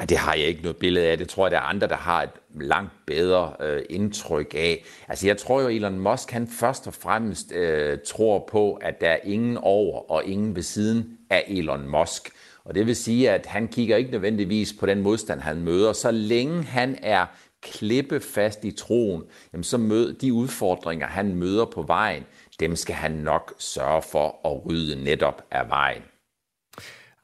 Ja, 0.00 0.04
det 0.04 0.18
har 0.18 0.34
jeg 0.34 0.44
ikke 0.44 0.62
noget 0.62 0.76
billede 0.76 1.06
af. 1.06 1.18
Det 1.18 1.28
tror 1.28 1.46
jeg, 1.46 1.50
der 1.50 1.56
er 1.56 1.62
andre, 1.62 1.88
der 1.88 1.96
har 1.96 2.22
et 2.22 2.30
langt 2.60 2.92
bedre 3.06 3.52
øh, 3.60 3.82
indtryk 3.90 4.54
af. 4.54 4.84
Altså, 5.08 5.26
jeg 5.26 5.36
tror 5.36 5.60
jo, 5.60 5.68
Elon 5.68 5.98
Musk, 5.98 6.30
han 6.30 6.48
først 6.48 6.86
og 6.86 6.94
fremmest 6.94 7.52
øh, 7.52 7.98
tror 8.06 8.48
på, 8.50 8.74
at 8.74 9.00
der 9.00 9.08
er 9.08 9.18
ingen 9.24 9.56
over 9.56 10.10
og 10.10 10.24
ingen 10.24 10.56
ved 10.56 10.62
siden 10.62 11.18
af 11.30 11.44
Elon 11.48 11.88
Musk. 11.88 12.30
Og 12.64 12.74
det 12.74 12.86
vil 12.86 12.96
sige, 12.96 13.30
at 13.30 13.46
han 13.46 13.68
kigger 13.68 13.96
ikke 13.96 14.10
nødvendigvis 14.10 14.72
på 14.80 14.86
den 14.86 15.00
modstand, 15.00 15.40
han 15.40 15.60
møder. 15.60 15.92
Så 15.92 16.10
længe 16.10 16.62
han 16.62 16.98
er 17.02 17.26
klippefast 17.62 18.64
i 18.64 18.70
troen, 18.70 19.22
jamen 19.52 19.64
så 19.64 19.78
mød 19.78 20.12
de 20.12 20.32
udfordringer, 20.32 21.06
han 21.06 21.34
møder 21.34 21.64
på 21.64 21.82
vejen, 21.82 22.24
dem 22.60 22.76
skal 22.76 22.94
han 22.94 23.10
nok 23.12 23.54
sørge 23.58 24.02
for 24.02 24.48
at 24.48 24.66
rydde 24.66 25.04
netop 25.04 25.42
af 25.50 25.68
vejen. 25.68 26.02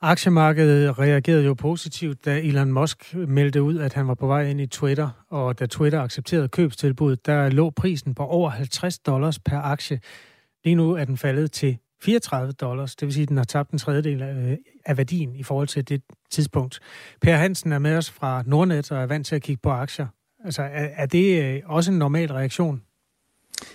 Aktiemarkedet 0.01 0.99
reagerede 0.99 1.45
jo 1.45 1.55
positivt, 1.55 2.25
da 2.25 2.39
Elon 2.41 2.73
Musk 2.73 3.15
meldte 3.15 3.63
ud, 3.63 3.79
at 3.79 3.95
han 3.95 4.09
var 4.09 4.15
på 4.15 4.27
vej 4.27 4.51
ind 4.51 4.61
i 4.61 4.67
Twitter, 4.67 5.25
og 5.31 5.59
da 5.59 5.67
Twitter 5.67 6.03
accepterede 6.03 6.49
købstilbuddet, 6.49 7.27
der 7.27 7.51
lå 7.51 7.71
prisen 7.71 8.15
på 8.15 8.23
over 8.23 8.51
50 8.51 8.99
dollars 8.99 9.39
per 9.39 9.59
aktie. 9.59 10.01
Lige 10.65 10.75
nu 10.75 10.93
er 10.93 11.05
den 11.05 11.17
faldet 11.17 11.53
til 11.53 11.79
34 12.03 12.53
dollars, 12.53 12.97
det 12.97 13.07
vil 13.07 13.13
sige, 13.13 13.23
at 13.23 13.29
den 13.29 13.37
har 13.37 13.45
tabt 13.45 13.71
en 13.71 13.79
tredjedel 13.79 14.23
af 14.87 14.97
værdien 14.97 15.37
i 15.37 15.43
forhold 15.43 15.69
til 15.69 15.89
det 15.89 16.03
tidspunkt. 16.31 16.81
Per 17.21 17.37
Hansen 17.37 17.73
er 17.73 17.79
med 17.79 17.97
os 17.97 18.11
fra 18.11 18.43
Nordnet 18.47 18.93
og 18.93 19.03
er 19.03 19.07
vant 19.07 19.27
til 19.27 19.37
at 19.37 19.43
kigge 19.43 19.61
på 19.63 19.71
aktier. 19.71 20.07
Altså, 20.45 20.63
er, 20.63 20.89
er 20.97 21.07
det 21.07 21.43
øh, 21.43 21.63
også 21.65 21.93
en 21.93 21.99
normal 21.99 22.33
reaktion? 22.33 22.83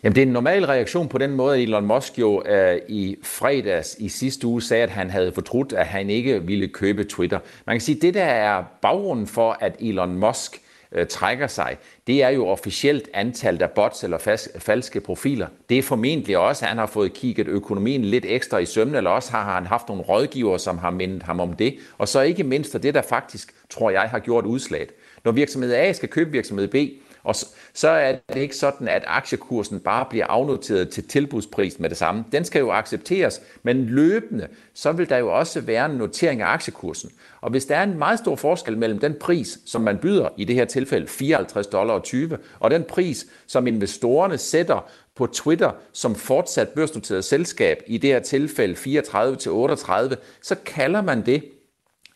Jamen, 0.04 0.16
det 0.16 0.22
er 0.22 0.26
en 0.26 0.34
normal 0.34 0.66
reaktion 0.66 1.08
på 1.08 1.18
den 1.18 1.32
måde, 1.32 1.56
at 1.56 1.62
Elon 1.62 1.86
Musk 1.86 2.20
jo 2.20 2.44
øh, 2.46 2.80
i 2.90 3.18
fredags 3.24 3.96
i 4.00 4.10
sidste 4.10 4.48
uge 4.48 4.62
sagde, 4.62 4.84
at 4.84 4.90
han 4.90 5.10
havde 5.10 5.32
fortrudt, 5.32 5.74
at 5.74 5.86
han 5.86 6.10
ikke 6.10 6.44
ville 6.44 6.68
købe 6.68 7.04
Twitter. 7.04 7.40
Man 7.66 7.76
kan 7.76 7.82
sige, 7.82 7.96
at 7.96 8.02
det 8.02 8.14
der 8.14 8.24
er 8.24 8.64
baggrunden 8.82 9.28
for, 9.28 9.58
at 9.62 9.76
Elon 9.80 10.16
Musk 10.16 10.62
øh, 10.92 11.08
trækker 11.08 11.48
sig, 11.48 11.78
det 12.08 12.24
er 12.24 12.30
jo 12.30 12.48
officielt 12.48 13.10
antallet 13.14 13.62
af 13.62 13.72
bots 13.72 14.04
eller 14.04 14.18
fas- 14.18 14.60
falske 14.60 15.00
profiler. 15.00 15.48
Det 15.70 15.78
er 15.78 15.84
formentlig 15.84 16.38
også, 16.38 16.66
at 16.66 16.70
han 16.70 16.78
har 16.78 16.86
fået 16.86 17.14
kigget 17.14 17.48
økonomien 17.48 18.06
lidt 18.06 18.26
ekstra 18.28 18.58
i 18.58 18.66
sømne, 18.66 18.98
eller 18.98 19.10
også 19.10 19.32
har 19.32 19.54
han 19.54 19.66
haft 19.66 19.90
nogle 19.90 20.04
rådgiver, 20.04 20.58
som 20.58 20.78
har 20.78 20.92
mindet 20.92 21.24
ham 21.24 21.40
om 21.40 21.54
det. 21.54 21.76
Og 21.98 22.08
så 22.08 22.22
ikke 22.22 22.44
mindst, 22.44 22.84
det 22.84 22.94
der 22.94 23.02
faktisk, 23.02 23.54
tror 23.70 23.90
jeg, 23.90 24.02
har 24.02 24.20
gjort 24.20 24.46
udslaget. 24.46 24.90
Når 25.26 25.32
virksomhed 25.32 25.74
A 25.74 25.94
skal 25.94 26.10
købe 26.10 26.32
virksomhed 26.32 26.68
B, 26.68 26.76
og 27.24 27.36
så, 27.36 27.46
så 27.74 27.90
er 27.90 28.16
det 28.34 28.42
ikke 28.42 28.56
sådan, 28.56 28.88
at 28.88 29.04
aktiekursen 29.08 29.80
bare 29.80 30.06
bliver 30.10 30.26
afnoteret 30.28 30.90
til 30.90 31.08
tilbudspris 31.08 31.80
med 31.80 31.90
det 31.90 31.98
samme. 31.98 32.26
Den 32.32 32.46
skal 32.46 32.60
jo 32.60 32.72
accepteres, 32.72 33.42
men 33.64 33.86
løbende, 33.86 34.48
så 34.74 34.92
vil 34.92 35.10
der 35.10 35.18
jo 35.18 35.38
også 35.38 35.62
være 35.62 35.86
en 35.86 35.92
notering 35.92 36.42
af 36.42 36.48
aktiekursen. 36.48 37.12
Og 37.42 37.52
hvis 37.52 37.66
der 37.66 37.76
er 37.76 37.84
en 37.84 37.98
meget 37.98 38.20
stor 38.20 38.36
forskel 38.36 38.78
mellem 38.78 39.00
den 39.00 39.16
pris, 39.20 39.60
som 39.66 39.82
man 39.82 39.98
byder, 39.98 40.30
i 40.38 40.44
det 40.44 40.56
her 40.56 40.66
tilfælde 40.66 41.08
54 41.08 41.68
dollar 41.68 41.94
og 41.94 42.04
20, 42.04 42.38
og 42.60 42.72
den 42.72 42.84
pris, 42.84 43.26
som 43.48 43.68
investorerne 43.68 44.38
sætter 44.38 44.90
på 45.16 45.28
Twitter 45.28 45.72
som 45.94 46.16
fortsat 46.16 46.70
børsnoteret 46.70 47.26
selskab, 47.26 47.78
i 47.88 47.98
det 47.98 48.10
her 48.10 48.20
tilfælde 48.20 48.76
34 48.76 49.36
til 49.36 49.52
38, 49.52 50.18
så 50.42 50.56
kalder 50.66 51.02
man 51.02 51.26
det, 51.26 51.44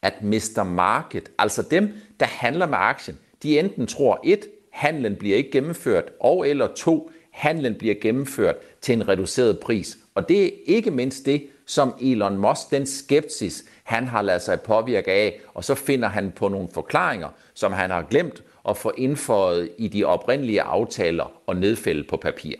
at 0.01 0.23
Mr. 0.23 0.63
Market, 0.63 1.31
altså 1.39 1.61
dem, 1.61 1.93
der 2.19 2.25
handler 2.25 2.65
med 2.65 2.77
aktien, 2.77 3.17
de 3.43 3.59
enten 3.59 3.87
tror 3.87 4.19
et, 4.23 4.47
handlen 4.77 5.15
bliver 5.15 5.37
ikke 5.37 5.51
gennemført, 5.51 6.03
og 6.19 6.49
eller 6.49 6.67
to, 6.67 7.11
handlen 7.31 7.75
bliver 7.75 7.95
gennemført 8.01 8.55
til 8.81 8.93
en 8.93 9.07
reduceret 9.07 9.59
pris. 9.59 9.97
Og 10.15 10.29
det 10.29 10.45
er 10.45 10.49
ikke 10.65 10.91
mindst 10.91 11.25
det, 11.25 11.47
som 11.65 11.93
Elon 12.01 12.37
Musk, 12.37 12.71
den 12.71 12.85
skepsis, 12.85 13.65
han 13.83 14.07
har 14.07 14.21
ladet 14.21 14.41
sig 14.41 14.61
påvirke 14.61 15.11
af, 15.11 15.39
og 15.53 15.63
så 15.63 15.75
finder 15.75 16.07
han 16.07 16.31
på 16.31 16.47
nogle 16.47 16.67
forklaringer, 16.73 17.29
som 17.53 17.73
han 17.73 17.89
har 17.89 18.01
glemt 18.01 18.43
at 18.69 18.77
få 18.77 18.91
indføjet 18.97 19.69
i 19.77 19.87
de 19.87 20.03
oprindelige 20.03 20.61
aftaler 20.61 21.31
og 21.47 21.55
nedfældet 21.55 22.07
på 22.07 22.17
papir. 22.17 22.55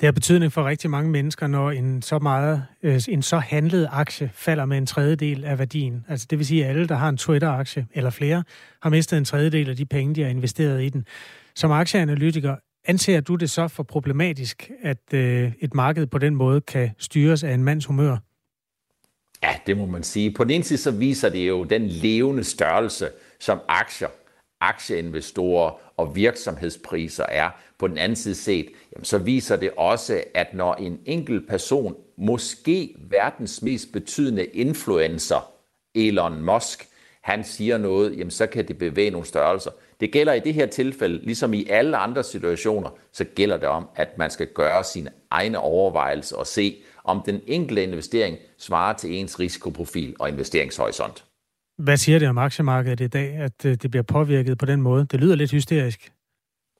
Det 0.00 0.06
har 0.06 0.12
betydning 0.12 0.52
for 0.52 0.64
rigtig 0.64 0.90
mange 0.90 1.10
mennesker, 1.10 1.46
når 1.46 1.70
en 1.70 2.02
så 2.02 2.18
meget, 2.18 2.66
øh, 2.82 3.00
en 3.08 3.22
så 3.22 3.38
handlet 3.38 3.88
aktie 3.92 4.30
falder 4.34 4.64
med 4.64 4.78
en 4.78 4.86
tredjedel 4.86 5.44
af 5.44 5.58
værdien. 5.58 6.04
Altså 6.08 6.26
det 6.30 6.38
vil 6.38 6.46
sige, 6.46 6.64
at 6.64 6.70
alle, 6.70 6.88
der 6.88 6.94
har 6.94 7.08
en 7.08 7.16
Twitter-aktie 7.16 7.86
eller 7.94 8.10
flere, 8.10 8.44
har 8.82 8.90
mistet 8.90 9.18
en 9.18 9.24
tredjedel 9.24 9.70
af 9.70 9.76
de 9.76 9.86
penge, 9.86 10.14
de 10.14 10.22
har 10.22 10.28
investeret 10.28 10.82
i 10.82 10.88
den. 10.88 11.06
Som 11.54 11.70
aktieanalytiker, 11.70 12.56
anser 12.84 13.20
du 13.20 13.34
det 13.34 13.50
så 13.50 13.68
for 13.68 13.82
problematisk, 13.82 14.70
at 14.82 15.14
øh, 15.14 15.52
et 15.60 15.74
marked 15.74 16.06
på 16.06 16.18
den 16.18 16.34
måde 16.34 16.60
kan 16.60 16.90
styres 16.98 17.44
af 17.44 17.52
en 17.52 17.64
mands 17.64 17.86
humør? 17.86 18.16
Ja, 19.42 19.56
det 19.66 19.76
må 19.76 19.86
man 19.86 20.02
sige. 20.02 20.30
På 20.30 20.44
den 20.44 20.50
ene 20.50 20.64
side 20.64 20.78
så 20.78 20.90
viser 20.90 21.28
det 21.28 21.48
jo 21.48 21.64
den 21.64 21.88
levende 21.88 22.44
størrelse, 22.44 23.08
som 23.40 23.60
aktier, 23.68 24.08
aktieinvestorer 24.60 25.70
og 25.96 26.16
virksomhedspriser 26.16 27.24
er. 27.28 27.50
På 27.84 27.88
den 27.88 27.98
anden 27.98 28.16
side 28.16 28.34
set, 28.34 28.68
jamen, 28.92 29.04
så 29.04 29.18
viser 29.18 29.56
det 29.56 29.70
også, 29.76 30.22
at 30.34 30.54
når 30.54 30.74
en 30.74 31.00
enkelt 31.04 31.48
person, 31.48 31.96
måske 32.16 32.96
verdens 33.10 33.62
mest 33.62 33.92
betydende 33.92 34.44
influencer, 34.44 35.50
Elon 35.94 36.42
Musk, 36.42 36.88
han 37.22 37.44
siger 37.44 37.78
noget, 37.78 38.18
jamen 38.18 38.30
så 38.30 38.46
kan 38.46 38.68
det 38.68 38.78
bevæge 38.78 39.10
nogle 39.10 39.26
størrelser. 39.26 39.70
Det 40.00 40.12
gælder 40.12 40.32
i 40.32 40.40
det 40.40 40.54
her 40.54 40.66
tilfælde, 40.66 41.24
ligesom 41.24 41.54
i 41.54 41.66
alle 41.70 41.96
andre 41.96 42.22
situationer, 42.22 42.90
så 43.12 43.24
gælder 43.24 43.56
det 43.56 43.68
om, 43.68 43.88
at 43.96 44.18
man 44.18 44.30
skal 44.30 44.46
gøre 44.46 44.84
sine 44.84 45.10
egne 45.30 45.58
overvejelser 45.58 46.36
og 46.36 46.46
se, 46.46 46.76
om 47.04 47.22
den 47.26 47.40
enkelte 47.46 47.82
investering 47.82 48.36
svarer 48.58 48.96
til 48.96 49.14
ens 49.14 49.40
risikoprofil 49.40 50.16
og 50.18 50.28
investeringshorisont. 50.28 51.24
Hvad 51.78 51.96
siger 51.96 52.18
det 52.18 52.28
om 52.28 52.38
aktiemarkedet 52.38 53.00
i 53.00 53.08
dag, 53.08 53.34
at 53.34 53.64
øh, 53.64 53.74
det 53.74 53.90
bliver 53.90 54.04
påvirket 54.04 54.58
på 54.58 54.66
den 54.66 54.82
måde? 54.82 55.06
Det 55.10 55.20
lyder 55.20 55.34
lidt 55.34 55.50
hysterisk. 55.50 56.13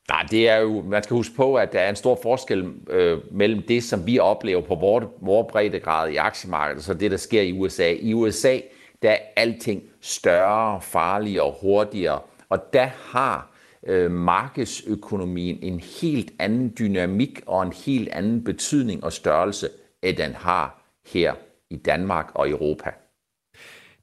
Nej, 0.09 0.27
det 0.31 0.49
er 0.49 0.57
jo, 0.57 0.83
man 0.83 1.03
skal 1.03 1.15
huske 1.15 1.35
på, 1.37 1.55
at 1.55 1.73
der 1.73 1.81
er 1.81 1.91
en 1.91 1.97
stor 1.97 2.19
forskel 2.23 2.73
øh, 2.91 3.19
mellem 3.31 3.63
det, 3.63 3.85
som 3.85 4.07
vi 4.07 4.19
oplever 4.19 4.61
på 4.61 4.75
vores, 4.75 5.05
vores 5.21 5.47
breddegrad 5.53 6.11
i 6.11 6.17
aktiemarkedet, 6.17 6.79
og 6.79 6.85
så 6.85 6.95
det, 6.95 7.11
der 7.11 7.17
sker 7.17 7.43
i 7.43 7.53
USA. 7.53 7.93
I 7.93 8.15
USA, 8.15 8.59
der 9.03 9.11
er 9.11 9.19
alting 9.37 9.83
større, 10.01 10.81
farligere 10.81 11.45
og 11.45 11.59
hurtigere, 11.61 12.21
og 12.49 12.73
der 12.73 12.87
har 12.87 13.51
øh, 13.87 14.11
markedsøkonomien 14.11 15.59
en 15.63 15.81
helt 16.01 16.33
anden 16.39 16.75
dynamik 16.79 17.41
og 17.47 17.63
en 17.63 17.73
helt 17.87 18.09
anden 18.09 18.45
betydning 18.45 19.05
og 19.05 19.13
størrelse, 19.13 19.69
end 20.03 20.17
den 20.17 20.35
har 20.35 20.85
her 21.13 21.35
i 21.71 21.77
Danmark 21.77 22.31
og 22.35 22.51
Europa. 22.51 22.91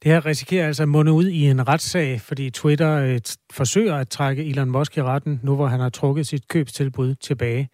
Det 0.04 0.12
her 0.12 0.26
risikerer 0.26 0.68
altså 0.68 0.84
at 0.84 0.90
munde 0.90 1.12
ud 1.12 1.28
i 1.28 1.50
en 1.50 1.68
retssag, 1.68 2.22
fordi 2.22 2.50
Twitter 2.50 2.96
øh, 2.98 3.20
forsøger 3.52 3.96
at 3.96 4.10
trække 4.10 4.46
Elon 4.46 4.70
Musk 4.70 4.98
i 4.98 5.02
retten, 5.02 5.40
nu 5.44 5.56
hvor 5.56 5.68
han 5.68 5.80
har 5.80 5.90
trukket 5.90 6.28
sit 6.28 6.48
købstilbud 6.48 7.16
tilbage. 7.16 7.70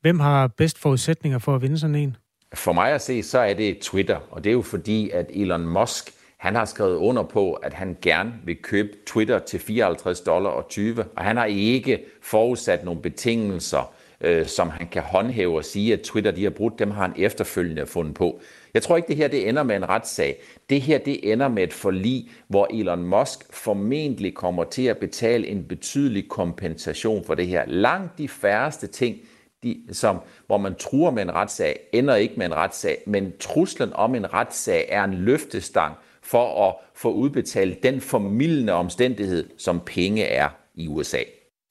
Hvem 0.00 0.20
har 0.20 0.46
bedst 0.46 0.78
forudsætninger 0.78 1.38
for 1.38 1.54
at 1.54 1.62
vinde 1.62 1.78
sådan 1.78 1.94
en? 1.94 2.16
For 2.54 2.72
mig 2.72 2.92
at 2.92 3.02
se, 3.02 3.22
så 3.22 3.38
er 3.38 3.54
det 3.54 3.78
Twitter, 3.78 4.18
og 4.30 4.44
det 4.44 4.50
er 4.50 4.54
jo 4.54 4.62
fordi, 4.62 5.10
at 5.10 5.26
Elon 5.34 5.66
Musk 5.66 6.10
han 6.36 6.54
har 6.54 6.64
skrevet 6.64 6.96
under 6.96 7.22
på, 7.22 7.52
at 7.52 7.74
han 7.74 7.96
gerne 8.02 8.32
vil 8.44 8.56
købe 8.62 8.88
Twitter 9.06 9.38
til 9.38 9.60
54 9.60 10.20
dollar 10.20 10.50
og 10.50 10.68
20, 10.68 11.04
og 11.16 11.24
han 11.24 11.36
har 11.36 11.44
ikke 11.44 12.04
forudsat 12.22 12.84
nogle 12.84 13.02
betingelser, 13.02 13.94
øh, 14.20 14.46
som 14.46 14.70
han 14.70 14.88
kan 14.88 15.02
håndhæve 15.02 15.56
og 15.56 15.64
sige, 15.64 15.92
at 15.92 16.00
Twitter 16.00 16.30
de 16.30 16.42
har 16.42 16.50
brudt, 16.50 16.78
dem 16.78 16.90
har 16.90 17.02
han 17.02 17.14
efterfølgende 17.16 17.86
fundet 17.86 18.14
på. 18.14 18.40
Jeg 18.74 18.82
tror 18.82 18.96
ikke, 18.96 19.08
det 19.08 19.16
her 19.16 19.28
det 19.28 19.48
ender 19.48 19.62
med 19.62 19.76
en 19.76 19.88
retssag. 19.88 20.36
Det 20.70 20.80
her 20.80 20.98
det 20.98 21.32
ender 21.32 21.48
med 21.48 21.62
et 21.62 21.72
forlig, 21.72 22.30
hvor 22.48 22.68
Elon 22.70 23.02
Musk 23.02 23.38
formentlig 23.50 24.34
kommer 24.34 24.64
til 24.64 24.82
at 24.82 24.98
betale 24.98 25.46
en 25.46 25.64
betydelig 25.64 26.28
kompensation 26.28 27.24
for 27.24 27.34
det 27.34 27.46
her. 27.46 27.64
Langt 27.66 28.18
de 28.18 28.28
færreste 28.28 28.86
ting, 28.86 29.16
de, 29.62 29.82
som, 29.92 30.20
hvor 30.46 30.58
man 30.58 30.74
truer 30.74 31.10
med 31.10 31.22
en 31.22 31.34
retssag, 31.34 31.78
ender 31.92 32.14
ikke 32.14 32.34
med 32.36 32.46
en 32.46 32.54
retssag, 32.54 32.96
men 33.06 33.32
truslen 33.40 33.92
om 33.92 34.14
en 34.14 34.34
retssag 34.34 34.86
er 34.88 35.04
en 35.04 35.14
løftestang 35.14 35.94
for 36.22 36.68
at 36.68 36.74
få 36.94 37.12
udbetalt 37.12 37.82
den 37.82 38.00
formidlende 38.00 38.72
omstændighed, 38.72 39.50
som 39.58 39.80
penge 39.86 40.24
er 40.24 40.48
i 40.74 40.88
USA. 40.88 41.18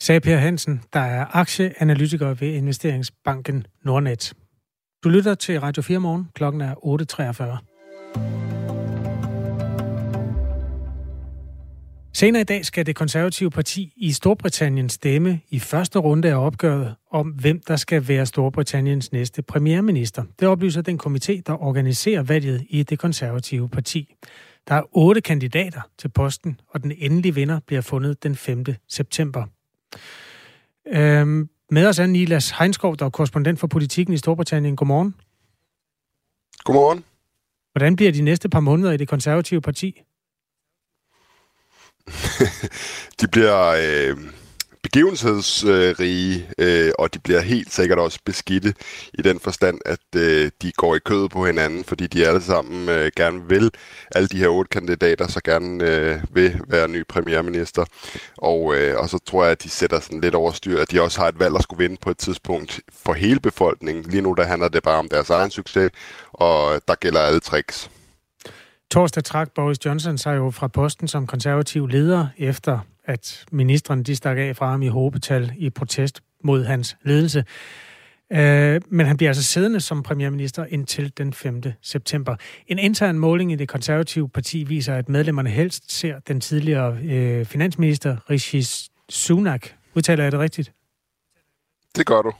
Sagde 0.01 0.21
Per 0.21 0.37
Hansen, 0.37 0.81
der 0.93 0.99
er 0.99 1.25
aktieanalytiker 1.35 2.33
ved 2.33 2.47
investeringsbanken 2.47 3.67
Nordnet. 3.83 4.33
Du 5.03 5.09
lytter 5.09 5.35
til 5.35 5.59
Radio 5.59 5.81
4 5.81 5.99
morgen. 5.99 6.29
Klokken 6.35 6.61
er 6.61 6.75
8.43. 6.75 7.57
Senere 12.13 12.41
i 12.41 12.45
dag 12.45 12.65
skal 12.65 12.85
det 12.85 12.95
konservative 12.95 13.51
parti 13.51 13.93
i 13.97 14.11
Storbritannien 14.11 14.89
stemme 14.89 15.39
i 15.49 15.59
første 15.59 15.99
runde 15.99 16.29
af 16.29 16.45
opgøret 16.45 16.95
om, 17.11 17.27
hvem 17.27 17.61
der 17.67 17.75
skal 17.75 18.07
være 18.07 18.25
Storbritanniens 18.25 19.11
næste 19.11 19.41
premierminister. 19.41 20.23
Det 20.39 20.47
oplyser 20.47 20.81
den 20.81 20.99
komité, 21.05 21.41
der 21.47 21.63
organiserer 21.63 22.23
valget 22.23 22.65
i 22.69 22.83
det 22.83 22.99
konservative 22.99 23.69
parti. 23.69 24.15
Der 24.67 24.75
er 24.75 24.83
otte 24.91 25.21
kandidater 25.21 25.81
til 25.97 26.09
posten, 26.09 26.59
og 26.69 26.83
den 26.83 26.91
endelige 26.97 27.35
vinder 27.35 27.59
bliver 27.67 27.81
fundet 27.81 28.23
den 28.23 28.35
5. 28.35 28.65
september. 28.89 29.45
Øhm, 30.87 31.49
med 31.71 31.85
os 31.85 31.99
er 31.99 32.05
Nilas 32.05 32.49
Heinskov, 32.49 32.97
der 32.97 33.05
er 33.05 33.09
korrespondent 33.09 33.59
for 33.59 33.67
politikken 33.67 34.13
i 34.13 34.17
Storbritannien. 34.17 34.75
Godmorgen. 34.75 35.15
Godmorgen. 36.63 37.03
Hvordan 37.71 37.95
bliver 37.95 38.11
de 38.11 38.21
næste 38.21 38.49
par 38.49 38.59
måneder 38.59 38.91
i 38.91 38.97
det 38.97 39.07
konservative 39.07 39.61
parti? 39.61 40.01
de 43.21 43.27
bliver 43.27 43.67
øh, 43.67 44.17
begivenhedsrige, 44.83 46.49
øh, 46.57 46.91
og 46.99 47.13
de 47.13 47.19
bliver 47.19 47.41
helt 47.41 47.73
sikkert 47.73 47.99
også 47.99 48.19
beskidte 48.25 48.73
i 49.13 49.21
den 49.21 49.39
forstand, 49.39 49.79
at 49.85 49.99
øh, 50.15 50.51
de 50.61 50.71
går 50.71 50.95
i 50.95 50.99
kødet 50.99 51.31
på 51.31 51.45
hinanden, 51.45 51.83
fordi 51.83 52.07
de 52.07 52.27
alle 52.27 52.41
sammen 52.41 52.89
øh, 52.89 53.11
gerne 53.15 53.49
vil, 53.49 53.71
alle 54.15 54.27
de 54.27 54.37
her 54.37 54.47
otte 54.47 54.69
kandidater, 54.69 55.27
så 55.27 55.41
gerne 55.43 55.83
øh, 55.83 56.19
vil 56.31 56.61
være 56.67 56.87
ny 56.87 57.03
premierminister. 57.09 57.85
Og, 58.37 58.75
øh, 58.75 58.99
og 58.99 59.09
så 59.09 59.19
tror 59.25 59.43
jeg, 59.43 59.51
at 59.51 59.63
de 59.63 59.69
sætter 59.69 59.99
sådan 59.99 60.21
lidt 60.21 60.35
overstyr, 60.35 60.81
at 60.81 60.91
de 60.91 61.01
også 61.01 61.21
har 61.21 61.27
et 61.27 61.39
valg 61.39 61.55
at 61.55 61.63
skulle 61.63 61.83
vinde 61.83 61.97
på 62.01 62.09
et 62.09 62.17
tidspunkt 62.17 62.81
for 63.03 63.13
hele 63.13 63.39
befolkningen. 63.39 64.03
Lige 64.03 64.21
nu 64.21 64.33
der 64.33 64.43
handler 64.43 64.67
det 64.67 64.83
bare 64.83 64.97
om 64.99 65.09
deres 65.09 65.29
egen 65.29 65.51
succes, 65.51 65.91
og 66.31 66.81
der 66.87 66.95
gælder 66.95 67.19
alle 67.19 67.39
tricks. 67.39 67.89
Torsdag 68.91 69.23
trak 69.23 69.49
Boris 69.55 69.85
Johnson 69.85 70.17
sig 70.17 70.35
jo 70.35 70.51
fra 70.51 70.67
posten 70.67 71.07
som 71.07 71.27
konservativ 71.27 71.87
leder 71.87 72.27
efter 72.37 72.79
at 73.05 73.45
ministeren 73.51 74.03
de 74.03 74.15
stak 74.15 74.37
af 74.37 74.55
fra 74.55 74.71
ham 74.71 74.81
i 74.81 74.87
håbetal 74.87 75.53
i 75.57 75.69
protest 75.69 76.21
mod 76.43 76.63
hans 76.63 76.97
ledelse. 77.03 77.45
Øh, 78.31 78.81
men 78.89 79.05
han 79.05 79.17
bliver 79.17 79.29
altså 79.29 79.43
siddende 79.43 79.79
som 79.79 80.03
premierminister 80.03 80.65
indtil 80.65 81.17
den 81.17 81.33
5. 81.33 81.61
september. 81.81 82.35
En 82.67 82.79
intern 82.79 83.19
måling 83.19 83.51
i 83.51 83.55
det 83.55 83.67
konservative 83.67 84.29
parti 84.29 84.63
viser, 84.63 84.95
at 84.95 85.09
medlemmerne 85.09 85.49
helst 85.49 85.91
ser 85.91 86.19
den 86.19 86.41
tidligere 86.41 86.97
øh, 87.03 87.45
finansminister 87.45 88.29
Rishi 88.29 88.63
Sunak. 89.09 89.67
Udtaler 89.95 90.23
jeg 90.23 90.31
det 90.31 90.39
rigtigt? 90.39 90.73
Det 91.95 92.05
gør 92.05 92.21
du. 92.21 92.31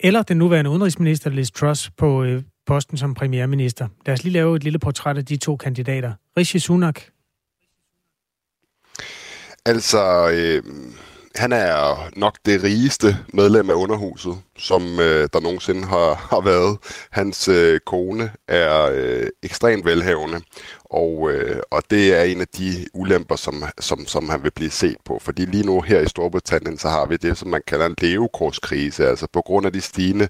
Eller 0.00 0.22
den 0.22 0.36
nuværende 0.36 0.70
udenrigsminister 0.70 1.30
Liz 1.30 1.50
Truss 1.50 1.90
på 1.90 2.24
øh, 2.24 2.42
posten 2.66 2.96
som 2.96 3.14
premierminister. 3.14 3.88
Lad 4.06 4.14
os 4.14 4.24
lige 4.24 4.32
lave 4.32 4.56
et 4.56 4.64
lille 4.64 4.78
portræt 4.78 5.18
af 5.18 5.24
de 5.24 5.36
to 5.36 5.56
kandidater. 5.56 6.12
Rishi 6.36 6.58
Sunak, 6.58 7.00
Altså, 9.66 10.30
øh, 10.30 10.62
han 11.34 11.52
er 11.52 12.08
nok 12.16 12.38
det 12.46 12.62
rigeste 12.62 13.16
medlem 13.34 13.70
af 13.70 13.74
underhuset 13.74 14.38
som 14.58 15.00
øh, 15.00 15.28
der 15.32 15.40
nogensinde 15.40 15.84
har, 15.84 16.14
har 16.30 16.40
været. 16.40 16.78
Hans 17.10 17.48
øh, 17.48 17.80
kone 17.86 18.32
er 18.48 18.90
øh, 18.92 19.26
ekstremt 19.42 19.84
velhavende, 19.84 20.40
og, 20.84 21.30
øh, 21.30 21.62
og 21.70 21.82
det 21.90 22.14
er 22.14 22.22
en 22.22 22.40
af 22.40 22.48
de 22.48 22.86
ulemper, 22.94 23.36
som, 23.36 23.64
som, 23.80 24.06
som 24.06 24.28
han 24.28 24.42
vil 24.42 24.50
blive 24.50 24.70
set 24.70 24.96
på. 25.04 25.18
Fordi 25.22 25.44
lige 25.44 25.66
nu 25.66 25.80
her 25.80 26.00
i 26.00 26.08
Storbritannien, 26.08 26.78
så 26.78 26.88
har 26.88 27.06
vi 27.06 27.16
det, 27.16 27.38
som 27.38 27.48
man 27.48 27.62
kalder 27.66 27.86
en 27.86 27.94
levekorskrise. 27.98 29.06
Altså 29.08 29.26
på 29.32 29.42
grund 29.42 29.66
af 29.66 29.72
de 29.72 29.80
stigende 29.80 30.28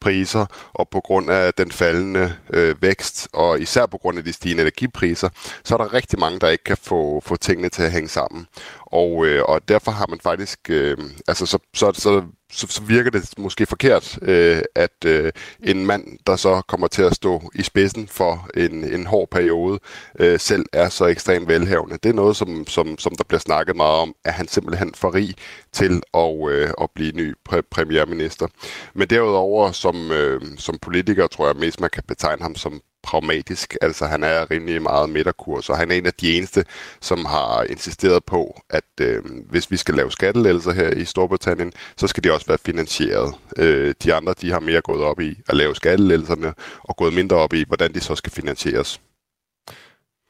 priser, 0.00 0.46
og 0.72 0.88
på 0.88 1.00
grund 1.00 1.30
af 1.30 1.54
den 1.54 1.72
faldende 1.72 2.34
øh, 2.52 2.82
vækst, 2.82 3.28
og 3.32 3.60
især 3.60 3.86
på 3.86 3.98
grund 3.98 4.18
af 4.18 4.24
de 4.24 4.32
stigende 4.32 4.62
energipriser, 4.62 5.28
så 5.64 5.74
er 5.74 5.78
der 5.78 5.94
rigtig 5.94 6.18
mange, 6.18 6.38
der 6.38 6.48
ikke 6.48 6.64
kan 6.64 6.76
få, 6.76 7.22
få 7.26 7.36
tingene 7.36 7.68
til 7.68 7.82
at 7.82 7.92
hænge 7.92 8.08
sammen. 8.08 8.46
Og, 8.80 9.26
øh, 9.26 9.42
og 9.44 9.68
derfor 9.68 9.90
har 9.90 10.06
man 10.06 10.20
faktisk, 10.20 10.58
øh, 10.70 10.96
altså 11.28 11.46
så, 11.46 11.58
så, 11.74 11.92
så 11.94 12.22
så, 12.52 12.66
så 12.70 12.82
virker 12.82 13.10
det 13.10 13.38
måske 13.38 13.66
forkert, 13.66 14.18
øh, 14.22 14.62
at 14.74 15.04
øh, 15.06 15.32
en 15.64 15.86
mand, 15.86 16.18
der 16.26 16.36
så 16.36 16.62
kommer 16.68 16.86
til 16.86 17.02
at 17.02 17.14
stå 17.14 17.50
i 17.54 17.62
spidsen 17.62 18.08
for 18.08 18.48
en, 18.56 18.84
en 18.84 19.06
hård 19.06 19.28
periode, 19.30 19.78
øh, 20.18 20.40
selv 20.40 20.66
er 20.72 20.88
så 20.88 21.06
ekstremt 21.06 21.48
velhavende. 21.48 21.98
Det 22.02 22.08
er 22.08 22.12
noget, 22.12 22.36
som, 22.36 22.66
som, 22.66 22.98
som 22.98 23.14
der 23.14 23.24
bliver 23.24 23.40
snakket 23.40 23.76
meget 23.76 24.00
om, 24.00 24.14
at 24.24 24.32
han 24.32 24.48
simpelthen 24.48 24.94
for 24.94 25.14
rig 25.14 25.34
til 25.72 26.02
at, 26.14 26.50
øh, 26.50 26.70
at 26.80 26.90
blive 26.94 27.12
ny 27.12 27.34
præ- 27.48 27.68
premierminister. 27.70 28.46
Men 28.94 29.10
derudover, 29.10 29.72
som, 29.72 30.12
øh, 30.12 30.40
som 30.58 30.78
politiker, 30.82 31.26
tror 31.26 31.46
jeg 31.46 31.56
mest, 31.56 31.80
man 31.80 31.90
kan 31.90 32.02
betegne 32.08 32.42
ham 32.42 32.54
som 32.54 32.80
pragmatisk. 33.08 33.76
Altså 33.82 34.06
han 34.06 34.24
er 34.24 34.50
rimelig 34.50 34.82
meget 34.82 35.10
midterkurs, 35.10 35.70
og 35.70 35.78
han 35.78 35.90
er 35.90 35.94
en 35.94 36.06
af 36.06 36.12
de 36.12 36.36
eneste, 36.36 36.64
som 37.00 37.24
har 37.24 37.62
insisteret 37.62 38.24
på, 38.24 38.60
at 38.70 38.84
øh, 39.00 39.22
hvis 39.50 39.70
vi 39.70 39.76
skal 39.76 39.94
lave 39.94 40.10
skattelettelser 40.10 40.72
her 40.72 40.90
i 40.90 41.04
Storbritannien, 41.04 41.72
så 41.96 42.06
skal 42.06 42.24
det 42.24 42.32
også 42.32 42.46
være 42.46 42.58
finansieret. 42.66 43.34
Øh, 43.56 43.94
de 44.02 44.14
andre, 44.14 44.34
de 44.40 44.50
har 44.50 44.60
mere 44.60 44.80
gået 44.80 45.02
op 45.02 45.20
i 45.20 45.40
at 45.48 45.56
lave 45.56 45.74
skattelettelserne, 45.74 46.54
og 46.80 46.96
gået 46.96 47.14
mindre 47.14 47.36
op 47.36 47.52
i, 47.52 47.64
hvordan 47.66 47.94
de 47.94 48.00
så 48.00 48.14
skal 48.14 48.32
finansieres. 48.32 49.00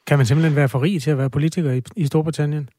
Kan 0.07 0.17
man 0.17 0.25
simpelthen 0.25 0.55
være 0.55 0.69
for 0.69 0.81
rig 0.81 1.01
til 1.01 1.11
at 1.11 1.17
være 1.17 1.29
politiker 1.29 1.71
i, 1.71 1.81
i 1.95 2.05
Storbritannien? 2.05 2.69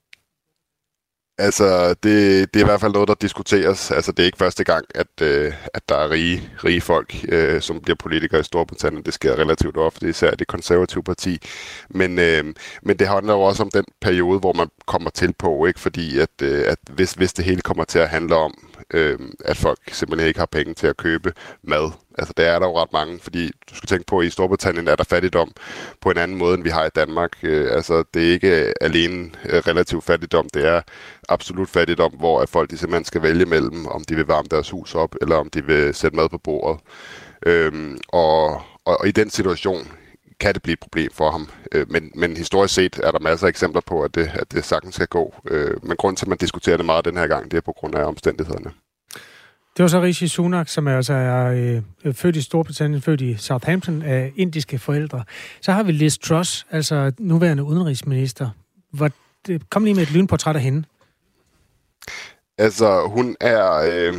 Altså, 1.41 1.89
det, 1.89 2.55
det 2.55 2.61
er 2.61 2.65
i 2.65 2.69
hvert 2.69 2.81
fald 2.81 2.93
noget, 2.93 3.09
der 3.09 3.15
diskuteres. 3.15 3.91
Altså, 3.91 4.13
det 4.13 4.23
er 4.23 4.27
ikke 4.27 4.39
første 4.39 4.65
gang, 4.65 4.85
at, 4.95 5.23
øh, 5.23 5.53
at 5.75 5.89
der 5.89 5.97
er 5.97 6.11
rige, 6.11 6.51
rige 6.65 6.81
folk, 6.81 7.15
øh, 7.29 7.61
som 7.61 7.81
bliver 7.81 7.97
politikere 7.97 8.41
i 8.41 8.45
Storbritannien. 8.45 9.05
Det 9.05 9.15
sker 9.15 9.39
relativt 9.39 9.77
ofte, 9.77 10.09
især 10.09 10.31
det 10.31 10.47
konservative 10.47 11.03
parti. 11.03 11.39
Men, 11.89 12.19
øh, 12.19 12.45
men 12.83 12.97
det 12.99 13.09
handler 13.09 13.33
jo 13.33 13.41
også 13.41 13.63
om 13.63 13.71
den 13.71 13.85
periode, 14.01 14.39
hvor 14.39 14.53
man 14.53 14.69
kommer 14.87 15.11
til 15.11 15.35
på, 15.39 15.67
ikke? 15.67 15.81
Fordi 15.81 16.19
at, 16.19 16.43
øh, 16.43 16.65
at 16.67 16.79
hvis, 16.91 17.13
hvis 17.13 17.33
det 17.33 17.45
hele 17.45 17.61
kommer 17.61 17.85
til 17.85 17.99
at 17.99 18.09
handle 18.09 18.37
om, 18.37 18.70
øh, 18.95 19.19
at 19.45 19.57
folk 19.57 19.79
simpelthen 19.93 20.29
ikke 20.29 20.41
har 20.41 20.47
penge 20.47 20.75
til 20.75 20.87
at 20.87 20.97
købe 20.97 21.33
mad. 21.63 21.91
Altså, 22.19 22.35
det 22.37 22.47
er 22.47 22.59
der 22.59 22.67
jo 22.67 22.79
ret 22.79 22.93
mange, 22.93 23.19
fordi 23.23 23.51
du 23.71 23.75
skal 23.75 23.87
tænke 23.87 24.05
på, 24.07 24.19
at 24.19 24.27
i 24.27 24.31
Storbritannien 24.31 24.89
er 24.89 24.97
der 24.97 25.05
fattigdom 25.05 25.53
på 26.01 26.11
en 26.11 26.19
anden 26.19 26.37
måde, 26.37 26.55
end 26.55 26.63
vi 26.63 26.71
har 26.71 26.87
i 26.87 26.91
Danmark. 26.95 27.31
Øh, 27.43 27.73
altså, 27.73 28.05
det 28.15 28.29
er 28.29 28.33
ikke 28.33 28.75
alene 28.81 29.31
øh, 29.45 29.63
relativ 29.67 30.03
fattigdom, 30.03 30.49
det 30.55 30.67
er 30.67 30.83
absolut 31.29 31.69
fattigdom, 31.69 32.13
hvor 32.13 32.41
at 32.41 32.49
folk 32.49 32.71
de 32.71 32.79
simpelthen 32.79 33.05
skal 33.05 33.23
vælge 33.23 33.45
mellem, 33.45 33.87
om 33.87 34.05
de 34.05 34.15
vil 34.15 34.27
varme 34.27 34.49
deres 34.51 34.71
hus 34.71 34.95
op, 34.95 35.15
eller 35.21 35.37
om 35.37 35.51
de 35.51 35.65
vil 35.65 35.95
sætte 35.95 36.17
mad 36.17 36.29
på 36.29 36.39
bordet. 36.39 36.81
Øhm, 37.47 37.99
og, 38.09 38.47
og, 38.85 39.01
og 39.01 39.09
i 39.09 39.11
den 39.11 39.31
situation 39.31 39.89
kan 40.41 40.55
det 40.55 40.63
blive 40.63 40.73
et 40.73 40.81
problem 40.81 41.11
for 41.15 41.31
ham. 41.31 41.49
Øh, 41.73 41.91
men, 41.91 42.11
men 42.15 42.37
historisk 42.37 42.75
set 42.75 43.01
er 43.03 43.11
der 43.11 43.19
masser 43.19 43.47
af 43.47 43.51
eksempler 43.51 43.83
på, 43.87 44.03
at 44.03 44.15
det, 44.15 44.31
at 44.35 44.53
det 44.53 44.65
sagtens 44.65 44.95
skal 44.95 45.07
gå. 45.07 45.35
Øh, 45.51 45.85
men 45.85 45.97
grund 45.97 46.17
til, 46.17 46.25
at 46.25 46.29
man 46.29 46.39
diskuterer 46.39 46.77
det 46.77 46.87
meget 46.87 47.05
den 47.05 47.17
her 47.17 47.27
gang, 47.27 47.51
det 47.51 47.57
er 47.57 47.61
på 47.61 47.73
grund 47.73 47.95
af 47.95 48.05
omstændighederne. 48.05 48.71
Det 49.77 49.83
var 49.83 49.89
så 49.89 50.03
Rishi 50.03 50.29
Sunak, 50.29 50.69
som 50.69 50.87
er, 50.87 50.97
altså 50.97 51.13
er 51.13 51.45
øh, 52.05 52.15
født 52.15 52.37
i 52.37 52.43
Storbritannien, 52.43 53.03
født 53.03 53.21
i 53.21 53.37
Southampton 53.37 54.03
af 54.03 54.33
indiske 54.37 54.79
forældre. 54.79 55.25
Så 55.61 55.73
har 55.73 55.83
vi 55.83 55.93
Liz 55.93 56.19
Truss, 56.19 56.67
altså 56.71 57.13
nuværende 57.19 57.63
udenrigsminister. 57.63 58.51
Hvor, 58.93 59.11
kom 59.71 59.85
lige 59.85 59.95
med 59.95 60.03
et 60.03 60.13
lynportræt 60.13 60.57
af 60.57 60.63
hende. 60.63 60.85
Altså, 62.59 63.07
hun 63.07 63.37
er 63.41 63.73
øh, 63.73 64.15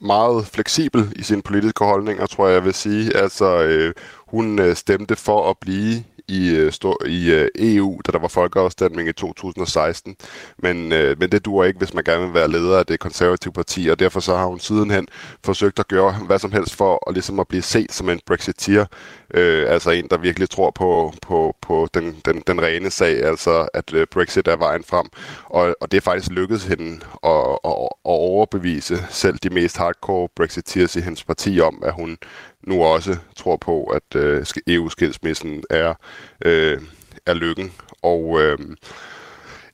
meget 0.00 0.46
fleksibel 0.46 1.12
i 1.16 1.22
sine 1.22 1.42
politiske 1.42 1.84
holdninger, 1.84 2.26
tror 2.26 2.46
jeg, 2.46 2.54
jeg 2.54 2.64
vil 2.64 2.74
sige. 2.74 3.16
Altså, 3.16 3.62
øh, 3.62 3.94
hun 4.28 4.58
øh, 4.58 4.76
stemte 4.76 5.16
for 5.16 5.50
at 5.50 5.56
blive 5.60 6.04
i, 6.28 6.50
øh, 6.50 6.72
stor, 6.72 7.06
i 7.06 7.30
øh, 7.32 7.48
EU, 7.58 8.00
da 8.06 8.12
der 8.12 8.18
var 8.18 8.28
folkeafstemning 8.28 9.08
i 9.08 9.12
2016. 9.12 10.16
Men, 10.58 10.92
øh, 10.92 11.16
men 11.18 11.32
det 11.32 11.44
duer 11.44 11.64
ikke, 11.64 11.78
hvis 11.78 11.94
man 11.94 12.04
gerne 12.04 12.24
vil 12.24 12.34
være 12.34 12.50
leder 12.50 12.78
af 12.78 12.86
det 12.86 13.00
konservative 13.00 13.52
parti, 13.52 13.88
og 13.88 13.98
derfor 13.98 14.20
så 14.20 14.36
har 14.36 14.46
hun 14.46 14.60
sidenhen 14.60 15.08
forsøgt 15.44 15.78
at 15.78 15.88
gøre 15.88 16.12
hvad 16.12 16.38
som 16.38 16.52
helst 16.52 16.74
for 16.74 17.08
at, 17.08 17.14
ligesom 17.14 17.40
at 17.40 17.48
blive 17.48 17.62
set 17.62 17.92
som 17.92 18.08
en 18.08 18.20
brexiteer. 18.26 18.86
Øh, 19.34 19.72
altså 19.72 19.90
en, 19.90 20.06
der 20.10 20.18
virkelig 20.18 20.50
tror 20.50 20.70
på, 20.70 21.12
på, 21.22 21.56
på 21.62 21.88
den, 21.94 22.16
den, 22.24 22.42
den 22.46 22.62
rene 22.62 22.90
sag, 22.90 23.24
altså 23.24 23.68
at 23.74 23.94
øh, 23.94 24.06
Brexit 24.10 24.48
er 24.48 24.56
vejen 24.56 24.84
frem. 24.84 25.06
Og, 25.44 25.76
og 25.80 25.90
det 25.90 25.96
er 25.96 26.00
faktisk 26.00 26.30
lykkedes 26.30 26.64
hende 26.64 26.92
at, 27.24 27.58
at, 27.64 27.72
at 28.04 28.18
overbevise 28.18 29.06
selv 29.10 29.38
de 29.38 29.50
mest 29.50 29.76
hardcore 29.76 30.28
brexiteers 30.36 30.96
i 30.96 31.00
hendes 31.00 31.24
parti 31.24 31.60
om, 31.60 31.82
at 31.86 31.92
hun 31.92 32.18
nu 32.66 32.84
også 32.84 33.16
tror 33.36 33.56
på, 33.56 33.84
at 33.84 34.16
øh, 34.16 34.46
EU-skilsmissen 34.66 35.64
er, 35.70 35.94
øh, 36.44 36.80
er 37.26 37.34
lykken. 37.34 37.72
Og 38.02 38.40
øh, 38.42 38.58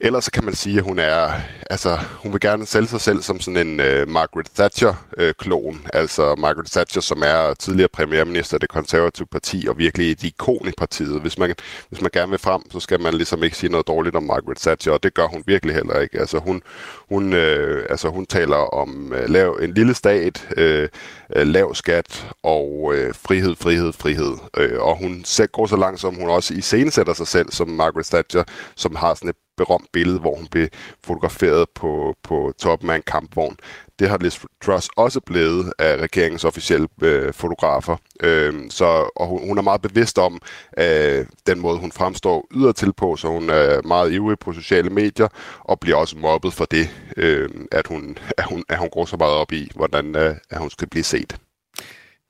ellers 0.05 0.24
så 0.24 0.30
kan 0.30 0.44
man 0.44 0.55
sige, 0.55 0.78
at 0.78 0.84
hun 0.84 0.98
er, 0.98 1.30
altså, 1.70 1.98
hun 2.22 2.32
vil 2.32 2.40
gerne 2.40 2.66
sælge 2.66 2.88
sig 2.88 3.00
selv 3.00 3.22
som 3.22 3.40
sådan 3.40 3.66
en 3.66 3.80
øh, 3.80 4.09
Margaret 4.09 4.46
Thatcher-klon. 4.55 5.74
Øh, 5.74 5.90
altså 5.92 6.34
Margaret 6.34 6.70
Thatcher, 6.70 7.02
som 7.02 7.22
er 7.26 7.55
tidligere 7.55 7.88
premierminister 7.88 8.57
af 8.57 8.61
det 8.61 8.68
konservative 8.68 9.26
parti, 9.26 9.66
og 9.68 9.78
virkelig 9.78 10.11
et 10.11 10.22
ikon 10.22 10.68
i 10.68 10.72
partiet. 10.78 11.20
Hvis 11.20 11.38
man, 11.38 11.55
hvis 11.88 12.00
man 12.00 12.11
gerne 12.12 12.30
vil 12.30 12.38
frem, 12.38 12.62
så 12.70 12.80
skal 12.80 13.00
man 13.00 13.14
ligesom 13.14 13.44
ikke 13.44 13.57
sige 13.57 13.70
noget 13.70 13.86
dårligt 13.86 14.16
om 14.16 14.22
Margaret 14.22 14.59
Thatcher, 14.59 14.92
og 14.92 15.02
det 15.02 15.14
gør 15.14 15.26
hun 15.26 15.42
virkelig 15.46 15.74
heller 15.74 16.00
ikke. 16.00 16.20
Altså 16.20 16.38
hun, 16.38 16.62
hun, 17.09 17.32
øh, 17.32 17.86
altså, 17.90 18.09
hun 18.09 18.26
taler 18.26 18.57
om 18.57 19.12
øh, 19.12 19.28
lav, 19.28 19.59
en 19.62 19.74
lille 19.74 19.94
stat, 19.94 20.48
øh, 20.57 20.88
øh 21.36 21.46
lav 21.46 21.74
skat 21.74 22.26
og 22.42 22.92
øh, 22.94 23.14
frihed, 23.14 23.57
frihed, 23.57 23.92
frihed. 23.92 24.36
Øh, 24.57 24.82
og 24.82 24.98
hun 24.98 25.24
går 25.52 25.66
så 25.66 25.76
langt, 25.76 26.00
som 26.00 26.14
hun 26.14 26.28
også 26.28 26.55
iscenesætter 26.55 27.14
sig 27.14 27.26
selv 27.26 27.52
som 27.52 27.68
Margaret 27.68 28.07
Thatcher, 28.07 28.44
som 28.76 28.96
har 28.96 29.14
sådan 29.14 29.28
et 29.28 29.36
berømt 29.57 29.92
billede, 29.92 30.18
hvor 30.18 30.36
hun 30.36 30.46
blev 30.46 30.68
fotograferet 31.05 31.66
på, 31.74 32.14
på 32.22 32.52
toppen 32.59 32.90
af 32.90 32.96
en 32.96 33.02
kampvogn. 33.07 33.57
Det 33.98 34.09
har 34.09 34.18
Liz 34.18 34.40
Truss 34.64 34.88
også 34.96 35.20
blevet 35.20 35.72
af 35.78 35.96
regeringens 35.96 36.44
officielle 36.44 36.88
øh, 37.02 37.32
fotografer. 37.32 37.96
Øh, 38.22 38.55
så, 38.70 38.84
og 39.16 39.26
hun, 39.26 39.48
hun 39.48 39.59
er 39.59 39.62
meget 39.62 39.82
bevidst 39.82 40.18
om 40.18 40.40
øh, 40.78 41.26
den 41.46 41.61
måde, 41.61 41.78
hun 41.78 41.92
fremstår 41.92 42.46
ydertil 42.55 42.92
på, 42.92 43.16
så 43.16 43.28
hun 43.28 43.50
er 43.50 43.82
meget 43.82 44.12
ivrig 44.12 44.38
på 44.38 44.52
sociale 44.52 44.90
medier, 44.90 45.28
og 45.61 45.80
bliver 45.80 45.96
også 45.96 46.18
mobbet 46.18 46.52
for 46.52 46.64
det, 46.64 46.88
øh, 47.16 47.48
at, 47.72 47.86
hun, 47.86 48.18
at, 48.38 48.44
hun, 48.44 48.64
at 48.68 48.78
hun 48.78 48.88
går 48.92 49.05
så 49.05 49.16
meget 49.16 49.34
op 49.34 49.52
i, 49.52 49.70
hvordan 49.74 50.16
øh, 50.16 50.36
at 50.50 50.59
hun 50.59 50.70
skal 50.70 50.88
blive 50.88 51.05
set. 51.05 51.36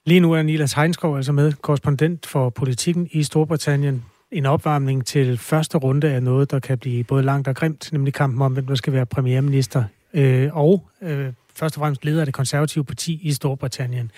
Lige 0.05 0.19
nu 0.19 0.33
er 0.33 0.41
Nilas 0.41 0.73
Heinskov 0.73 1.17
altså 1.17 1.31
med, 1.31 1.53
korrespondent 1.61 2.25
for 2.25 2.49
politikken 2.49 3.07
i 3.11 3.23
Storbritannien 3.23 4.05
en 4.35 4.45
opvarmning 4.45 5.05
til 5.05 5.37
første 5.37 5.77
runde 5.77 6.09
af 6.09 6.23
noget, 6.23 6.51
der 6.51 6.59
kan 6.59 6.77
blive 6.77 7.03
både 7.03 7.23
langt 7.23 7.47
og 7.47 7.55
grimt, 7.55 7.91
nemlig 7.91 8.13
kampen 8.13 8.41
om, 8.41 8.53
hvem 8.53 8.67
der 8.67 8.75
skal 8.75 8.93
være 8.93 9.05
premierminister, 9.05 9.83
øh, 10.13 10.57
og 10.57 10.87
øh, 11.01 11.33
først 11.55 11.77
og 11.77 11.81
fremmest 11.81 12.05
leder 12.05 12.19
af 12.19 12.25
det 12.25 12.33
konservative 12.33 12.85
parti 12.85 13.19
i 13.21 13.33
Storbritannien. 13.33 14.11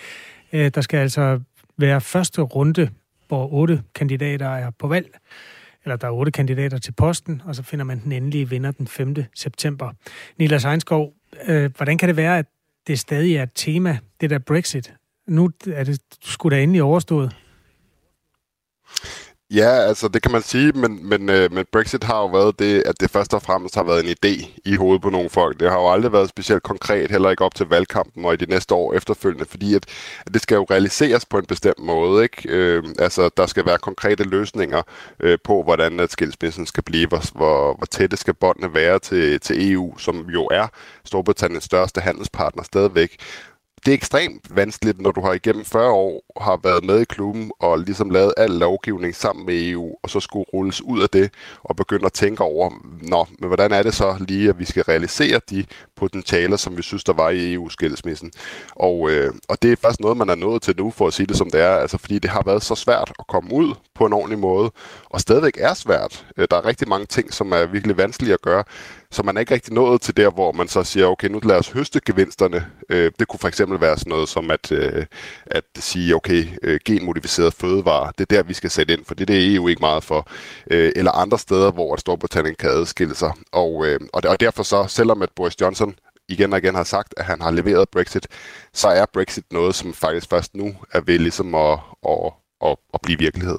Øh, 0.54 0.72
der 0.76 0.82
skal 0.82 0.98
altså 0.98 1.40
være 1.78 2.02
første 2.02 2.42
runde, 2.42 2.90
hvor 3.28 3.54
otte 3.54 3.84
kandidater 3.96 4.48
er 4.48 4.72
på 4.80 4.88
valg, 4.88 5.18
eller 5.84 5.96
der 5.96 6.08
er 6.08 6.12
otte 6.12 6.32
kandidater 6.32 6.78
til 6.78 6.92
posten, 6.92 7.42
og 7.46 7.56
så 7.56 7.64
finder 7.64 7.86
man 7.86 8.00
den 8.04 8.12
endelige 8.12 8.50
vinder 8.50 8.72
den 8.72 8.88
5. 8.88 9.16
september. 9.36 9.92
Nila 10.38 10.58
Seinskov, 10.58 11.14
øh, 11.48 11.72
hvordan 11.78 11.98
kan 11.98 12.10
det 12.10 12.18
være, 12.18 12.38
at 12.38 12.46
det 12.88 13.00
stadig 13.00 13.36
er 13.36 13.44
et 13.44 13.52
tema, 13.56 13.98
det 14.22 14.30
der 14.30 14.40
Brexit? 14.40 14.94
Nu 15.28 15.52
er 15.68 15.84
det 15.84 16.02
skulle 16.22 16.58
da 16.58 16.64
endelig 16.64 16.84
overstået. 16.84 17.36
Ja, 19.52 19.70
altså 19.70 20.08
det 20.08 20.22
kan 20.22 20.32
man 20.32 20.42
sige, 20.42 20.72
men, 20.72 21.10
men, 21.10 21.30
øh, 21.30 21.52
men 21.54 21.66
Brexit 21.72 22.04
har 22.04 22.20
jo 22.20 22.26
været 22.26 22.60
det, 22.60 22.84
at 22.86 23.00
det 23.00 23.12
først 23.12 23.34
og 23.34 23.42
fremmest 23.42 23.76
har 23.76 23.84
været 23.84 24.06
en 24.06 24.10
idé 24.12 24.62
i 24.66 24.76
hovedet 24.76 25.02
på 25.02 25.10
nogle 25.10 25.30
folk. 25.30 25.60
Det 25.60 25.70
har 25.70 25.80
jo 25.80 25.90
aldrig 25.92 26.12
været 26.12 26.30
specielt 26.30 26.64
konkret, 26.64 27.12
heller 27.12 27.30
ikke 27.30 27.44
op 27.44 27.56
til 27.56 27.66
valgkampen 27.66 28.26
og 28.26 28.34
i 28.34 28.38
de 28.38 28.46
næste 28.46 28.76
år 28.76 28.94
efterfølgende, 28.94 29.46
fordi 29.46 29.76
at, 29.76 29.86
at 30.26 30.34
det 30.34 30.42
skal 30.42 30.56
jo 30.56 30.66
realiseres 30.72 31.26
på 31.26 31.38
en 31.38 31.46
bestemt 31.46 31.80
måde. 31.80 32.24
Ikke? 32.24 32.50
Øh, 32.50 32.84
altså 33.00 33.30
der 33.38 33.46
skal 33.46 33.66
være 33.66 33.78
konkrete 33.78 34.24
løsninger 34.24 34.82
øh, 35.20 35.38
på, 35.44 35.64
hvordan 35.64 36.00
at 36.00 36.12
skilsmissen 36.12 36.66
skal 36.66 36.84
blive, 36.84 37.08
hvor, 37.08 37.38
hvor, 37.38 37.74
hvor 37.78 37.86
tætte 37.86 38.18
skal 38.18 38.34
båndene 38.34 38.74
være 38.74 39.00
til, 39.00 39.40
til 39.40 39.72
EU, 39.72 39.98
som 39.98 40.30
jo 40.30 40.48
er 40.52 40.68
Storbritanniens 41.06 41.64
største 41.64 42.02
handelspartner 42.02 42.64
stadigvæk 42.64 43.18
det 43.88 43.94
er 43.94 43.98
ekstremt 43.98 44.56
vanskeligt, 44.56 45.02
når 45.02 45.12
du 45.12 45.22
har 45.22 45.34
igennem 45.34 45.66
40 45.66 45.92
år 45.92 46.24
har 46.42 46.60
været 46.64 46.84
med 46.84 47.02
i 47.02 47.04
klubben 47.04 47.52
og 47.60 47.80
ligesom 47.80 48.10
lavet 48.10 48.34
al 48.38 48.50
lovgivning 48.50 49.16
sammen 49.16 49.46
med 49.46 49.70
EU, 49.70 49.96
og 50.04 50.10
så 50.10 50.20
skulle 50.20 50.46
rulles 50.54 50.82
ud 50.82 51.02
af 51.02 51.10
det 51.10 51.34
og 51.64 51.76
begynde 51.76 52.06
at 52.06 52.14
tænke 52.14 52.44
over, 52.44 52.72
nå, 53.02 53.26
men 53.40 53.48
hvordan 53.48 53.72
er 53.72 53.84
det 53.84 53.94
så 53.94 54.16
lige, 54.20 54.50
at 54.50 54.60
vi 54.60 54.66
skal 54.66 54.84
realisere 54.84 55.40
de 55.50 55.66
potentialer, 55.96 56.58
som 56.58 56.78
vi 56.78 56.82
synes, 56.82 57.04
der 57.04 57.14
var 57.14 57.30
i 57.30 57.54
EU-skilsmissen. 57.54 58.32
Og, 58.76 59.10
øh, 59.12 59.34
og 59.50 59.62
det 59.62 59.72
er 59.72 59.76
faktisk 59.76 60.00
noget, 60.00 60.18
man 60.18 60.30
er 60.30 60.36
nået 60.36 60.62
til 60.62 60.76
nu, 60.78 60.92
for 60.92 61.08
at 61.08 61.14
sige 61.14 61.28
det 61.28 61.38
som 61.38 61.50
det 61.50 61.62
er, 61.62 61.76
altså 61.76 61.98
fordi 61.98 62.20
det 62.20 62.30
har 62.30 62.44
været 62.46 62.64
så 62.64 62.76
svært 62.76 63.14
at 63.20 63.28
komme 63.28 63.54
ud 63.54 63.76
på 63.96 64.06
en 64.06 64.14
ordentlig 64.14 64.40
måde, 64.40 64.72
og 65.10 65.22
stadigvæk 65.22 65.58
er 65.58 65.74
svært. 65.74 66.26
Øh, 66.38 66.48
der 66.52 66.58
er 66.58 66.66
rigtig 66.66 66.90
mange 66.90 67.06
ting, 67.06 67.34
som 67.34 67.52
er 67.52 67.66
virkelig 67.66 67.98
vanskelige 67.98 68.34
at 68.34 68.42
gøre, 68.42 68.64
så 69.12 69.24
man 69.24 69.38
er 69.38 69.40
ikke 69.40 69.54
rigtig 69.54 69.74
nået 69.74 70.02
til 70.02 70.18
der, 70.18 70.30
hvor 70.30 70.52
man 70.52 70.68
så 70.68 70.84
siger, 70.84 71.06
okay, 71.06 71.28
nu 71.28 71.40
lad 71.44 71.56
os 71.56 71.72
høste 71.72 72.00
gevinsterne. 72.06 72.66
Øh, 72.90 73.12
det 73.20 73.28
kunne 73.28 73.40
for 73.40 73.48
eksempel 73.48 73.82
være 73.82 73.98
sådan 73.98 74.10
noget 74.10 74.30
som 74.30 74.52
at, 74.52 74.72
øh, 74.72 75.06
at 75.46 75.64
sige, 75.76 76.16
okay, 76.16 76.46
øh, 76.64 76.80
genmodificeret 76.86 77.54
fødevare, 77.54 78.12
det 78.18 78.32
er 78.32 78.36
der, 78.36 78.44
vi 78.44 78.54
skal 78.54 78.70
sætte 78.70 78.94
ind, 78.94 79.06
for 79.06 79.16
det, 79.16 79.28
det 79.28 79.38
er 79.38 79.56
EU 79.56 79.68
ikke 79.68 79.80
meget 79.80 80.04
for. 80.04 80.28
Øh, 80.72 80.92
eller 80.96 81.12
andre 81.12 81.40
steder, 81.40 81.72
hvor 81.72 81.96
Storbritannien 81.96 82.56
kan 82.56 82.70
adskille 82.70 83.16
sig. 83.16 83.32
Og, 83.52 83.86
øh, 83.88 84.00
og, 84.14 84.22
og 84.26 84.40
derfor 84.40 84.64
så, 84.64 84.86
selvom 84.88 85.22
at 85.22 85.30
Boris 85.36 85.62
Johnson 85.62 85.96
igen 86.30 86.54
og 86.54 86.60
igen 86.60 86.76
har 86.76 86.84
sagt, 86.84 87.14
at 87.18 87.26
han 87.26 87.42
har 87.42 87.52
leveret 87.52 87.90
Brexit, 87.90 88.28
så 88.74 88.88
er 88.88 89.06
Brexit 89.14 89.46
noget, 89.52 89.76
som 89.76 89.94
faktisk 89.94 90.30
først 90.30 90.56
nu 90.56 90.76
er 90.92 91.02
ved 91.02 91.20
ligesom 91.20 91.56
at, 91.56 91.80
at, 92.08 92.34
at, 92.66 92.78
at 92.94 93.02
blive 93.02 93.20
virkelighed. 93.20 93.58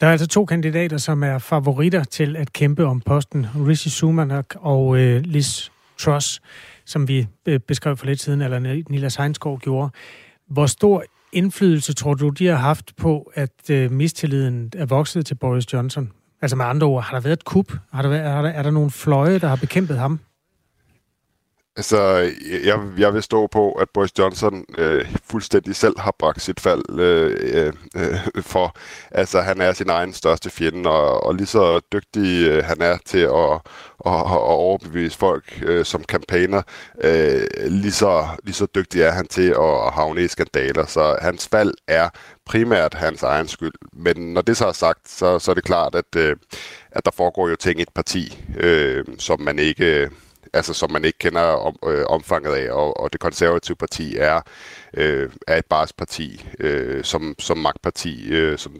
Der 0.00 0.06
er 0.06 0.10
altså 0.10 0.26
to 0.26 0.44
kandidater, 0.44 0.96
som 0.96 1.22
er 1.22 1.38
favoritter 1.38 2.04
til 2.04 2.36
at 2.36 2.52
kæmpe 2.52 2.84
om 2.86 3.00
posten. 3.00 3.46
Rishi 3.66 3.90
Sumanak 3.90 4.54
og 4.56 4.98
øh, 4.98 5.22
Liz 5.24 5.68
Truss, 5.98 6.40
som 6.84 7.08
vi 7.08 7.26
øh, 7.46 7.60
beskrev 7.60 7.96
for 7.96 8.06
lidt 8.06 8.20
siden, 8.20 8.42
eller 8.42 8.82
Nila 8.90 9.08
Seinsgaard 9.08 9.60
gjorde. 9.60 9.90
Hvor 10.48 10.66
stor 10.66 11.04
indflydelse 11.32 11.94
tror 11.94 12.14
du, 12.14 12.28
de 12.28 12.46
har 12.46 12.56
haft 12.56 12.96
på, 12.96 13.32
at 13.34 13.70
øh, 13.70 13.90
mistilliden 13.90 14.72
er 14.76 14.86
vokset 14.86 15.26
til 15.26 15.34
Boris 15.34 15.72
Johnson? 15.72 16.12
Altså 16.42 16.56
med 16.56 16.64
andre 16.64 16.86
ord, 16.86 17.02
har 17.02 17.16
der 17.16 17.20
været 17.20 17.36
et 17.36 17.44
kup? 17.44 17.72
Har 17.92 18.02
der 18.02 18.08
været, 18.08 18.26
er, 18.26 18.42
der, 18.42 18.48
er 18.48 18.62
der 18.62 18.70
nogle 18.70 18.90
fløje, 18.90 19.38
der 19.38 19.48
har 19.48 19.56
bekæmpet 19.56 19.98
ham? 19.98 20.20
Altså, 21.76 22.32
jeg, 22.64 22.80
jeg 22.98 23.14
vil 23.14 23.22
stå 23.22 23.46
på, 23.46 23.72
at 23.72 23.88
Boris 23.94 24.18
Johnson 24.18 24.64
øh, 24.78 25.16
fuldstændig 25.24 25.76
selv 25.76 25.98
har 25.98 26.14
bragt 26.18 26.42
sit 26.42 26.60
fald 26.60 27.00
øh, 27.00 27.72
øh, 27.96 28.42
for. 28.52 28.76
Altså, 29.10 29.40
han 29.40 29.60
er 29.60 29.72
sin 29.72 29.90
egen 29.90 30.12
største 30.12 30.50
fjende, 30.50 30.90
og, 30.90 31.24
og 31.24 31.34
lige 31.34 31.46
så 31.46 31.80
dygtig 31.92 32.46
øh, 32.46 32.64
han 32.64 32.82
er 32.82 32.98
til 33.04 33.18
at, 33.18 33.52
at, 34.06 34.20
at 34.20 34.38
overbevise 34.38 35.18
folk 35.18 35.62
øh, 35.62 35.84
som 35.84 36.04
kampagner, 36.04 36.62
øh, 37.04 37.46
lige, 37.66 37.92
så, 37.92 38.26
lige 38.44 38.54
så 38.54 38.66
dygtig 38.74 39.02
er 39.02 39.10
han 39.10 39.26
til 39.26 39.48
at 39.50 39.92
havne 39.92 40.24
i 40.24 40.28
skandaler. 40.28 40.86
Så 40.86 41.16
hans 41.22 41.48
fald 41.48 41.74
er 41.88 42.08
primært 42.46 42.94
hans 42.94 43.22
egen 43.22 43.48
skyld. 43.48 43.74
Men 43.92 44.34
når 44.34 44.42
det 44.42 44.56
så 44.56 44.66
er 44.66 44.72
sagt, 44.72 45.08
så, 45.08 45.38
så 45.38 45.50
er 45.50 45.54
det 45.54 45.64
klart, 45.64 45.94
at, 45.94 46.16
øh, 46.16 46.36
at 46.90 47.04
der 47.04 47.10
foregår 47.10 47.48
jo 47.48 47.56
ting 47.56 47.78
i 47.78 47.82
et 47.82 47.94
parti, 47.94 48.44
øh, 48.56 49.04
som 49.18 49.40
man 49.40 49.58
ikke 49.58 50.10
altså 50.56 50.74
som 50.74 50.92
man 50.92 51.04
ikke 51.04 51.18
kender 51.18 51.42
om, 51.42 51.76
øh, 51.86 52.04
omfanget 52.08 52.52
af, 52.52 52.72
og, 52.72 53.00
og 53.00 53.12
det 53.12 53.20
konservative 53.20 53.76
parti 53.76 54.16
er, 54.16 54.40
øh, 54.94 55.30
er 55.48 55.56
et 55.56 55.66
barsparti 55.66 56.48
øh, 56.60 57.04
som, 57.04 57.34
som 57.38 57.58
magtparti, 57.58 58.28
øh, 58.28 58.58
som, 58.58 58.76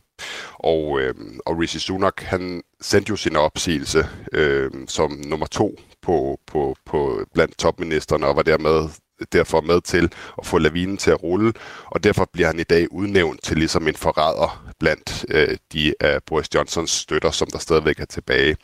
og, 0.54 1.00
øh, 1.00 1.14
og 1.46 1.58
Rishi 1.58 1.78
Sunak, 1.78 2.22
han 2.22 2.62
sendte 2.80 3.10
jo 3.10 3.16
sin 3.16 3.36
opsigelse 3.36 4.08
øh, 4.32 4.70
som 4.88 5.10
nummer 5.26 5.46
to 5.46 5.76
på, 6.02 6.40
på, 6.46 6.76
på 6.86 7.24
blandt 7.34 7.58
topministerne, 7.58 8.26
og 8.26 8.36
var 8.36 8.42
dermed 8.42 8.88
derfor 9.32 9.60
med 9.60 9.80
til 9.80 10.12
at 10.38 10.46
få 10.46 10.58
lavinen 10.58 10.96
til 10.96 11.10
at 11.10 11.22
rulle, 11.22 11.52
og 11.86 12.04
derfor 12.04 12.28
bliver 12.32 12.46
han 12.46 12.60
i 12.60 12.62
dag 12.62 12.92
udnævnt 12.92 13.42
til 13.42 13.56
ligesom 13.56 13.88
en 13.88 13.94
forræder 13.94 14.72
blandt 14.80 15.24
øh, 15.28 15.56
de 15.72 15.94
af 16.00 16.22
Boris 16.22 16.54
Johnsons 16.54 16.90
støtter, 16.90 17.30
som 17.30 17.48
der 17.52 17.58
stadigvæk 17.58 18.00
er 18.00 18.04
tilbage. 18.04 18.56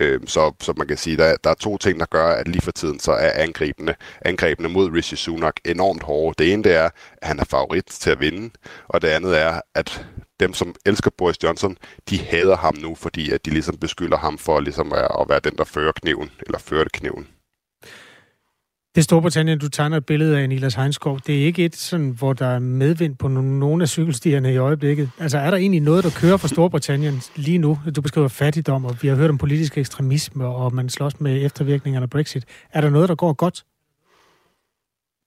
Øh, 0.00 0.20
så, 0.26 0.52
så 0.60 0.74
man 0.76 0.88
kan 0.88 0.96
sige, 0.96 1.16
der, 1.16 1.36
der 1.44 1.50
er 1.50 1.54
to 1.54 1.78
ting, 1.78 2.00
der 2.00 2.06
gør, 2.06 2.26
at 2.26 2.48
lige 2.48 2.62
for 2.62 2.72
tiden 2.72 3.00
så 3.00 3.12
er 3.12 3.30
angrebene, 3.42 3.94
angrebene 4.22 4.68
mod 4.68 4.90
Rishi 4.90 5.16
Sunak 5.16 5.56
enormt 5.64 6.02
hårde. 6.02 6.44
Det 6.44 6.52
ene 6.52 6.64
det 6.64 6.74
er, 6.74 6.84
at 7.22 7.28
han 7.28 7.38
er 7.38 7.44
favorit 7.44 7.84
til 7.84 8.10
at 8.10 8.20
vinde, 8.20 8.50
og 8.88 9.02
det 9.02 9.08
andet 9.08 9.40
er, 9.40 9.60
at 9.74 10.06
dem, 10.40 10.54
som 10.54 10.74
elsker 10.86 11.10
Boris 11.18 11.42
Johnson, 11.42 11.76
de 12.10 12.18
hader 12.18 12.56
ham 12.56 12.74
nu, 12.76 12.94
fordi 12.94 13.30
at 13.30 13.44
de 13.44 13.50
ligesom 13.50 13.76
beskylder 13.76 14.16
ham 14.16 14.38
for 14.38 14.60
ligesom 14.60 14.92
at, 14.92 15.08
at 15.20 15.28
være 15.28 15.40
den, 15.40 15.56
der 15.58 15.64
fører 15.64 15.92
kniven, 15.92 16.30
eller 16.46 16.58
førte 16.58 16.90
kniven. 16.92 17.28
Det 18.94 19.00
er 19.00 19.02
Storbritannien, 19.02 19.58
du 19.58 19.68
tegner 19.68 19.96
et 19.96 20.06
billede 20.06 20.38
af, 20.38 20.48
Nilas 20.48 20.74
Heinskov. 20.74 21.20
Det 21.26 21.40
er 21.40 21.46
ikke 21.46 21.64
et, 21.64 21.76
sådan, 21.76 22.10
hvor 22.10 22.32
der 22.32 22.46
er 22.46 22.58
medvind 22.58 23.16
på 23.16 23.28
nogle 23.28 23.82
af 23.82 23.88
cykelstierne 23.88 24.52
i 24.52 24.56
øjeblikket. 24.56 25.10
Altså 25.18 25.38
er 25.38 25.50
der 25.50 25.56
egentlig 25.56 25.80
noget, 25.80 26.04
der 26.04 26.10
kører 26.10 26.36
for 26.36 26.48
Storbritannien 26.48 27.22
lige 27.36 27.58
nu? 27.58 27.78
Du 27.96 28.02
beskriver 28.02 28.28
fattigdom, 28.28 28.84
og 28.84 28.96
vi 29.02 29.08
har 29.08 29.16
hørt 29.16 29.30
om 29.30 29.38
politisk 29.38 29.78
ekstremisme, 29.78 30.46
og 30.46 30.74
man 30.74 30.88
slås 30.88 31.20
med 31.20 31.44
eftervirkningerne 31.44 32.04
af 32.04 32.10
Brexit. 32.10 32.44
Er 32.72 32.80
der 32.80 32.90
noget, 32.90 33.08
der 33.08 33.14
går 33.14 33.32
godt? 33.32 33.64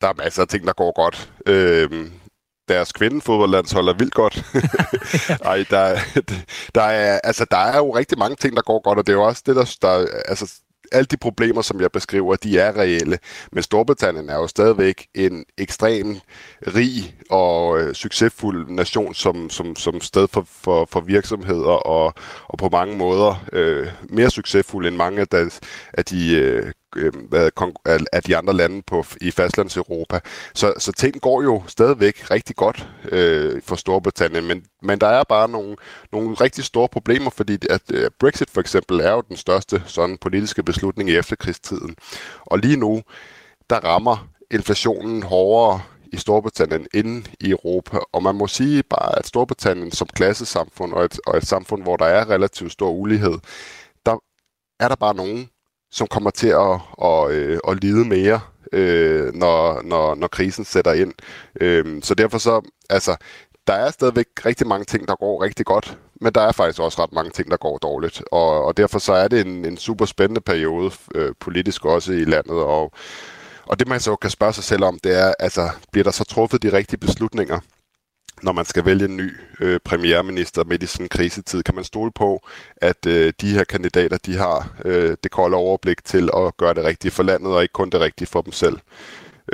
Der 0.01 0.07
er 0.07 0.13
masser 0.13 0.41
af 0.41 0.47
ting, 0.47 0.67
der 0.67 0.73
går 0.73 0.91
godt. 0.95 1.31
Øhm, 1.45 2.11
deres 2.67 2.91
kvindefodboldlandshold 2.91 3.87
er 3.87 3.93
vildt 3.93 4.13
godt. 4.13 4.45
Ej, 5.51 5.65
der, 5.69 5.99
der, 6.75 6.81
er, 6.81 7.19
altså, 7.23 7.45
der 7.51 7.57
er 7.57 7.77
jo 7.77 7.95
rigtig 7.95 8.17
mange 8.17 8.35
ting, 8.35 8.55
der 8.55 8.61
går 8.61 8.81
godt, 8.81 8.99
og 8.99 9.07
det 9.07 9.13
er 9.13 9.17
jo 9.17 9.23
også 9.23 9.43
det, 9.45 9.55
der, 9.55 9.75
der 9.81 10.07
altså, 10.25 10.53
alle 10.91 11.05
de 11.05 11.17
problemer, 11.17 11.61
som 11.61 11.81
jeg 11.81 11.91
beskriver, 11.91 12.35
de 12.35 12.59
er 12.59 12.77
reelle. 12.77 13.19
Men 13.51 13.63
Storbritannien 13.63 14.29
er 14.29 14.35
jo 14.35 14.47
stadigvæk 14.47 15.07
en 15.15 15.45
ekstrem 15.57 16.19
rig 16.67 17.15
og 17.29 17.79
øh, 17.79 17.93
succesfuld 17.93 18.69
nation 18.69 19.13
som, 19.13 19.49
som, 19.49 19.75
som 19.75 20.01
sted 20.01 20.27
for, 20.27 20.47
for, 20.47 20.87
for 20.91 20.99
virksomheder 20.99 21.87
og, 21.87 22.13
og 22.47 22.57
på 22.57 22.69
mange 22.71 22.97
måder 22.97 23.45
øh, 23.53 23.87
mere 24.09 24.29
succesfuld 24.29 24.87
end 24.87 24.95
mange 24.95 25.21
af, 25.21 25.27
de, 25.27 25.51
af 25.93 26.05
de 26.05 26.35
øh, 26.35 26.71
øh, 26.97 27.13
af 28.13 28.23
de 28.23 28.37
andre 28.37 28.53
lande 28.53 28.81
på, 28.87 29.05
i 29.21 29.31
fastlandseuropa. 29.31 30.19
Så, 30.53 30.73
så 30.77 30.91
ting 30.91 31.21
går 31.21 31.43
jo 31.43 31.63
stadigvæk 31.67 32.31
rigtig 32.31 32.55
godt 32.55 32.89
øh, 33.11 33.61
for 33.61 33.75
Storbritannien, 33.75 34.47
men, 34.47 34.63
men 34.81 35.01
der 35.01 35.07
er 35.07 35.23
bare 35.23 35.49
nogle, 35.49 35.75
nogle 36.11 36.33
rigtig 36.33 36.63
store 36.63 36.87
problemer, 36.87 37.29
fordi 37.29 37.57
at, 37.69 37.81
øh, 37.93 38.09
Brexit 38.19 38.49
for 38.49 38.61
eksempel 38.61 38.99
er 38.99 39.11
jo 39.11 39.21
den 39.21 39.37
største 39.37 39.83
sådan 39.85 40.17
politiske 40.17 40.63
beslutning 40.63 41.09
i 41.09 41.15
efterkrigstiden. 41.15 41.95
Og 42.45 42.59
lige 42.59 42.77
nu, 42.77 43.01
der 43.69 43.79
rammer 43.79 44.27
inflationen 44.51 45.23
hårdere 45.23 45.81
i 46.13 46.17
Storbritannien 46.17 46.87
end 46.93 47.25
i 47.39 47.49
Europa. 47.49 47.97
Og 48.11 48.23
man 48.23 48.35
må 48.35 48.47
sige 48.47 48.83
bare, 48.83 49.19
at 49.19 49.27
Storbritannien 49.27 49.91
som 49.91 50.07
klassesamfund 50.07 50.93
og 50.93 51.05
et, 51.05 51.19
og 51.27 51.37
et 51.37 51.47
samfund, 51.47 51.83
hvor 51.83 51.97
der 51.97 52.05
er 52.05 52.29
relativt 52.29 52.71
stor 52.71 52.89
ulighed, 52.89 53.37
der 54.05 54.17
er 54.79 54.87
der 54.87 54.95
bare 54.95 55.15
nogen, 55.15 55.49
som 55.91 56.07
kommer 56.07 56.29
til 56.29 56.47
at, 56.47 56.79
at, 57.03 57.31
øh, 57.31 57.59
at 57.67 57.83
lide 57.83 58.05
mere, 58.05 58.39
øh, 58.73 59.33
når, 59.33 59.81
når, 59.81 60.15
når 60.15 60.27
krisen 60.27 60.65
sætter 60.65 60.93
ind. 60.93 61.13
Øh, 61.61 62.03
så 62.03 62.13
derfor 62.13 62.37
så, 62.37 62.61
altså, 62.89 63.15
der 63.67 63.73
er 63.73 63.91
stadigvæk 63.91 64.27
rigtig 64.45 64.67
mange 64.67 64.85
ting, 64.85 65.07
der 65.07 65.15
går 65.15 65.43
rigtig 65.43 65.65
godt, 65.65 65.97
men 66.21 66.33
der 66.33 66.41
er 66.41 66.51
faktisk 66.51 66.81
også 66.81 67.03
ret 67.03 67.13
mange 67.13 67.31
ting, 67.31 67.51
der 67.51 67.57
går 67.57 67.77
dårligt. 67.77 68.23
Og, 68.31 68.65
og 68.65 68.77
derfor 68.77 68.99
så 68.99 69.13
er 69.13 69.27
det 69.27 69.47
en, 69.47 69.65
en 69.65 69.77
super 69.77 70.05
spændende 70.05 70.41
periode 70.41 70.91
øh, 71.15 71.33
politisk 71.39 71.85
også 71.85 72.13
i 72.13 72.23
landet. 72.23 72.55
Og, 72.55 72.91
og 73.65 73.79
det 73.79 73.87
man 73.87 73.99
så 73.99 74.15
kan 74.15 74.29
spørge 74.29 74.53
sig 74.53 74.63
selv 74.63 74.83
om, 74.83 74.99
det 75.03 75.19
er, 75.19 75.33
altså, 75.39 75.69
bliver 75.91 76.03
der 76.03 76.11
så 76.11 76.23
truffet 76.23 76.63
de 76.63 76.73
rigtige 76.73 76.99
beslutninger? 76.99 77.59
Når 78.43 78.51
man 78.51 78.65
skal 78.65 78.85
vælge 78.85 79.05
en 79.05 79.17
ny 79.17 79.31
øh, 79.59 79.79
premierminister 79.85 80.63
midt 80.63 80.83
i 80.83 80.85
sådan 80.85 81.05
en 81.05 81.09
krisetid, 81.09 81.63
kan 81.63 81.75
man 81.75 81.83
stole 81.83 82.11
på, 82.11 82.47
at 82.77 83.05
øh, 83.07 83.33
de 83.41 83.51
her 83.51 83.63
kandidater, 83.63 84.17
de 84.17 84.37
har 84.37 84.75
øh, 84.85 85.17
det 85.23 85.31
kolde 85.31 85.57
overblik 85.57 86.03
til 86.03 86.29
at 86.37 86.57
gøre 86.57 86.73
det 86.73 86.83
rigtige 86.83 87.11
for 87.11 87.23
landet, 87.23 87.53
og 87.55 87.61
ikke 87.61 87.73
kun 87.73 87.89
det 87.89 87.99
rigtige 87.99 88.27
for 88.27 88.41
dem 88.41 88.51
selv. 88.51 88.77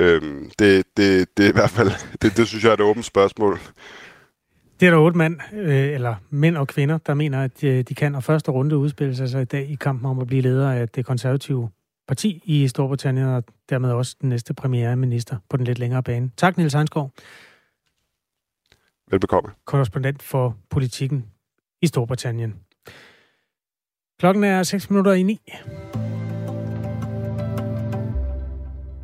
Øhm, 0.00 0.50
det, 0.58 0.84
det, 0.96 1.28
det 1.36 1.44
er 1.44 1.48
i 1.48 1.52
hvert 1.52 1.70
fald, 1.70 1.90
det, 2.22 2.36
det 2.36 2.48
synes 2.48 2.64
jeg 2.64 2.70
er 2.70 2.74
et 2.74 2.80
åbent 2.80 3.04
spørgsmål. 3.04 3.58
Det 4.80 4.86
er 4.86 4.90
der 4.90 4.98
otte 4.98 5.18
mand, 5.18 5.40
øh, 5.52 5.92
eller 5.92 6.14
mænd 6.30 6.56
og 6.56 6.68
kvinder, 6.68 6.98
der 6.98 7.14
mener, 7.14 7.44
at 7.44 7.64
øh, 7.64 7.84
de 7.88 7.94
kan, 7.94 8.14
og 8.14 8.24
første 8.24 8.50
runde 8.50 8.76
udspilles 8.76 9.20
altså 9.20 9.32
så 9.32 9.38
i 9.38 9.44
dag 9.44 9.70
i 9.70 9.74
kampen 9.74 10.06
om 10.06 10.18
at 10.18 10.26
blive 10.26 10.42
leder 10.42 10.72
af 10.72 10.88
det 10.88 11.06
konservative 11.06 11.70
parti 12.08 12.42
i 12.44 12.68
Storbritannien, 12.68 13.26
og 13.26 13.44
dermed 13.70 13.90
også 13.90 14.16
den 14.20 14.28
næste 14.28 14.54
premierminister 14.54 15.36
på 15.50 15.56
den 15.56 15.64
lidt 15.64 15.78
længere 15.78 16.02
bane. 16.02 16.30
Tak, 16.36 16.56
Niels 16.56 16.74
Heinskov. 16.74 17.10
Velbekomme. 19.10 19.50
Korrespondent 19.66 20.22
for 20.22 20.56
politikken 20.70 21.24
i 21.82 21.86
Storbritannien. 21.86 22.54
Klokken 24.18 24.44
er 24.44 24.62
6 24.62 24.90
minutter 24.90 25.12
i 25.12 25.22
9. 25.22 25.40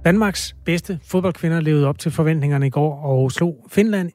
Danmarks 0.05 0.57
bedste 0.65 1.01
fodboldkvinder 1.03 1.61
levede 1.61 1.87
op 1.87 1.99
til 1.99 2.11
forventningerne 2.11 2.67
i 2.67 2.71
går 2.71 3.01
og 3.01 3.33
slog 3.33 3.67
Finland 3.69 4.11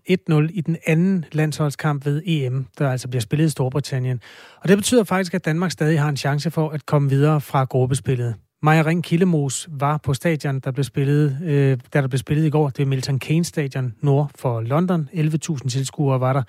1-0 0.50 0.58
i 0.58 0.62
den 0.62 0.78
anden 0.88 1.26
landsholdskamp 1.32 2.06
ved 2.06 2.22
EM, 2.26 2.66
der 2.78 2.90
altså 2.90 3.08
bliver 3.08 3.22
spillet 3.22 3.46
i 3.46 3.50
Storbritannien. 3.50 4.22
Og 4.62 4.70
det 4.70 4.78
betyder 4.78 5.04
faktisk, 5.04 5.34
at 5.34 5.46
Danmark 5.46 5.72
stadig 5.72 6.02
har 6.02 6.10
en 6.10 6.18
chance 6.18 6.52
for 6.52 6.70
at 6.70 6.86
komme 6.86 7.10
videre 7.10 7.42
fra 7.42 7.64
gruppespillet. 7.64 8.36
Maja 8.66 8.82
Ring 8.82 9.03
Killemos 9.03 9.68
var 9.72 9.97
på 9.97 10.13
stadion, 10.13 10.59
der 10.59 10.72
blev 10.72 10.84
spillet, 10.84 11.38
øh, 11.43 11.78
der, 11.93 12.01
der 12.01 12.07
blev 12.07 12.18
spillet 12.20 12.45
i 12.45 12.49
går. 12.49 12.70
Det 12.70 12.84
er 12.84 12.88
Milton 12.88 13.20
Keynes 13.20 13.47
stadion 13.47 13.93
nord 14.01 14.32
for 14.36 14.61
London. 14.61 15.09
11.000 15.13 15.70
tilskuere 15.70 16.20
var 16.20 16.34
der. 16.34 16.43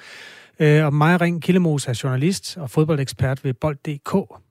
Øh, 0.58 0.84
og 0.86 0.94
Maja 0.94 1.16
Ring 1.16 1.42
Killemos 1.42 1.86
er 1.86 2.00
journalist 2.04 2.56
og 2.56 2.70
fodboldekspert 2.70 3.44
ved 3.44 3.54
Bold.dk, 3.54 4.10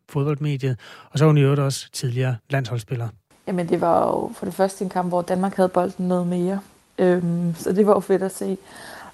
fodboldmediet. 0.09 0.79
Og 1.11 1.19
så 1.19 1.25
er 1.25 1.27
hun 1.27 1.37
i 1.37 1.41
øvrigt 1.41 1.61
også 1.61 1.91
tidligere 1.91 2.35
landsholdsspiller. 2.49 3.07
Jamen, 3.47 3.69
det 3.69 3.81
var 3.81 4.07
jo 4.07 4.31
for 4.35 4.45
det 4.45 4.53
første 4.53 4.83
en 4.83 4.89
kamp, 4.89 5.09
hvor 5.09 5.21
Danmark 5.21 5.55
havde 5.55 5.69
bolden 5.69 6.07
noget 6.07 6.27
mere. 6.27 6.59
Øhm, 6.99 7.55
så 7.55 7.73
det 7.73 7.87
var 7.87 7.93
jo 7.93 7.99
fedt 7.99 8.23
at 8.23 8.35
se. 8.35 8.57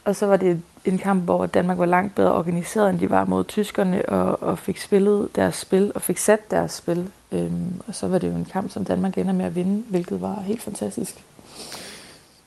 Og 0.05 0.15
så 0.15 0.25
var 0.25 0.37
det 0.37 0.61
en 0.85 0.97
kamp, 0.97 1.23
hvor 1.23 1.45
Danmark 1.45 1.77
var 1.77 1.85
langt 1.85 2.15
bedre 2.15 2.33
organiseret, 2.33 2.89
end 2.89 2.99
de 2.99 3.09
var 3.09 3.25
mod 3.25 3.43
tyskerne, 3.43 4.09
og, 4.09 4.43
og 4.43 4.59
fik 4.59 4.79
spillet 4.79 5.29
deres 5.35 5.55
spil, 5.55 5.91
og 5.95 6.01
fik 6.01 6.17
sat 6.17 6.51
deres 6.51 6.71
spil. 6.71 7.09
Øhm, 7.31 7.81
og 7.87 7.95
så 7.95 8.07
var 8.07 8.17
det 8.17 8.27
jo 8.27 8.35
en 8.35 8.45
kamp, 8.45 8.71
som 8.71 8.85
Danmark 8.85 9.17
ender 9.17 9.33
med 9.33 9.45
at 9.45 9.55
vinde, 9.55 9.83
hvilket 9.89 10.21
var 10.21 10.41
helt 10.41 10.61
fantastisk. 10.61 11.23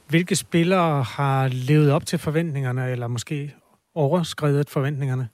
Hvilke 0.09 0.37
spillere 0.37 1.03
har 1.03 1.49
levet 1.49 1.93
op 1.93 2.07
til 2.07 2.19
forventningerne, 2.19 2.91
eller 2.91 3.07
måske 3.07 3.55
overskrevet 3.95 4.71
forventningerne? 4.71 5.29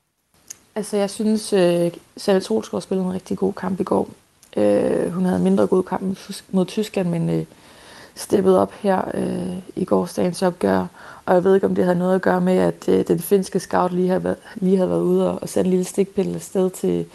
Altså, 0.74 0.96
jeg 0.96 1.10
synes, 1.10 1.52
uh, 1.52 2.00
Sally 2.16 2.40
Trolsgaard 2.40 2.82
spillede 2.82 3.06
en 3.06 3.14
rigtig 3.14 3.38
god 3.38 3.52
kamp 3.52 3.80
i 3.80 3.84
går. 3.84 4.08
Uh, 4.56 5.12
hun 5.12 5.24
havde 5.24 5.36
en 5.36 5.44
mindre 5.44 5.66
god 5.66 5.82
kamp 5.82 6.18
mod 6.50 6.66
Tyskland, 6.66 7.08
men 7.08 7.40
uh, 7.40 7.44
steppede 8.14 8.62
op 8.62 8.72
her 8.72 9.02
uh, 9.14 9.56
i 9.76 9.84
gårsdagens 9.84 10.42
opgør. 10.42 10.86
Og 11.26 11.34
jeg 11.34 11.44
ved 11.44 11.54
ikke, 11.54 11.66
om 11.66 11.74
det 11.74 11.84
havde 11.84 11.98
noget 11.98 12.14
at 12.14 12.22
gøre 12.22 12.40
med, 12.40 12.58
at 12.58 12.88
uh, 12.88 13.00
den 13.08 13.18
finske 13.18 13.60
scout 13.60 13.92
lige 13.92 14.08
havde, 14.08 14.24
været, 14.24 14.36
lige 14.56 14.76
havde 14.76 14.90
været 14.90 15.02
ude 15.02 15.30
og, 15.30 15.42
og 15.42 15.48
sat 15.48 15.64
en 15.64 15.70
lille 15.70 15.84
stikpille 15.84 16.34
afsted 16.34 16.70
til, 16.70 17.06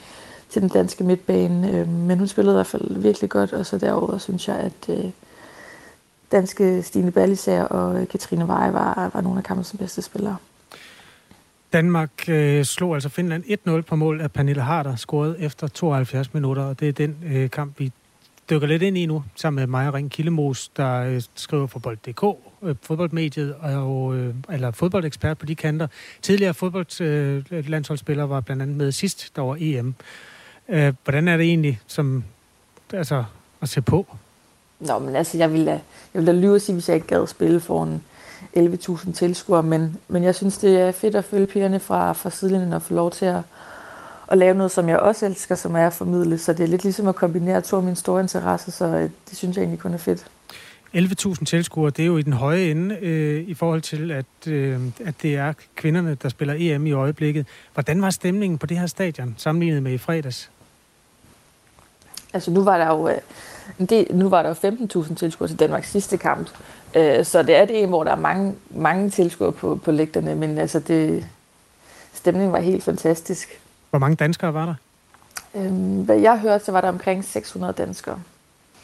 til 0.56 0.62
den 0.62 0.70
danske 0.70 1.04
midtbane. 1.04 1.72
Øh, 1.72 1.88
men 1.88 2.18
hun 2.18 2.28
spillede 2.28 2.54
i 2.54 2.58
hvert 2.58 2.68
fald 2.68 3.02
virkelig 3.02 3.30
godt, 3.30 3.54
og 3.54 3.66
så 3.66 3.78
derover 3.78 4.18
synes 4.18 4.48
jeg, 4.48 4.56
at 4.56 4.90
øh, 4.90 5.06
danske 6.32 6.84
Stine 6.84 7.12
Ballisager 7.12 7.64
og 7.64 8.02
øh, 8.02 8.08
Katrine 8.08 8.48
Veje 8.48 8.74
var, 8.74 9.12
var 9.14 9.22
nogle 9.22 9.38
af 9.38 9.44
kampens 9.44 9.76
bedste 9.80 10.02
spillere. 10.02 10.38
Danmark 11.74 12.30
øh, 12.30 12.66
slog 12.66 12.94
altså 12.94 13.10
Finland 13.10 13.44
1-0 13.68 13.82
på 13.82 13.96
mål 13.96 14.22
af 14.22 14.32
Pernille 14.32 14.62
Harder, 14.62 14.96
scoret 14.96 15.36
efter 15.40 15.68
72 15.68 16.34
minutter, 16.34 16.64
og 16.64 16.80
det 16.80 16.88
er 16.88 16.94
den 16.94 17.16
øh, 17.26 17.50
kamp, 17.50 17.80
vi 17.80 17.92
dykker 18.50 18.68
lidt 18.68 18.82
ind 18.82 18.98
i 18.98 19.06
nu, 19.06 19.24
sammen 19.36 19.62
med 19.62 19.68
Maja 19.68 19.92
Ring 19.92 20.12
Killemos, 20.12 20.68
der 20.68 21.02
øh, 21.02 21.22
skriver 21.36 21.68
for 21.68 21.80
Bold.dk, 21.80 22.24
øh, 22.64 22.76
fodboldmediet, 22.82 23.56
og, 23.56 24.16
øh, 24.16 24.36
eller 24.50 24.72
fodboldekspert 24.72 25.38
på 25.38 25.46
de 25.46 25.56
kanter. 25.56 25.88
Tidligere 26.22 26.54
fodboldlandsholdsspiller 26.54 28.24
øh, 28.24 28.30
var 28.30 28.42
blandt 28.42 28.62
andet 28.62 28.78
med 28.78 28.92
sidst, 28.92 29.36
der 29.36 29.42
var 29.42 29.58
EM. 29.60 29.96
Øh, 30.70 30.94
hvordan 31.04 31.28
er 31.28 31.38
det 31.38 31.46
egentlig 31.46 31.82
som, 31.88 32.24
altså, 32.94 33.24
at 33.62 33.70
se 33.70 33.82
på? 33.82 34.06
Nå, 34.80 35.00
men 35.00 35.16
altså, 35.16 35.38
jeg 35.38 35.52
ville 35.52 35.66
da, 35.66 35.72
jeg 35.72 35.82
ville 36.14 36.34
da 36.34 36.38
lyve 36.38 36.56
at 36.56 36.62
sige, 36.62 36.74
hvis 36.74 36.90
jeg 36.90 36.96
ikke 36.96 37.08
gad 37.08 37.28
spille 37.28 37.60
for 37.60 37.84
en 37.84 38.04
11.000 38.58 39.14
tilskuere, 39.14 39.64
men, 39.64 39.98
men 40.08 40.24
jeg 40.24 40.36
synes, 40.36 40.58
det 40.58 40.80
er 40.80 40.92
fedt 40.92 41.16
at 41.16 41.26
følge 41.26 41.48
pigerne 41.48 41.80
fra, 41.80 42.14
fra 42.14 42.30
sidelinjen 42.30 42.74
og 42.74 42.82
få 42.82 42.94
lov 42.94 43.12
til 43.12 43.26
at, 43.26 43.42
at 44.28 44.38
lave 44.38 44.56
noget, 44.56 44.72
som 44.72 44.90
jeg 44.90 45.00
også 45.00 45.26
elsker, 45.26 45.56
som 45.56 45.76
er 45.76 45.88
at 45.88 45.94
formidle. 45.94 46.38
Så 46.38 46.54
det 46.54 46.64
er 46.64 46.68
lidt 46.68 46.84
ligesom 46.84 47.08
at 47.08 47.16
kombinere 47.16 47.62
to 47.62 47.78
af 47.78 47.84
mine 47.84 47.96
store 47.96 48.22
interesser, 48.22 48.72
så 48.72 48.86
øh, 48.86 49.10
det 49.30 49.38
synes 49.38 49.58
jeg 49.58 49.64
egentlig 49.64 49.80
kun 49.80 49.94
er 49.94 49.98
fedt. 49.98 50.28
11.000 50.96 51.46
tilskuere, 51.46 51.90
det 51.90 52.04
er 52.04 52.08
jo 52.08 52.18
i 52.18 52.22
den 52.22 52.34
høje 52.34 52.72
ende 52.72 52.98
øh, 53.02 53.48
i 53.48 53.54
forhold 53.54 53.82
til, 53.82 54.12
at, 54.12 54.48
øh, 54.48 54.80
at 55.06 55.16
det 55.22 55.36
er 55.36 55.54
kvinderne, 55.76 56.18
der 56.24 56.30
spiller 56.30 56.56
EM 56.58 56.86
i 56.86 56.92
øjeblikket. 56.92 57.48
Hvordan 57.74 58.02
var 58.02 58.10
stemningen 58.10 58.58
på 58.58 58.66
det 58.66 58.80
her 58.80 58.88
stadion, 58.88 59.36
sammenlignet 59.38 59.84
med 59.84 59.92
i 59.92 59.98
fredags? 59.98 60.52
Altså 62.36 62.52
nu 62.52 62.64
var 62.64 62.78
der 62.78 62.88
jo, 62.88 63.10
øh, 63.10 63.18
det, 63.90 64.08
nu 64.12 64.30
var 64.30 64.42
der 64.42 64.50
jo 64.50 65.04
15.000 65.04 65.16
tilskuere 65.16 65.50
til 65.50 65.60
Danmarks 65.60 65.92
sidste 65.92 66.18
kamp, 66.18 66.50
øh, 66.96 67.26
så 67.26 67.44
det 67.44 67.56
er 67.56 67.66
det 67.66 67.84
en, 67.84 67.90
hvor 67.90 68.04
der 68.04 68.12
er 68.12 68.16
mange, 68.20 68.56
mange 68.70 69.10
tilskuere 69.10 69.52
på, 69.52 69.80
på 69.84 69.92
lægterne, 69.92 70.36
men 70.36 70.58
altså 70.58 70.80
det, 70.80 71.26
stemningen 72.14 72.52
var 72.52 72.60
helt 72.60 72.84
fantastisk. 72.84 73.60
Hvor 73.90 74.00
mange 74.00 74.16
danskere 74.16 74.54
var 74.54 74.66
der? 74.66 74.76
Øhm, 75.56 76.02
hvad 76.02 76.18
jeg 76.18 76.40
hørte, 76.40 76.66
så 76.66 76.72
var 76.72 76.82
der 76.82 76.90
omkring 76.90 77.26
600 77.26 77.74
danskere. 77.74 78.20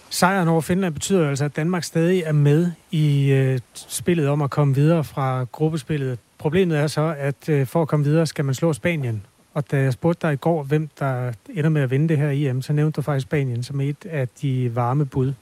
Sejren 0.10 0.48
over 0.48 0.62
Finland 0.62 0.94
betyder 0.94 1.30
altså, 1.30 1.46
at 1.46 1.56
Danmark 1.56 1.84
stadig 1.84 2.24
er 2.24 2.32
med 2.32 2.72
i 2.92 3.32
øh, 3.32 3.60
spillet 3.74 4.28
om 4.28 4.42
at 4.42 4.50
komme 4.50 4.76
videre 4.76 5.04
fra 5.04 5.46
gruppespillet. 5.52 6.20
Problemet 6.38 6.78
er 6.78 6.88
så, 6.88 7.16
at 7.18 7.50
øh, 7.50 7.68
for 7.68 7.82
at 7.82 7.88
komme 7.88 8.06
videre, 8.06 8.28
skal 8.28 8.46
man 8.46 8.56
slå 8.56 8.74
Spanien. 8.74 9.26
Og 9.54 9.72
da 9.72 9.78
jeg 9.78 9.94
spurgte 9.94 10.28
dig 10.28 10.34
i 10.34 10.36
går, 10.36 10.64
hvem 10.64 10.90
der 11.00 11.34
ender 11.50 11.70
med 11.70 11.82
at 11.82 11.92
vinde 11.92 12.10
det 12.10 12.18
her 12.18 12.30
EM, 12.30 12.62
så 12.62 12.74
nævnte 12.74 12.96
du 12.96 13.02
faktisk 13.02 13.24
Spanien 13.28 13.64
som 13.64 13.82
et 13.82 14.06
af 14.06 14.28
de 14.42 14.76
varme 14.76 15.06
bud. 15.06 15.34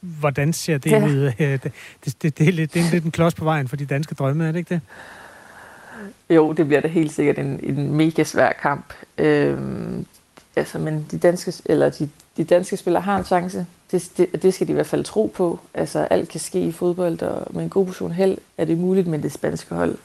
Hvordan 0.00 0.52
ser 0.52 0.78
det 0.78 0.90
ja. 0.90 1.06
ud? 1.06 1.32
Det, 1.38 1.62
det, 2.04 2.22
det, 2.22 2.38
det, 2.38 2.48
er 2.48 2.52
lidt, 2.52 2.74
det 2.74 2.82
er 2.82 2.90
lidt 2.90 3.04
en 3.04 3.10
klods 3.10 3.34
på 3.34 3.44
vejen 3.44 3.68
for 3.68 3.76
de 3.76 3.86
danske 3.86 4.14
drømme, 4.14 4.48
er 4.48 4.52
det 4.52 4.58
ikke 4.58 4.74
det? 4.74 4.80
Jo, 6.30 6.52
det 6.52 6.66
bliver 6.66 6.80
da 6.80 6.88
helt 6.88 7.12
sikkert 7.12 7.38
en, 7.38 7.60
en 7.62 7.92
mega 7.92 8.24
svær 8.24 8.52
kamp. 8.52 8.92
Øhm, 9.18 10.06
altså, 10.56 10.78
men 10.78 11.06
de 11.10 11.18
danske, 11.18 11.52
eller 11.66 11.90
de, 11.90 12.08
de 12.36 12.44
danske 12.44 12.76
spillere 12.76 13.02
har 13.02 13.18
en 13.18 13.24
chance. 13.24 13.66
Det, 13.90 14.12
det, 14.16 14.42
det 14.42 14.54
skal 14.54 14.66
de 14.66 14.72
i 14.72 14.74
hvert 14.74 14.86
fald 14.86 15.04
tro 15.04 15.32
på. 15.36 15.60
Altså, 15.74 15.98
alt 15.98 16.28
kan 16.28 16.40
ske 16.40 16.60
i 16.60 16.72
fodbold, 16.72 17.22
og 17.22 17.54
med 17.54 17.62
en 17.62 17.70
god 17.70 17.86
portion 17.86 18.12
held 18.12 18.38
er 18.58 18.64
det 18.64 18.78
muligt, 18.78 19.06
men 19.06 19.22
det 19.22 19.32
spanske 19.32 19.74
hold 19.74 19.96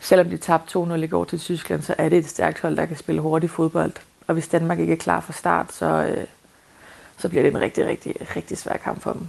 selvom 0.00 0.30
de 0.30 0.36
tabte 0.36 0.78
2-0 0.78 0.94
i 0.94 1.06
går 1.06 1.24
til 1.24 1.38
Tyskland, 1.38 1.82
så 1.82 1.94
er 1.98 2.08
det 2.08 2.18
et 2.18 2.28
stærkt 2.28 2.60
hold, 2.60 2.76
der 2.76 2.86
kan 2.86 2.96
spille 2.96 3.20
hurtigt 3.20 3.52
fodbold. 3.52 3.92
Og 4.26 4.34
hvis 4.34 4.48
Danmark 4.48 4.78
ikke 4.78 4.92
er 4.92 4.96
klar 4.96 5.20
fra 5.20 5.32
start, 5.32 5.72
så, 5.72 5.86
øh, 5.86 6.24
så 7.18 7.28
bliver 7.28 7.42
det 7.42 7.54
en 7.54 7.60
rigtig, 7.60 7.86
rigtig, 7.86 8.14
rigtig 8.36 8.58
svær 8.58 8.76
kamp 8.76 9.02
for 9.02 9.12
dem. 9.12 9.22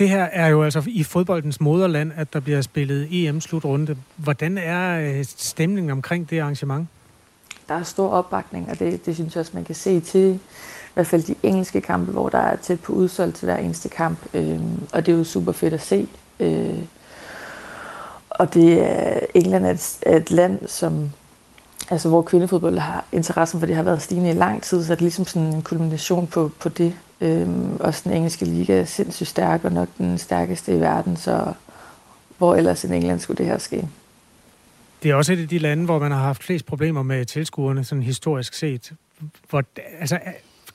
Det 0.00 0.08
her 0.08 0.22
er 0.22 0.48
jo 0.48 0.62
altså 0.62 0.82
i 0.86 1.04
fodboldens 1.04 1.60
moderland, 1.60 2.12
at 2.16 2.32
der 2.32 2.40
bliver 2.40 2.60
spillet 2.60 3.08
EM-slutrunde. 3.10 3.96
Hvordan 4.16 4.58
er 4.58 5.00
øh, 5.00 5.24
stemningen 5.24 5.90
omkring 5.90 6.30
det 6.30 6.40
arrangement? 6.40 6.88
Der 7.68 7.74
er 7.74 7.82
stor 7.82 8.08
opbakning, 8.10 8.70
og 8.70 8.78
det, 8.78 9.06
det 9.06 9.14
synes 9.14 9.34
jeg 9.34 9.40
også, 9.40 9.52
man 9.54 9.64
kan 9.64 9.74
se 9.74 10.00
til 10.00 10.34
i 10.34 10.94
hvert 10.94 11.06
fald 11.06 11.22
de 11.22 11.34
engelske 11.42 11.80
kampe, 11.80 12.12
hvor 12.12 12.28
der 12.28 12.38
er 12.38 12.56
tæt 12.56 12.80
på 12.80 12.92
udsolgt 12.92 13.36
til 13.36 13.46
hver 13.46 13.56
eneste 13.56 13.88
kamp. 13.88 14.18
Øh, 14.34 14.60
og 14.92 15.06
det 15.06 15.14
er 15.14 15.18
jo 15.18 15.24
super 15.24 15.52
fedt 15.52 15.74
at 15.74 15.80
se. 15.80 16.08
Øh, 16.40 16.78
og 18.38 18.54
det 18.54 18.82
er, 18.82 19.20
England 19.34 19.66
er 19.66 19.70
et, 19.70 19.98
er 20.02 20.16
et 20.16 20.30
land, 20.30 20.68
som, 20.68 21.10
altså, 21.90 22.08
hvor 22.08 22.22
kvindefodbold 22.22 22.78
har 22.78 23.04
interessen 23.12 23.60
for 23.60 23.66
det 23.66 23.76
har 23.76 23.82
været 23.82 24.02
stigende 24.02 24.30
i 24.30 24.34
lang 24.34 24.62
tid, 24.62 24.84
så 24.84 24.92
det 24.92 24.98
er 24.98 25.02
ligesom 25.02 25.26
sådan 25.26 25.54
en 25.54 25.62
kulmination 25.62 26.26
på, 26.26 26.50
på 26.60 26.68
det. 26.68 26.94
Øhm, 27.20 27.76
også 27.80 28.00
den 28.04 28.12
engelske 28.12 28.44
liga 28.44 28.80
er 28.80 28.84
sindssygt 28.84 29.28
stærk, 29.28 29.64
og 29.64 29.72
nok 29.72 29.88
den 29.98 30.18
stærkeste 30.18 30.76
i 30.76 30.80
verden, 30.80 31.16
så 31.16 31.52
hvor 32.38 32.54
ellers 32.54 32.84
i 32.84 32.94
England 32.94 33.20
skulle 33.20 33.38
det 33.38 33.46
her 33.46 33.58
ske. 33.58 33.88
Det 35.02 35.10
er 35.10 35.14
også 35.14 35.32
et 35.32 35.42
af 35.42 35.48
de 35.48 35.58
lande, 35.58 35.84
hvor 35.84 35.98
man 35.98 36.12
har 36.12 36.18
haft 36.18 36.44
flest 36.44 36.66
problemer 36.66 37.02
med 37.02 37.24
tilskuerne, 37.24 37.84
sådan 37.84 38.02
historisk 38.02 38.54
set. 38.54 38.92
Hvor, 39.50 39.62
altså, 40.00 40.18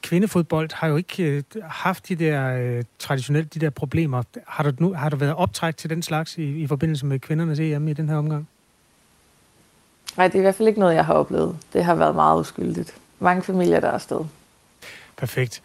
kvindefodbold 0.03 0.69
har 0.73 0.87
jo 0.87 0.95
ikke 0.95 1.23
øh, 1.23 1.43
haft 1.63 2.09
de 2.09 2.15
der 2.15 2.57
øh, 2.57 2.83
traditionelt 2.99 3.53
de 3.53 3.59
der 3.59 3.69
problemer. 3.69 4.23
Har 4.47 4.63
der, 4.63 4.71
nu, 4.79 4.93
har 4.93 5.09
der 5.09 5.17
været 5.17 5.35
optræk 5.35 5.77
til 5.77 5.89
den 5.89 6.01
slags 6.01 6.37
i, 6.37 6.61
i 6.61 6.67
forbindelse 6.67 7.05
med 7.05 7.19
kvindernes 7.19 7.59
EM 7.59 7.87
i 7.87 7.93
den 7.93 8.09
her 8.09 8.15
omgang? 8.15 8.47
Nej, 10.17 10.27
det 10.27 10.35
er 10.35 10.39
i 10.39 10.41
hvert 10.41 10.55
fald 10.55 10.67
ikke 10.67 10.79
noget, 10.79 10.95
jeg 10.95 11.05
har 11.05 11.13
oplevet. 11.13 11.57
Det 11.73 11.85
har 11.85 11.95
været 11.95 12.15
meget 12.15 12.39
uskyldigt. 12.39 12.95
Mange 13.19 13.43
familier, 13.43 13.79
der 13.79 13.87
er 13.87 13.91
afsted. 13.91 14.19
Perfekt. 15.17 15.61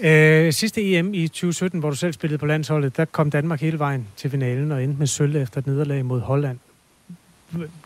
Øh, 0.00 0.52
sidste 0.52 0.82
EM 0.82 1.14
i 1.14 1.28
2017, 1.28 1.80
hvor 1.80 1.90
du 1.90 1.96
selv 1.96 2.12
spillede 2.12 2.38
på 2.38 2.46
landsholdet, 2.46 2.96
der 2.96 3.04
kom 3.04 3.30
Danmark 3.30 3.60
hele 3.60 3.78
vejen 3.78 4.08
til 4.16 4.30
finalen 4.30 4.72
og 4.72 4.84
endte 4.84 4.98
med 4.98 5.06
sølv 5.06 5.36
efter 5.36 5.58
et 5.58 5.66
nederlag 5.66 6.04
mod 6.04 6.20
Holland. 6.20 6.58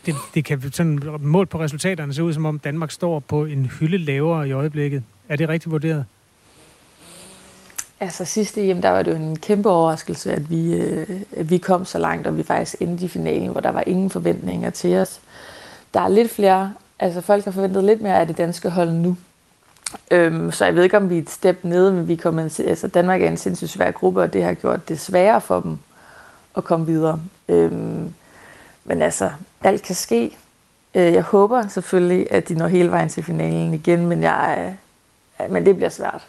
Det, 0.06 0.14
det 0.34 0.44
kan 0.44 0.72
sådan 0.72 1.00
målt 1.20 1.48
på 1.48 1.60
resultaterne 1.60 2.14
se 2.14 2.22
ud, 2.22 2.32
som 2.32 2.46
om 2.46 2.58
Danmark 2.58 2.90
står 2.90 3.20
på 3.20 3.44
en 3.44 3.66
hylde 3.66 3.98
lavere 3.98 4.48
i 4.48 4.52
øjeblikket. 4.52 5.02
Er 5.28 5.36
det 5.36 5.48
rigtigt 5.48 5.70
vurderet? 5.70 6.04
Altså 8.00 8.24
sidste 8.24 8.70
EM, 8.70 8.82
der 8.82 8.90
var 8.90 9.02
det 9.02 9.10
jo 9.10 9.16
en 9.16 9.38
kæmpe 9.38 9.70
overraskelse, 9.70 10.32
at 10.32 10.50
vi, 10.50 10.74
øh, 10.74 11.20
at 11.36 11.50
vi 11.50 11.58
kom 11.58 11.84
så 11.84 11.98
langt, 11.98 12.26
og 12.26 12.36
vi 12.36 12.42
faktisk 12.42 12.76
endte 12.80 13.04
i 13.04 13.08
finalen, 13.08 13.48
hvor 13.48 13.60
der 13.60 13.70
var 13.70 13.84
ingen 13.86 14.10
forventninger 14.10 14.70
til 14.70 14.96
os. 14.96 15.20
Der 15.94 16.00
er 16.00 16.08
lidt 16.08 16.30
flere, 16.30 16.74
altså 16.98 17.20
folk 17.20 17.44
har 17.44 17.50
forventet 17.50 17.84
lidt 17.84 18.00
mere 18.00 18.20
af 18.20 18.26
det 18.26 18.38
danske 18.38 18.70
hold 18.70 18.92
nu. 18.92 19.16
Øhm, 20.10 20.52
så 20.52 20.64
jeg 20.64 20.74
ved 20.74 20.82
ikke, 20.82 20.96
om 20.96 21.10
vi 21.10 21.18
er 21.18 21.22
et 21.22 21.30
step 21.30 21.58
nede, 21.62 21.92
men 21.92 22.08
vi 22.08 22.16
kommer, 22.16 22.42
altså 22.66 22.88
Danmark 22.88 23.22
er 23.22 23.28
en 23.28 23.36
sindssygt 23.36 23.70
svær 23.70 23.90
gruppe, 23.90 24.22
og 24.22 24.32
det 24.32 24.42
har 24.42 24.54
gjort 24.54 24.88
det 24.88 25.00
sværere 25.00 25.40
for 25.40 25.60
dem 25.60 25.78
at 26.56 26.64
komme 26.64 26.86
videre. 26.86 27.20
Øhm, 27.48 28.14
men 28.84 29.02
altså, 29.02 29.30
alt 29.64 29.82
kan 29.82 29.94
ske. 29.94 30.36
Øh, 30.94 31.12
jeg 31.12 31.22
håber 31.22 31.68
selvfølgelig, 31.68 32.32
at 32.32 32.48
de 32.48 32.54
når 32.54 32.68
hele 32.68 32.90
vejen 32.90 33.08
til 33.08 33.22
finalen 33.22 33.74
igen, 33.74 34.06
men 34.06 34.22
jeg, 34.22 34.76
men 35.50 35.66
det 35.66 35.76
bliver 35.76 35.90
svært. 35.90 36.26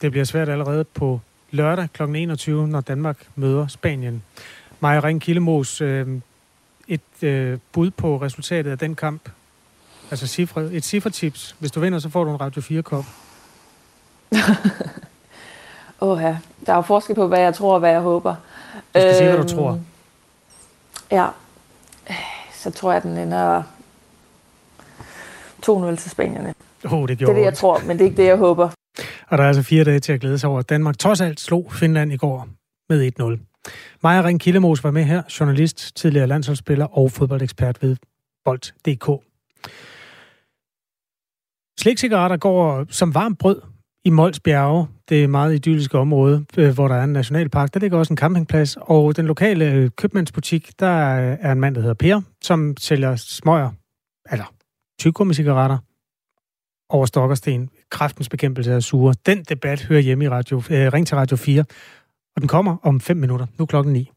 Det 0.00 0.10
bliver 0.10 0.24
svært 0.24 0.48
allerede 0.48 0.84
på 0.84 1.20
lørdag 1.50 1.88
kl. 1.92 2.02
21, 2.02 2.68
når 2.68 2.80
Danmark 2.80 3.16
møder 3.34 3.66
Spanien. 3.66 4.22
Maja 4.80 5.00
Ring 5.00 5.22
Killemos, 5.22 5.80
øh, 5.80 6.08
et 6.88 7.22
øh, 7.22 7.58
bud 7.72 7.90
på 7.90 8.16
resultatet 8.16 8.70
af 8.70 8.78
den 8.78 8.94
kamp. 8.94 9.28
Altså 10.10 10.26
cifre, 10.26 10.72
et 10.72 10.84
cifretips. 10.84 11.56
Hvis 11.58 11.72
du 11.72 11.80
vinder, 11.80 11.98
så 11.98 12.08
får 12.08 12.24
du 12.24 12.30
en 12.30 12.40
Radio 12.40 12.62
4-kop. 12.62 13.04
Åh 16.00 16.22
ja, 16.22 16.38
der 16.66 16.72
er 16.72 16.76
jo 16.76 16.82
forskel 16.82 17.14
på, 17.14 17.26
hvad 17.26 17.40
jeg 17.40 17.54
tror 17.54 17.74
og 17.74 17.80
hvad 17.80 17.90
jeg 17.90 18.00
håber. 18.00 18.34
Du 18.74 18.80
skal 18.90 19.06
øhm, 19.06 19.14
sige, 19.14 19.28
hvad 19.28 19.38
du 19.38 19.48
tror. 19.48 19.70
Øhm, 19.70 19.80
ja, 21.10 21.26
så 22.56 22.70
tror 22.70 22.92
jeg, 22.92 23.02
den 23.02 23.18
ender 23.18 23.62
2-0 25.66 25.96
til 25.96 26.10
Spanierne. 26.10 26.54
Oh, 26.84 27.08
det, 27.08 27.18
det 27.18 27.28
er 27.28 27.32
det, 27.32 27.42
jeg 27.42 27.54
tror, 27.54 27.80
men 27.86 27.98
det 27.98 28.00
er 28.00 28.04
ikke 28.04 28.22
det, 28.22 28.28
jeg 28.28 28.36
håber. 28.36 28.68
Og 29.28 29.38
der 29.38 29.44
er 29.44 29.48
altså 29.48 29.62
fire 29.62 29.84
dage 29.84 30.00
til 30.00 30.12
at 30.12 30.20
glæde 30.20 30.38
sig 30.38 30.50
over, 30.50 30.58
at 30.58 30.68
Danmark 30.68 30.98
trods 30.98 31.20
alt 31.20 31.40
slog 31.40 31.72
Finland 31.72 32.12
i 32.12 32.16
går 32.16 32.48
med 32.88 33.12
1-0. 33.20 33.70
Maja 34.02 34.22
Ring 34.22 34.40
Killemos 34.40 34.84
var 34.84 34.90
med 34.90 35.04
her, 35.04 35.22
journalist, 35.40 35.96
tidligere 35.96 36.26
landsholdsspiller 36.26 36.98
og 36.98 37.12
fodboldekspert 37.12 37.82
ved 37.82 37.96
Bold.dk. 38.44 39.24
Slikcigaretter 41.80 42.36
går 42.36 42.86
som 42.88 43.14
varmt 43.14 43.38
brød 43.38 43.62
i 44.04 44.10
Mols 44.10 44.40
Bjerge, 44.40 44.88
det 45.08 45.30
meget 45.30 45.54
idylliske 45.54 45.98
område, 45.98 46.44
øh, 46.58 46.74
hvor 46.74 46.88
der 46.88 46.94
er 46.94 47.04
en 47.04 47.12
nationalpark. 47.12 47.74
Der 47.74 47.80
ligger 47.80 47.98
også 47.98 48.12
en 48.12 48.16
campingplads, 48.16 48.76
og 48.80 49.16
den 49.16 49.26
lokale 49.26 49.72
øh, 49.72 49.90
købmandsbutik, 49.96 50.80
der 50.80 50.86
er 50.86 51.52
en 51.52 51.60
mand, 51.60 51.74
der 51.74 51.80
hedder 51.80 51.94
Per, 51.94 52.20
som 52.42 52.76
sælger 52.78 53.16
smøger, 53.16 53.70
eller 54.32 54.54
tyggegummi-cigaretter 55.00 55.78
over 56.88 57.06
stokkersten, 57.06 57.68
sten. 57.68 57.70
Kraftens 57.90 58.28
bekæmpelse 58.28 58.72
af 58.72 58.82
sure. 58.82 59.14
Den 59.26 59.42
debat 59.42 59.82
hører 59.82 60.00
hjemme 60.00 60.24
i 60.24 60.28
radio, 60.28 60.56
øh, 60.56 60.92
Ring 60.92 61.06
til 61.06 61.16
Radio 61.16 61.36
4, 61.36 61.64
og 62.36 62.40
den 62.40 62.48
kommer 62.48 62.76
om 62.82 63.00
5 63.00 63.16
minutter. 63.16 63.46
Nu 63.58 63.66
klokken 63.66 63.92
9. 63.92 64.10